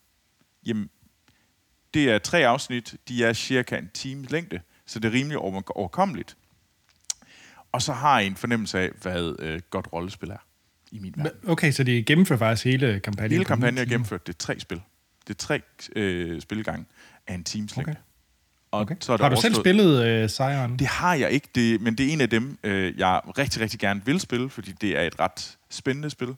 Jamen, 0.65 0.89
det 1.95 2.11
er 2.11 2.17
tre 2.17 2.47
afsnit, 2.47 2.95
de 3.07 3.23
er 3.23 3.33
cirka 3.33 3.77
en 3.77 3.89
time 3.93 4.25
længde, 4.29 4.59
så 4.85 4.99
det 4.99 5.07
er 5.07 5.13
rimelig 5.13 5.37
overkommeligt. 5.37 6.37
Og 7.71 7.81
så 7.81 7.93
har 7.93 8.19
jeg 8.19 8.27
en 8.27 8.35
fornemmelse 8.35 8.79
af, 8.79 8.89
hvad 9.01 9.35
øh, 9.39 9.61
godt 9.69 9.87
rollespil 9.93 10.29
er 10.29 10.37
i 10.91 10.99
min 10.99 11.13
verden. 11.17 11.49
Okay, 11.49 11.71
så 11.71 11.83
det 11.83 12.05
gennemfører 12.05 12.39
faktisk 12.39 12.65
hele 12.65 12.99
kampagnen? 12.99 13.31
Hele 13.31 13.45
kampagnen 13.45 13.77
er 13.77 13.85
gennemført. 13.85 14.27
Det 14.27 14.33
er 14.33 14.37
tre 14.37 14.59
spil. 14.59 14.81
Det 15.27 15.33
er 15.33 15.37
tre 15.37 15.61
øh, 15.95 16.41
spilgang 16.41 16.87
af 17.27 17.33
en 17.33 17.43
times 17.43 17.77
længde. 17.77 17.91
Okay. 17.91 18.01
Og 18.71 18.81
okay. 18.81 18.95
så 18.99 19.13
er 19.13 19.17
har 19.17 19.29
du 19.29 19.41
selv 19.41 19.55
spillet 19.55 20.05
øh, 20.05 20.29
Sejren? 20.29 20.79
Det 20.79 20.87
har 20.87 21.13
jeg 21.13 21.31
ikke, 21.31 21.47
det, 21.55 21.81
men 21.81 21.97
det 21.97 22.09
er 22.09 22.13
en 22.13 22.21
af 22.21 22.29
dem, 22.29 22.57
øh, 22.63 22.99
jeg 22.99 23.21
rigtig, 23.37 23.61
rigtig 23.61 23.79
gerne 23.79 24.05
vil 24.05 24.19
spille, 24.19 24.49
fordi 24.49 24.71
det 24.71 24.97
er 24.97 25.01
et 25.01 25.19
ret 25.19 25.57
spændende 25.69 26.09
spil. 26.09 26.35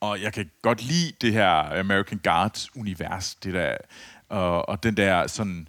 Og 0.00 0.22
jeg 0.22 0.32
kan 0.32 0.50
godt 0.62 0.82
lide 0.82 1.12
det 1.20 1.32
her 1.32 1.80
American 1.80 2.18
Guards-univers, 2.18 3.34
det 3.34 3.54
der, 3.54 3.76
og, 4.32 4.68
og 4.68 4.82
den 4.82 4.96
der 4.96 5.26
sådan 5.26 5.68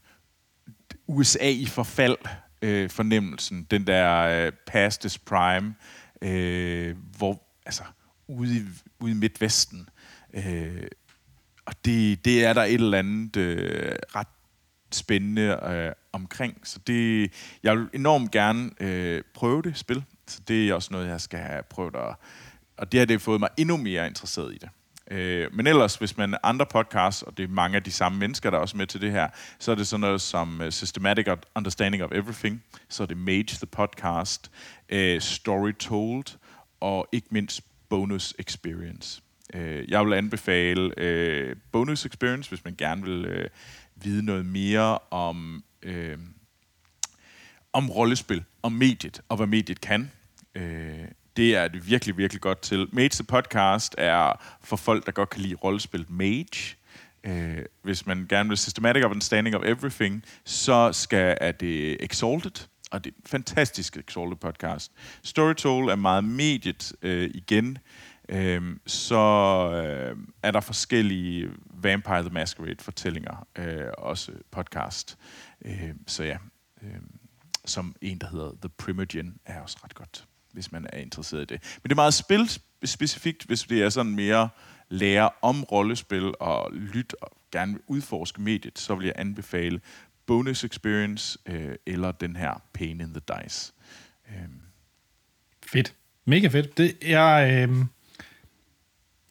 USA 1.07 1.49
i 1.49 1.65
forfald 1.65 2.17
øh, 2.61 2.89
fornemmelsen, 2.89 3.63
den 3.63 3.87
der 3.87 4.21
øh, 4.21 4.51
past 4.67 5.05
is 5.05 5.17
prime, 5.17 5.75
øh, 6.21 6.95
hvor, 7.17 7.43
altså, 7.65 7.83
ude 8.27 8.57
i, 8.57 8.61
ude 8.99 9.11
i 9.11 9.15
Midtvesten. 9.15 9.89
Øh, 10.33 10.87
og 11.65 11.73
det, 11.85 12.25
det 12.25 12.45
er 12.45 12.53
der 12.53 12.63
et 12.63 12.73
eller 12.73 12.99
andet 12.99 13.35
øh, 13.35 13.95
ret 14.15 14.27
spændende 14.91 15.59
øh, 15.63 15.91
omkring. 16.11 16.67
Så 16.67 16.79
det, 16.87 17.31
jeg 17.63 17.77
vil 17.77 17.89
enormt 17.93 18.31
gerne 18.31 18.69
øh, 18.79 19.21
prøve 19.33 19.61
det 19.61 19.77
spil. 19.77 20.03
Så 20.27 20.41
det 20.47 20.69
er 20.69 20.73
også 20.73 20.89
noget, 20.91 21.07
jeg 21.07 21.21
skal 21.21 21.39
have 21.39 21.63
prøvet 21.63 21.95
at 21.95 22.15
og 22.77 22.91
det 22.91 22.99
har 22.99 23.05
det 23.05 23.21
fået 23.21 23.39
mig 23.39 23.49
endnu 23.57 23.77
mere 23.77 24.07
interesseret 24.07 24.53
i 24.53 24.57
det. 24.57 24.69
Øh, 25.11 25.53
men 25.53 25.67
ellers, 25.67 25.95
hvis 25.95 26.17
man 26.17 26.35
andre 26.43 26.65
podcasts, 26.65 27.21
og 27.21 27.37
det 27.37 27.43
er 27.43 27.47
mange 27.47 27.75
af 27.75 27.83
de 27.83 27.91
samme 27.91 28.19
mennesker, 28.19 28.49
der 28.49 28.57
er 28.57 28.61
også 28.61 28.77
med 28.77 28.87
til 28.87 29.01
det 29.01 29.11
her, 29.11 29.27
så 29.59 29.71
er 29.71 29.75
det 29.75 29.87
sådan 29.87 30.01
noget 30.01 30.21
som 30.21 30.61
uh, 30.61 30.69
Systematic 30.69 31.27
Understanding 31.55 32.03
of 32.03 32.11
Everything, 32.11 32.63
så 32.89 33.03
er 33.03 33.07
det 33.07 33.17
Mage 33.17 33.43
the 33.43 33.65
Podcast, 33.65 34.51
uh, 34.93 35.19
Story 35.19 35.71
Told, 35.79 36.37
og 36.79 37.07
ikke 37.11 37.27
mindst 37.31 37.61
Bonus 37.89 38.33
Experience. 38.39 39.21
Uh, 39.55 39.91
jeg 39.91 40.05
vil 40.05 40.13
anbefale 40.13 40.83
uh, 41.51 41.57
Bonus 41.71 42.05
Experience, 42.05 42.49
hvis 42.49 42.65
man 42.65 42.75
gerne 42.77 43.03
vil 43.03 43.31
uh, 43.31 43.45
vide 44.03 44.25
noget 44.25 44.45
mere 44.45 44.97
om... 45.11 45.63
Uh, 45.87 46.19
om 47.75 47.89
rollespil, 47.89 48.43
om 48.61 48.71
mediet, 48.71 49.21
og 49.29 49.37
hvad 49.37 49.47
mediet 49.47 49.81
kan. 49.81 50.11
Uh, 50.55 50.63
det 51.37 51.55
er 51.55 51.67
det 51.67 51.87
virkelig, 51.87 52.17
virkelig 52.17 52.41
godt 52.41 52.61
til. 52.61 52.87
Mage 52.91 53.09
the 53.09 53.23
Podcast 53.23 53.95
er 53.97 54.43
for 54.61 54.75
folk, 54.75 55.05
der 55.05 55.11
godt 55.11 55.29
kan 55.29 55.41
lide 55.41 55.55
rollespil 55.55 56.05
Mage. 56.09 56.75
Øh, 57.23 57.65
hvis 57.81 58.05
man 58.05 58.25
gerne 58.29 58.49
vil 58.49 58.57
Systematic 58.57 59.03
Understanding 59.03 59.55
of 59.55 59.61
Everything, 59.65 60.23
så 60.45 60.91
skal, 60.91 61.37
er 61.41 61.51
det 61.51 62.03
Exalted, 62.03 62.67
og 62.91 63.03
det 63.03 63.11
er 63.11 63.15
en 63.15 63.23
fantastisk 63.25 63.97
Exalted 63.97 64.37
podcast. 64.37 64.91
Storytol 65.23 65.89
er 65.89 65.95
meget 65.95 66.23
mediet 66.23 66.93
øh, 67.01 67.31
igen. 67.33 67.77
Øh, 68.29 68.77
så 68.85 69.15
øh, 69.73 70.17
er 70.43 70.51
der 70.51 70.59
forskellige 70.59 71.49
Vampire 71.73 72.21
the 72.21 72.29
Masquerade-fortællinger, 72.29 73.47
øh, 73.55 73.87
også 73.97 74.31
podcast. 74.51 75.17
Øh, 75.65 75.93
så 76.07 76.23
ja, 76.23 76.37
øh, 76.83 77.01
som 77.65 77.95
en, 78.01 78.17
der 78.17 78.27
hedder 78.27 78.51
The 78.61 78.69
Primogen, 78.69 79.37
er 79.45 79.61
også 79.61 79.77
ret 79.83 79.95
godt, 79.95 80.25
hvis 80.53 80.71
man 80.71 80.87
er 80.93 80.97
interesseret 80.97 81.41
i 81.41 81.45
det. 81.45 81.61
Men 81.61 81.83
det 81.83 81.91
er 81.91 81.95
meget 81.95 82.13
spilspecifikt, 82.13 83.43
hvis 83.43 83.63
det 83.63 83.81
er 83.81 83.89
sådan 83.89 84.15
mere 84.15 84.49
lære 84.89 85.29
om 85.41 85.63
rollespil 85.63 86.33
og 86.39 86.71
lyt 86.73 87.15
og 87.21 87.31
gerne 87.51 87.77
udforske 87.87 88.41
mediet, 88.41 88.79
så 88.79 88.95
vil 88.95 89.05
jeg 89.05 89.13
anbefale 89.15 89.81
Bonus 90.25 90.63
Experience 90.63 91.39
øh, 91.45 91.75
eller 91.85 92.11
den 92.11 92.35
her 92.35 92.61
Pain 92.73 93.01
in 93.01 93.13
the 93.13 93.21
Dice. 93.27 93.73
Øh. 94.29 94.49
Fedt. 95.65 95.93
Mega 96.25 96.47
fedt. 96.47 96.77
Det, 96.77 96.97
jeg, 97.01 97.67
øh, 97.69 97.77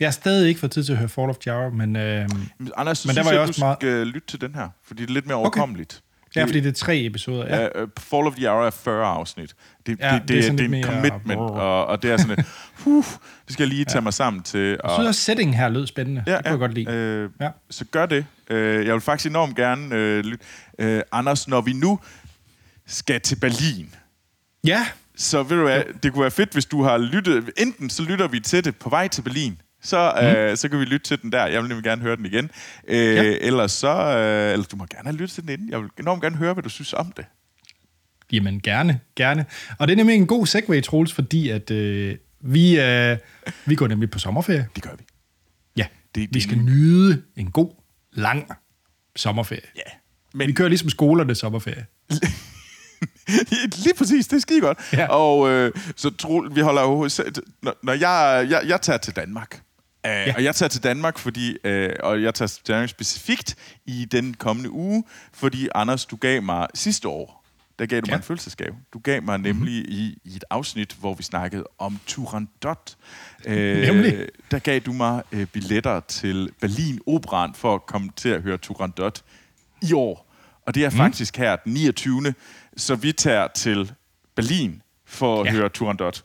jeg 0.00 0.06
har 0.06 0.12
stadig 0.12 0.48
ikke 0.48 0.60
fået 0.60 0.72
tid 0.72 0.84
til 0.84 0.92
at 0.92 0.98
høre 0.98 1.08
Fall 1.08 1.30
of 1.30 1.36
Java, 1.46 1.70
men, 1.70 1.96
øh, 1.96 2.28
Men 2.58 2.72
Anders, 2.76 3.06
men 3.06 3.16
der 3.16 3.24
var 3.24 3.30
jeg 3.30 3.40
også 3.40 3.60
du 3.60 3.64
meget... 3.64 3.78
skal 3.78 4.06
lytte 4.06 4.26
til 4.26 4.40
den 4.40 4.54
her, 4.54 4.68
fordi 4.82 5.02
det 5.02 5.08
er 5.10 5.14
lidt 5.14 5.26
mere 5.26 5.36
overkommeligt. 5.36 5.92
Okay. 5.92 6.11
Ja, 6.36 6.44
fordi 6.44 6.60
det 6.60 6.68
er 6.68 6.72
tre 6.72 7.04
episoder. 7.04 7.56
Ja. 7.56 7.82
Uh, 7.82 7.88
Fall 7.98 8.26
of 8.26 8.34
the 8.34 8.48
Hour 8.48 8.66
er 8.66 8.70
40 8.70 9.06
afsnit. 9.06 9.54
Det, 9.86 10.00
ja, 10.00 10.14
det, 10.14 10.20
det, 10.20 10.28
det, 10.28 10.46
er, 10.46 10.50
det 10.50 10.60
er 10.60 10.64
en 10.64 10.70
mere, 10.70 10.82
commitment, 10.82 11.40
og, 11.40 11.86
og 11.86 12.02
det 12.02 12.10
er 12.10 12.16
sådan 12.16 12.38
et, 12.38 12.46
huh, 12.84 13.04
det 13.46 13.52
skal 13.52 13.62
jeg 13.62 13.68
lige 13.68 13.84
tage 13.84 13.96
ja. 13.96 14.00
mig 14.00 14.14
sammen 14.14 14.42
til. 14.42 14.76
Og, 14.84 14.90
jeg 14.90 14.96
synes 14.96 15.08
også, 15.08 15.20
setting 15.20 15.56
her 15.56 15.68
lød 15.68 15.86
spændende. 15.86 16.24
Ja, 16.26 16.32
det 16.32 16.44
kunne 16.44 16.48
ja, 16.48 16.50
jeg 16.50 16.58
godt 16.58 16.74
lide. 16.74 16.90
Øh, 16.90 17.30
ja. 17.40 17.48
Så 17.70 17.84
gør 17.84 18.06
det. 18.06 18.26
Uh, 18.50 18.56
jeg 18.56 18.92
vil 18.94 19.00
faktisk 19.00 19.30
enormt 19.30 19.56
gerne 19.56 20.22
lytte. 20.22 20.44
Uh, 20.82 21.00
Anders, 21.12 21.48
når 21.48 21.60
vi 21.60 21.72
nu 21.72 21.98
skal 22.86 23.20
til 23.20 23.36
Berlin, 23.36 23.94
Ja. 24.66 24.86
Så 25.16 25.42
ved 25.42 25.56
du 25.56 25.62
hvad, 25.62 25.82
det 26.02 26.12
kunne 26.12 26.22
være 26.22 26.30
fedt, 26.30 26.52
hvis 26.52 26.64
du 26.64 26.82
har 26.82 26.98
lyttet. 26.98 27.50
Enten 27.56 27.90
så 27.90 28.02
lytter 28.02 28.28
vi 28.28 28.40
til 28.40 28.64
det 28.64 28.76
på 28.76 28.88
vej 28.88 29.08
til 29.08 29.22
Berlin, 29.22 29.60
så, 29.82 30.12
mm. 30.20 30.26
øh, 30.26 30.56
så 30.56 30.68
kan 30.68 30.80
vi 30.80 30.84
lytte 30.84 31.06
til 31.06 31.22
den 31.22 31.32
der. 31.32 31.46
Jeg 31.46 31.62
vil 31.62 31.68
nemlig 31.68 31.84
gerne 31.84 32.02
høre 32.02 32.16
den 32.16 32.26
igen. 32.26 32.50
Øh, 32.88 33.16
ja. 33.16 33.22
Ellers 33.22 33.72
så... 33.72 34.16
Øh, 34.18 34.52
eller 34.52 34.66
du 34.66 34.76
må 34.76 34.86
gerne 34.90 35.08
have 35.08 35.16
lyttet 35.16 35.30
til 35.30 35.42
den 35.42 35.50
inden. 35.50 35.70
Jeg 35.70 35.80
vil 35.80 35.90
enormt 35.98 36.22
gerne 36.22 36.36
høre, 36.36 36.52
hvad 36.52 36.62
du 36.62 36.68
synes 36.68 36.92
om 36.92 37.12
det. 37.16 37.24
Jamen, 38.32 38.60
gerne, 38.60 39.00
gerne. 39.16 39.46
Og 39.78 39.88
det 39.88 39.92
er 39.92 39.96
nemlig 39.96 40.16
en 40.16 40.26
god 40.26 40.46
segue, 40.46 40.80
Troels, 40.80 41.12
fordi 41.12 41.48
at 41.48 41.70
øh, 41.70 42.16
vi, 42.40 42.80
øh, 42.80 43.16
vi 43.66 43.74
går 43.74 43.88
nemlig 43.88 44.10
på 44.10 44.18
sommerferie. 44.18 44.68
Det 44.74 44.82
gør 44.82 44.90
vi. 44.98 45.04
Ja, 45.76 45.86
det, 46.14 46.28
det 46.28 46.34
vi 46.34 46.40
skal 46.40 46.58
nyde 46.58 47.22
en 47.36 47.50
god, 47.50 47.70
lang 48.12 48.48
sommerferie. 49.16 49.68
Ja. 49.76 49.90
Men... 50.34 50.48
Vi 50.48 50.52
kører 50.52 50.68
ligesom 50.68 50.88
skolerne 50.90 51.34
sommerferie. 51.34 51.86
Lige 53.84 53.94
præcis, 53.98 54.26
det 54.26 54.36
er 54.36 54.40
skide 54.40 54.60
godt. 54.60 54.78
Ja. 54.92 55.06
Og 55.06 55.50
øh, 55.50 55.72
så 55.96 56.10
tro, 56.10 56.44
vi 56.54 56.60
holder 56.60 56.82
jo... 56.82 57.08
Når, 57.62 57.74
når 57.82 57.92
jeg, 57.92 58.46
jeg, 58.50 58.62
jeg 58.66 58.80
tager 58.80 58.98
til 58.98 59.16
Danmark, 59.16 59.62
øh, 60.06 60.12
ja. 60.12 60.34
og 60.36 60.44
jeg 60.44 60.54
tager 60.54 60.68
til 60.68 60.82
Danmark, 60.82 61.18
fordi, 61.18 61.56
øh, 61.64 61.90
og 62.00 62.22
jeg 62.22 62.34
tager 62.34 62.46
til 62.46 62.68
Danmark 62.68 62.88
specifikt 62.88 63.56
i 63.86 64.04
den 64.04 64.34
kommende 64.34 64.70
uge, 64.70 65.04
fordi 65.32 65.68
Anders, 65.74 66.06
du 66.06 66.16
gav 66.16 66.42
mig 66.42 66.66
sidste 66.74 67.08
år, 67.08 67.44
der 67.78 67.86
gav 67.86 68.00
du 68.00 68.06
ja. 68.08 68.12
mig 68.12 68.16
en 68.16 68.22
følelsesgave. 68.22 68.74
Du 68.92 68.98
gav 68.98 69.22
mig 69.22 69.38
nemlig 69.38 69.82
mm-hmm. 69.82 69.98
i, 69.98 70.18
i 70.24 70.36
et 70.36 70.44
afsnit, 70.50 70.96
hvor 71.00 71.14
vi 71.14 71.22
snakkede 71.22 71.64
om 71.78 71.98
Turandot. 72.06 72.96
Øh, 73.46 73.86
nemlig? 73.86 74.28
Der 74.50 74.58
gav 74.58 74.80
du 74.80 74.92
mig 74.92 75.22
øh, 75.32 75.46
billetter 75.46 76.00
til 76.00 76.50
Berlin 76.60 77.00
Operan 77.06 77.54
for 77.54 77.74
at 77.74 77.86
komme 77.86 78.10
til 78.16 78.28
at 78.28 78.42
høre 78.42 78.58
Turandot 78.58 79.22
i 79.82 79.92
år. 79.92 80.32
Og 80.66 80.74
det 80.74 80.84
er 80.84 80.90
mm. 80.90 80.96
faktisk 80.96 81.36
her 81.36 81.56
den 81.56 81.72
29 81.72 82.34
så 82.76 82.94
vi 82.94 83.12
tager 83.12 83.48
til 83.48 83.92
Berlin 84.34 84.82
for 85.06 85.40
at 85.40 85.46
ja. 85.46 85.52
høre 85.52 85.68
Turandot. 85.68 86.24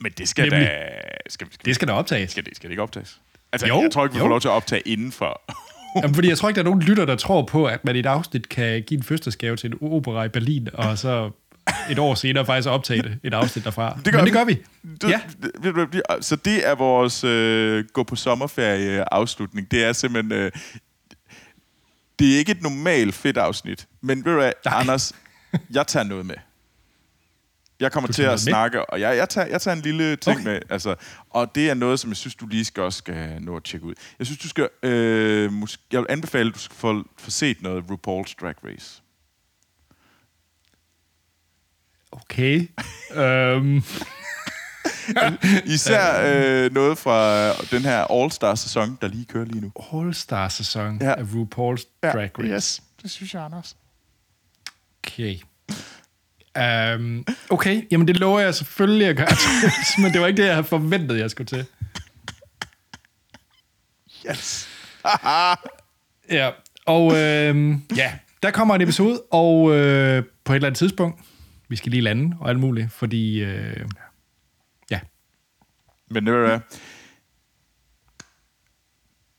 Men 0.00 0.12
det 0.18 0.28
skal 0.28 0.50
Nemlig. 0.50 0.68
da... 0.68 0.88
Skal, 1.28 1.46
skal, 1.52 1.66
det 1.66 1.74
skal 1.74 1.88
da 1.88 1.92
optages. 1.92 2.30
Skal 2.30 2.44
det, 2.44 2.56
skal 2.56 2.68
det 2.68 2.72
ikke 2.72 2.82
optages? 2.82 3.20
Altså, 3.52 3.66
jo, 3.66 3.82
jeg 3.82 3.90
tror 3.90 4.04
ikke, 4.04 4.14
vi 4.14 4.18
jo. 4.18 4.24
får 4.24 4.28
lov 4.28 4.40
til 4.40 4.48
at 4.48 4.52
optage 4.52 4.80
indenfor. 4.80 5.42
Jamen, 6.02 6.14
fordi 6.14 6.28
jeg 6.28 6.38
tror 6.38 6.48
ikke, 6.48 6.56
der 6.56 6.62
er 6.62 6.70
nogen 6.70 6.82
lytter, 6.82 7.04
der 7.04 7.16
tror 7.16 7.42
på, 7.42 7.64
at 7.66 7.84
man 7.84 7.96
i 7.96 7.98
et 7.98 8.06
afsnit 8.06 8.48
kan 8.48 8.82
give 8.82 8.98
en 8.98 9.04
fødselsgave 9.04 9.56
til 9.56 9.70
en 9.70 9.78
opera 9.80 10.24
i 10.24 10.28
Berlin, 10.28 10.68
og 10.74 10.98
så 10.98 11.30
et 11.90 11.98
år 11.98 12.14
senere 12.14 12.46
faktisk 12.46 12.68
optage 12.68 13.02
det, 13.02 13.18
et 13.24 13.34
afsnit 13.34 13.64
derfra. 13.64 13.98
Det 14.04 14.12
gør 14.12 14.18
Men 14.18 14.26
det 14.26 14.34
gør 14.34 14.44
vi. 14.44 14.58
vi. 14.82 15.08
ja. 15.08 15.20
Så 16.20 16.36
det 16.36 16.68
er 16.68 16.74
vores 16.74 17.24
øh, 17.24 17.84
gå 17.92 18.02
på 18.02 18.16
sommerferie 18.16 19.14
afslutning. 19.14 19.70
Det 19.70 19.84
er 19.84 19.92
simpelthen... 19.92 20.32
Øh, 20.32 20.52
det 22.18 22.34
er 22.34 22.38
ikke 22.38 22.52
et 22.52 22.62
normalt 22.62 23.14
fedt 23.14 23.36
afsnit, 23.36 23.86
men 24.00 24.24
ved 24.24 24.32
du 24.32 24.38
hvad. 24.38 24.52
Anders, 24.64 25.12
jeg 25.70 25.86
tager 25.86 26.04
noget 26.04 26.26
med. 26.26 26.34
Jeg 27.80 27.92
kommer 27.92 28.12
til 28.12 28.22
at 28.22 28.40
snakke, 28.40 28.90
og 28.90 29.00
jeg, 29.00 29.16
jeg, 29.16 29.28
tager, 29.28 29.46
jeg 29.46 29.60
tager 29.60 29.76
en 29.76 29.82
lille 29.82 30.16
ting 30.16 30.36
okay. 30.36 30.44
med, 30.44 30.60
altså, 30.70 30.94
og 31.30 31.54
det 31.54 31.70
er 31.70 31.74
noget, 31.74 32.00
som 32.00 32.10
jeg 32.10 32.16
synes, 32.16 32.34
du 32.34 32.46
lige 32.46 32.64
skal 32.64 32.82
også 32.82 32.98
skal 32.98 33.42
nå 33.42 33.56
at 33.56 33.64
tjekke 33.64 33.86
ud. 33.86 33.94
Jeg 34.18 34.26
synes, 34.26 34.38
du 34.40 34.48
skal, 34.48 34.68
øh, 34.82 35.52
måske, 35.52 35.82
jeg 35.92 36.00
vil 36.00 36.06
anbefale, 36.10 36.48
at 36.48 36.54
du 36.54 36.60
skal 36.60 36.76
få, 36.76 37.04
få 37.18 37.30
set 37.30 37.62
noget 37.62 37.84
RuPaul's 37.84 38.34
Drag 38.40 38.54
Race. 38.64 39.02
Okay. 42.12 42.68
um. 43.56 43.84
Især 45.74 46.20
øh, 46.24 46.72
noget 46.72 46.98
fra 46.98 47.52
den 47.52 47.82
her 47.82 48.12
All-Star-sæson, 48.12 48.98
der 49.00 49.08
lige 49.08 49.24
kører 49.24 49.44
lige 49.44 49.60
nu. 49.60 49.72
All-Star-sæson 49.92 50.98
ja. 51.00 51.14
af 51.14 51.22
RuPaul's 51.22 52.00
Drag 52.02 52.30
Race. 52.38 52.48
Ja, 52.48 52.54
yes, 52.54 52.82
det 53.02 53.10
synes 53.10 53.34
jeg, 53.34 53.42
Anders. 53.42 53.76
Okay. 55.06 55.38
Um, 56.58 57.26
okay, 57.50 57.82
jamen 57.90 58.08
det 58.08 58.16
lover 58.16 58.40
jeg 58.40 58.54
selvfølgelig 58.54 59.06
at 59.06 59.16
gøre, 59.16 59.26
men 60.02 60.12
det 60.12 60.20
var 60.20 60.26
ikke 60.26 60.36
det, 60.42 60.46
jeg 60.46 60.54
havde 60.54 60.66
forventet, 60.66 61.18
jeg 61.18 61.30
skulle 61.30 61.46
til. 61.46 61.66
Yes. 64.30 64.68
ja, 66.38 66.50
og 66.86 67.16
øhm, 67.16 67.82
ja, 67.96 68.12
der 68.42 68.50
kommer 68.50 68.74
en 68.74 68.80
episode, 68.80 69.22
og 69.30 69.74
øh, 69.76 70.22
på 70.44 70.52
et 70.52 70.56
eller 70.56 70.66
andet 70.66 70.78
tidspunkt, 70.78 71.20
vi 71.68 71.76
skal 71.76 71.90
lige 71.90 72.00
lande 72.00 72.36
og 72.40 72.48
alt 72.48 72.58
muligt, 72.58 72.92
fordi 72.92 73.44
øh, 73.44 73.86
ja. 74.90 75.00
Men 76.10 76.26
det 76.26 76.34
var 76.34 76.62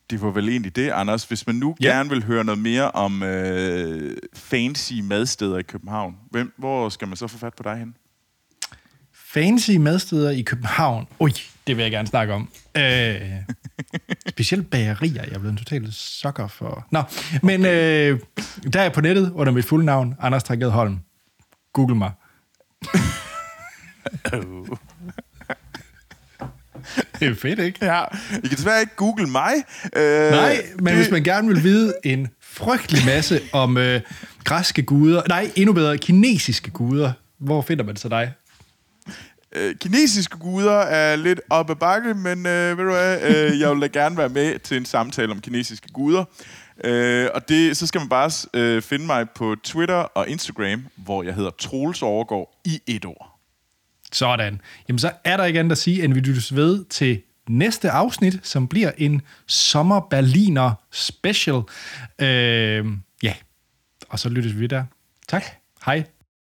det 0.09 0.21
var 0.21 0.31
vel 0.31 0.49
egentlig 0.49 0.75
det, 0.75 0.89
Anders. 0.89 1.23
Hvis 1.23 1.47
man 1.47 1.55
nu 1.55 1.75
ja. 1.81 1.87
gerne 1.87 2.09
vil 2.09 2.23
høre 2.23 2.43
noget 2.43 2.61
mere 2.61 2.91
om 2.91 3.23
øh, 3.23 4.17
fancy 4.33 4.93
madsteder 4.93 5.57
i 5.57 5.61
København, 5.61 6.15
hvem, 6.31 6.53
hvor 6.57 6.89
skal 6.89 7.07
man 7.07 7.17
så 7.17 7.27
få 7.27 7.37
fat 7.37 7.53
på 7.53 7.63
dig 7.63 7.77
hen? 7.77 7.95
Fancy 9.13 9.71
madsteder 9.71 10.29
i 10.29 10.41
København? 10.41 11.07
Ui, 11.19 11.31
det 11.67 11.77
vil 11.77 11.83
jeg 11.83 11.91
gerne 11.91 12.07
snakke 12.07 12.33
om. 12.33 12.49
Øh, 12.77 13.21
specielt 14.29 14.69
bagerier. 14.69 15.23
Jeg 15.23 15.33
er 15.33 15.39
blevet 15.39 15.57
totalt 15.57 15.93
sokker 15.93 16.47
for... 16.47 16.87
Nå, 16.91 17.03
men 17.43 17.65
øh, 17.65 18.19
der 18.73 18.79
er 18.79 18.83
jeg 18.83 18.93
på 18.93 19.01
nettet 19.01 19.31
under 19.35 19.53
mit 19.53 19.65
fulde 19.65 19.85
navn, 19.85 20.15
Anders 20.19 20.43
Trækgade 20.43 20.71
Holm. 20.71 20.99
Google 21.73 21.95
mig. 21.95 22.11
Det 27.19 27.27
er 27.27 27.35
fedt, 27.35 27.59
ikke? 27.59 27.85
Ja. 27.85 28.03
I 28.43 28.47
kan 28.47 28.57
desværre 28.57 28.81
ikke 28.81 28.95
google 28.95 29.27
mig. 29.27 29.53
Øh, 29.95 30.31
Nej, 30.31 30.61
men 30.75 30.85
det... 30.85 30.95
hvis 30.95 31.11
man 31.11 31.23
gerne 31.23 31.47
vil 31.47 31.63
vide 31.63 31.93
en 32.03 32.27
frygtelig 32.41 33.05
masse 33.05 33.41
om 33.51 33.77
øh, 33.77 34.01
græske 34.43 34.81
guder, 34.81 35.21
nej, 35.27 35.51
endnu 35.55 35.73
bedre, 35.73 35.97
kinesiske 35.97 36.71
guder, 36.71 37.11
hvor 37.39 37.61
finder 37.61 37.83
man 37.83 37.95
så 37.95 38.09
dig? 38.09 38.33
Øh, 39.55 39.75
kinesiske 39.75 40.37
guder 40.37 40.79
er 40.79 41.15
lidt 41.15 41.41
op 41.49 41.69
ad 41.69 41.75
bakke, 41.75 42.13
men 42.13 42.45
øh, 42.45 42.77
ved 42.77 42.85
du 42.85 42.91
hvad, 42.91 43.21
øh, 43.21 43.59
jeg 43.59 43.71
vil 43.71 43.81
da 43.81 43.87
gerne 43.87 44.17
være 44.17 44.29
med 44.29 44.59
til 44.59 44.77
en 44.77 44.85
samtale 44.85 45.31
om 45.31 45.41
kinesiske 45.41 45.87
guder. 45.93 46.25
Øh, 46.83 47.27
og 47.33 47.49
det, 47.49 47.77
så 47.77 47.87
skal 47.87 48.01
man 48.01 48.09
bare 48.09 48.31
øh, 48.53 48.81
finde 48.81 49.05
mig 49.05 49.29
på 49.29 49.55
Twitter 49.63 49.95
og 49.95 50.29
Instagram, 50.29 50.85
hvor 50.95 51.23
jeg 51.23 51.33
hedder 51.33 51.51
Troels 51.59 52.01
Overgaard 52.01 52.59
i 52.65 52.81
et 52.87 53.05
ord. 53.05 53.28
Sådan. 54.11 54.61
Jamen, 54.87 54.99
så 54.99 55.11
er 55.23 55.37
der 55.37 55.45
ikke 55.45 55.59
andet 55.59 55.71
at 55.71 55.77
sige, 55.77 56.03
end 56.03 56.13
vi 56.13 56.19
lyttes 56.19 56.55
ved 56.55 56.85
til 56.85 57.21
næste 57.49 57.91
afsnit, 57.91 58.39
som 58.43 58.67
bliver 58.67 58.91
en 58.97 59.21
Sommer 59.47 59.99
Berliner 59.99 60.73
special. 60.91 61.61
Øh, 62.19 62.85
ja, 63.23 63.33
og 64.09 64.19
så 64.19 64.29
lyttes 64.29 64.59
vi 64.59 64.67
der. 64.67 64.83
Tak. 65.27 65.43
Hej. 65.85 66.03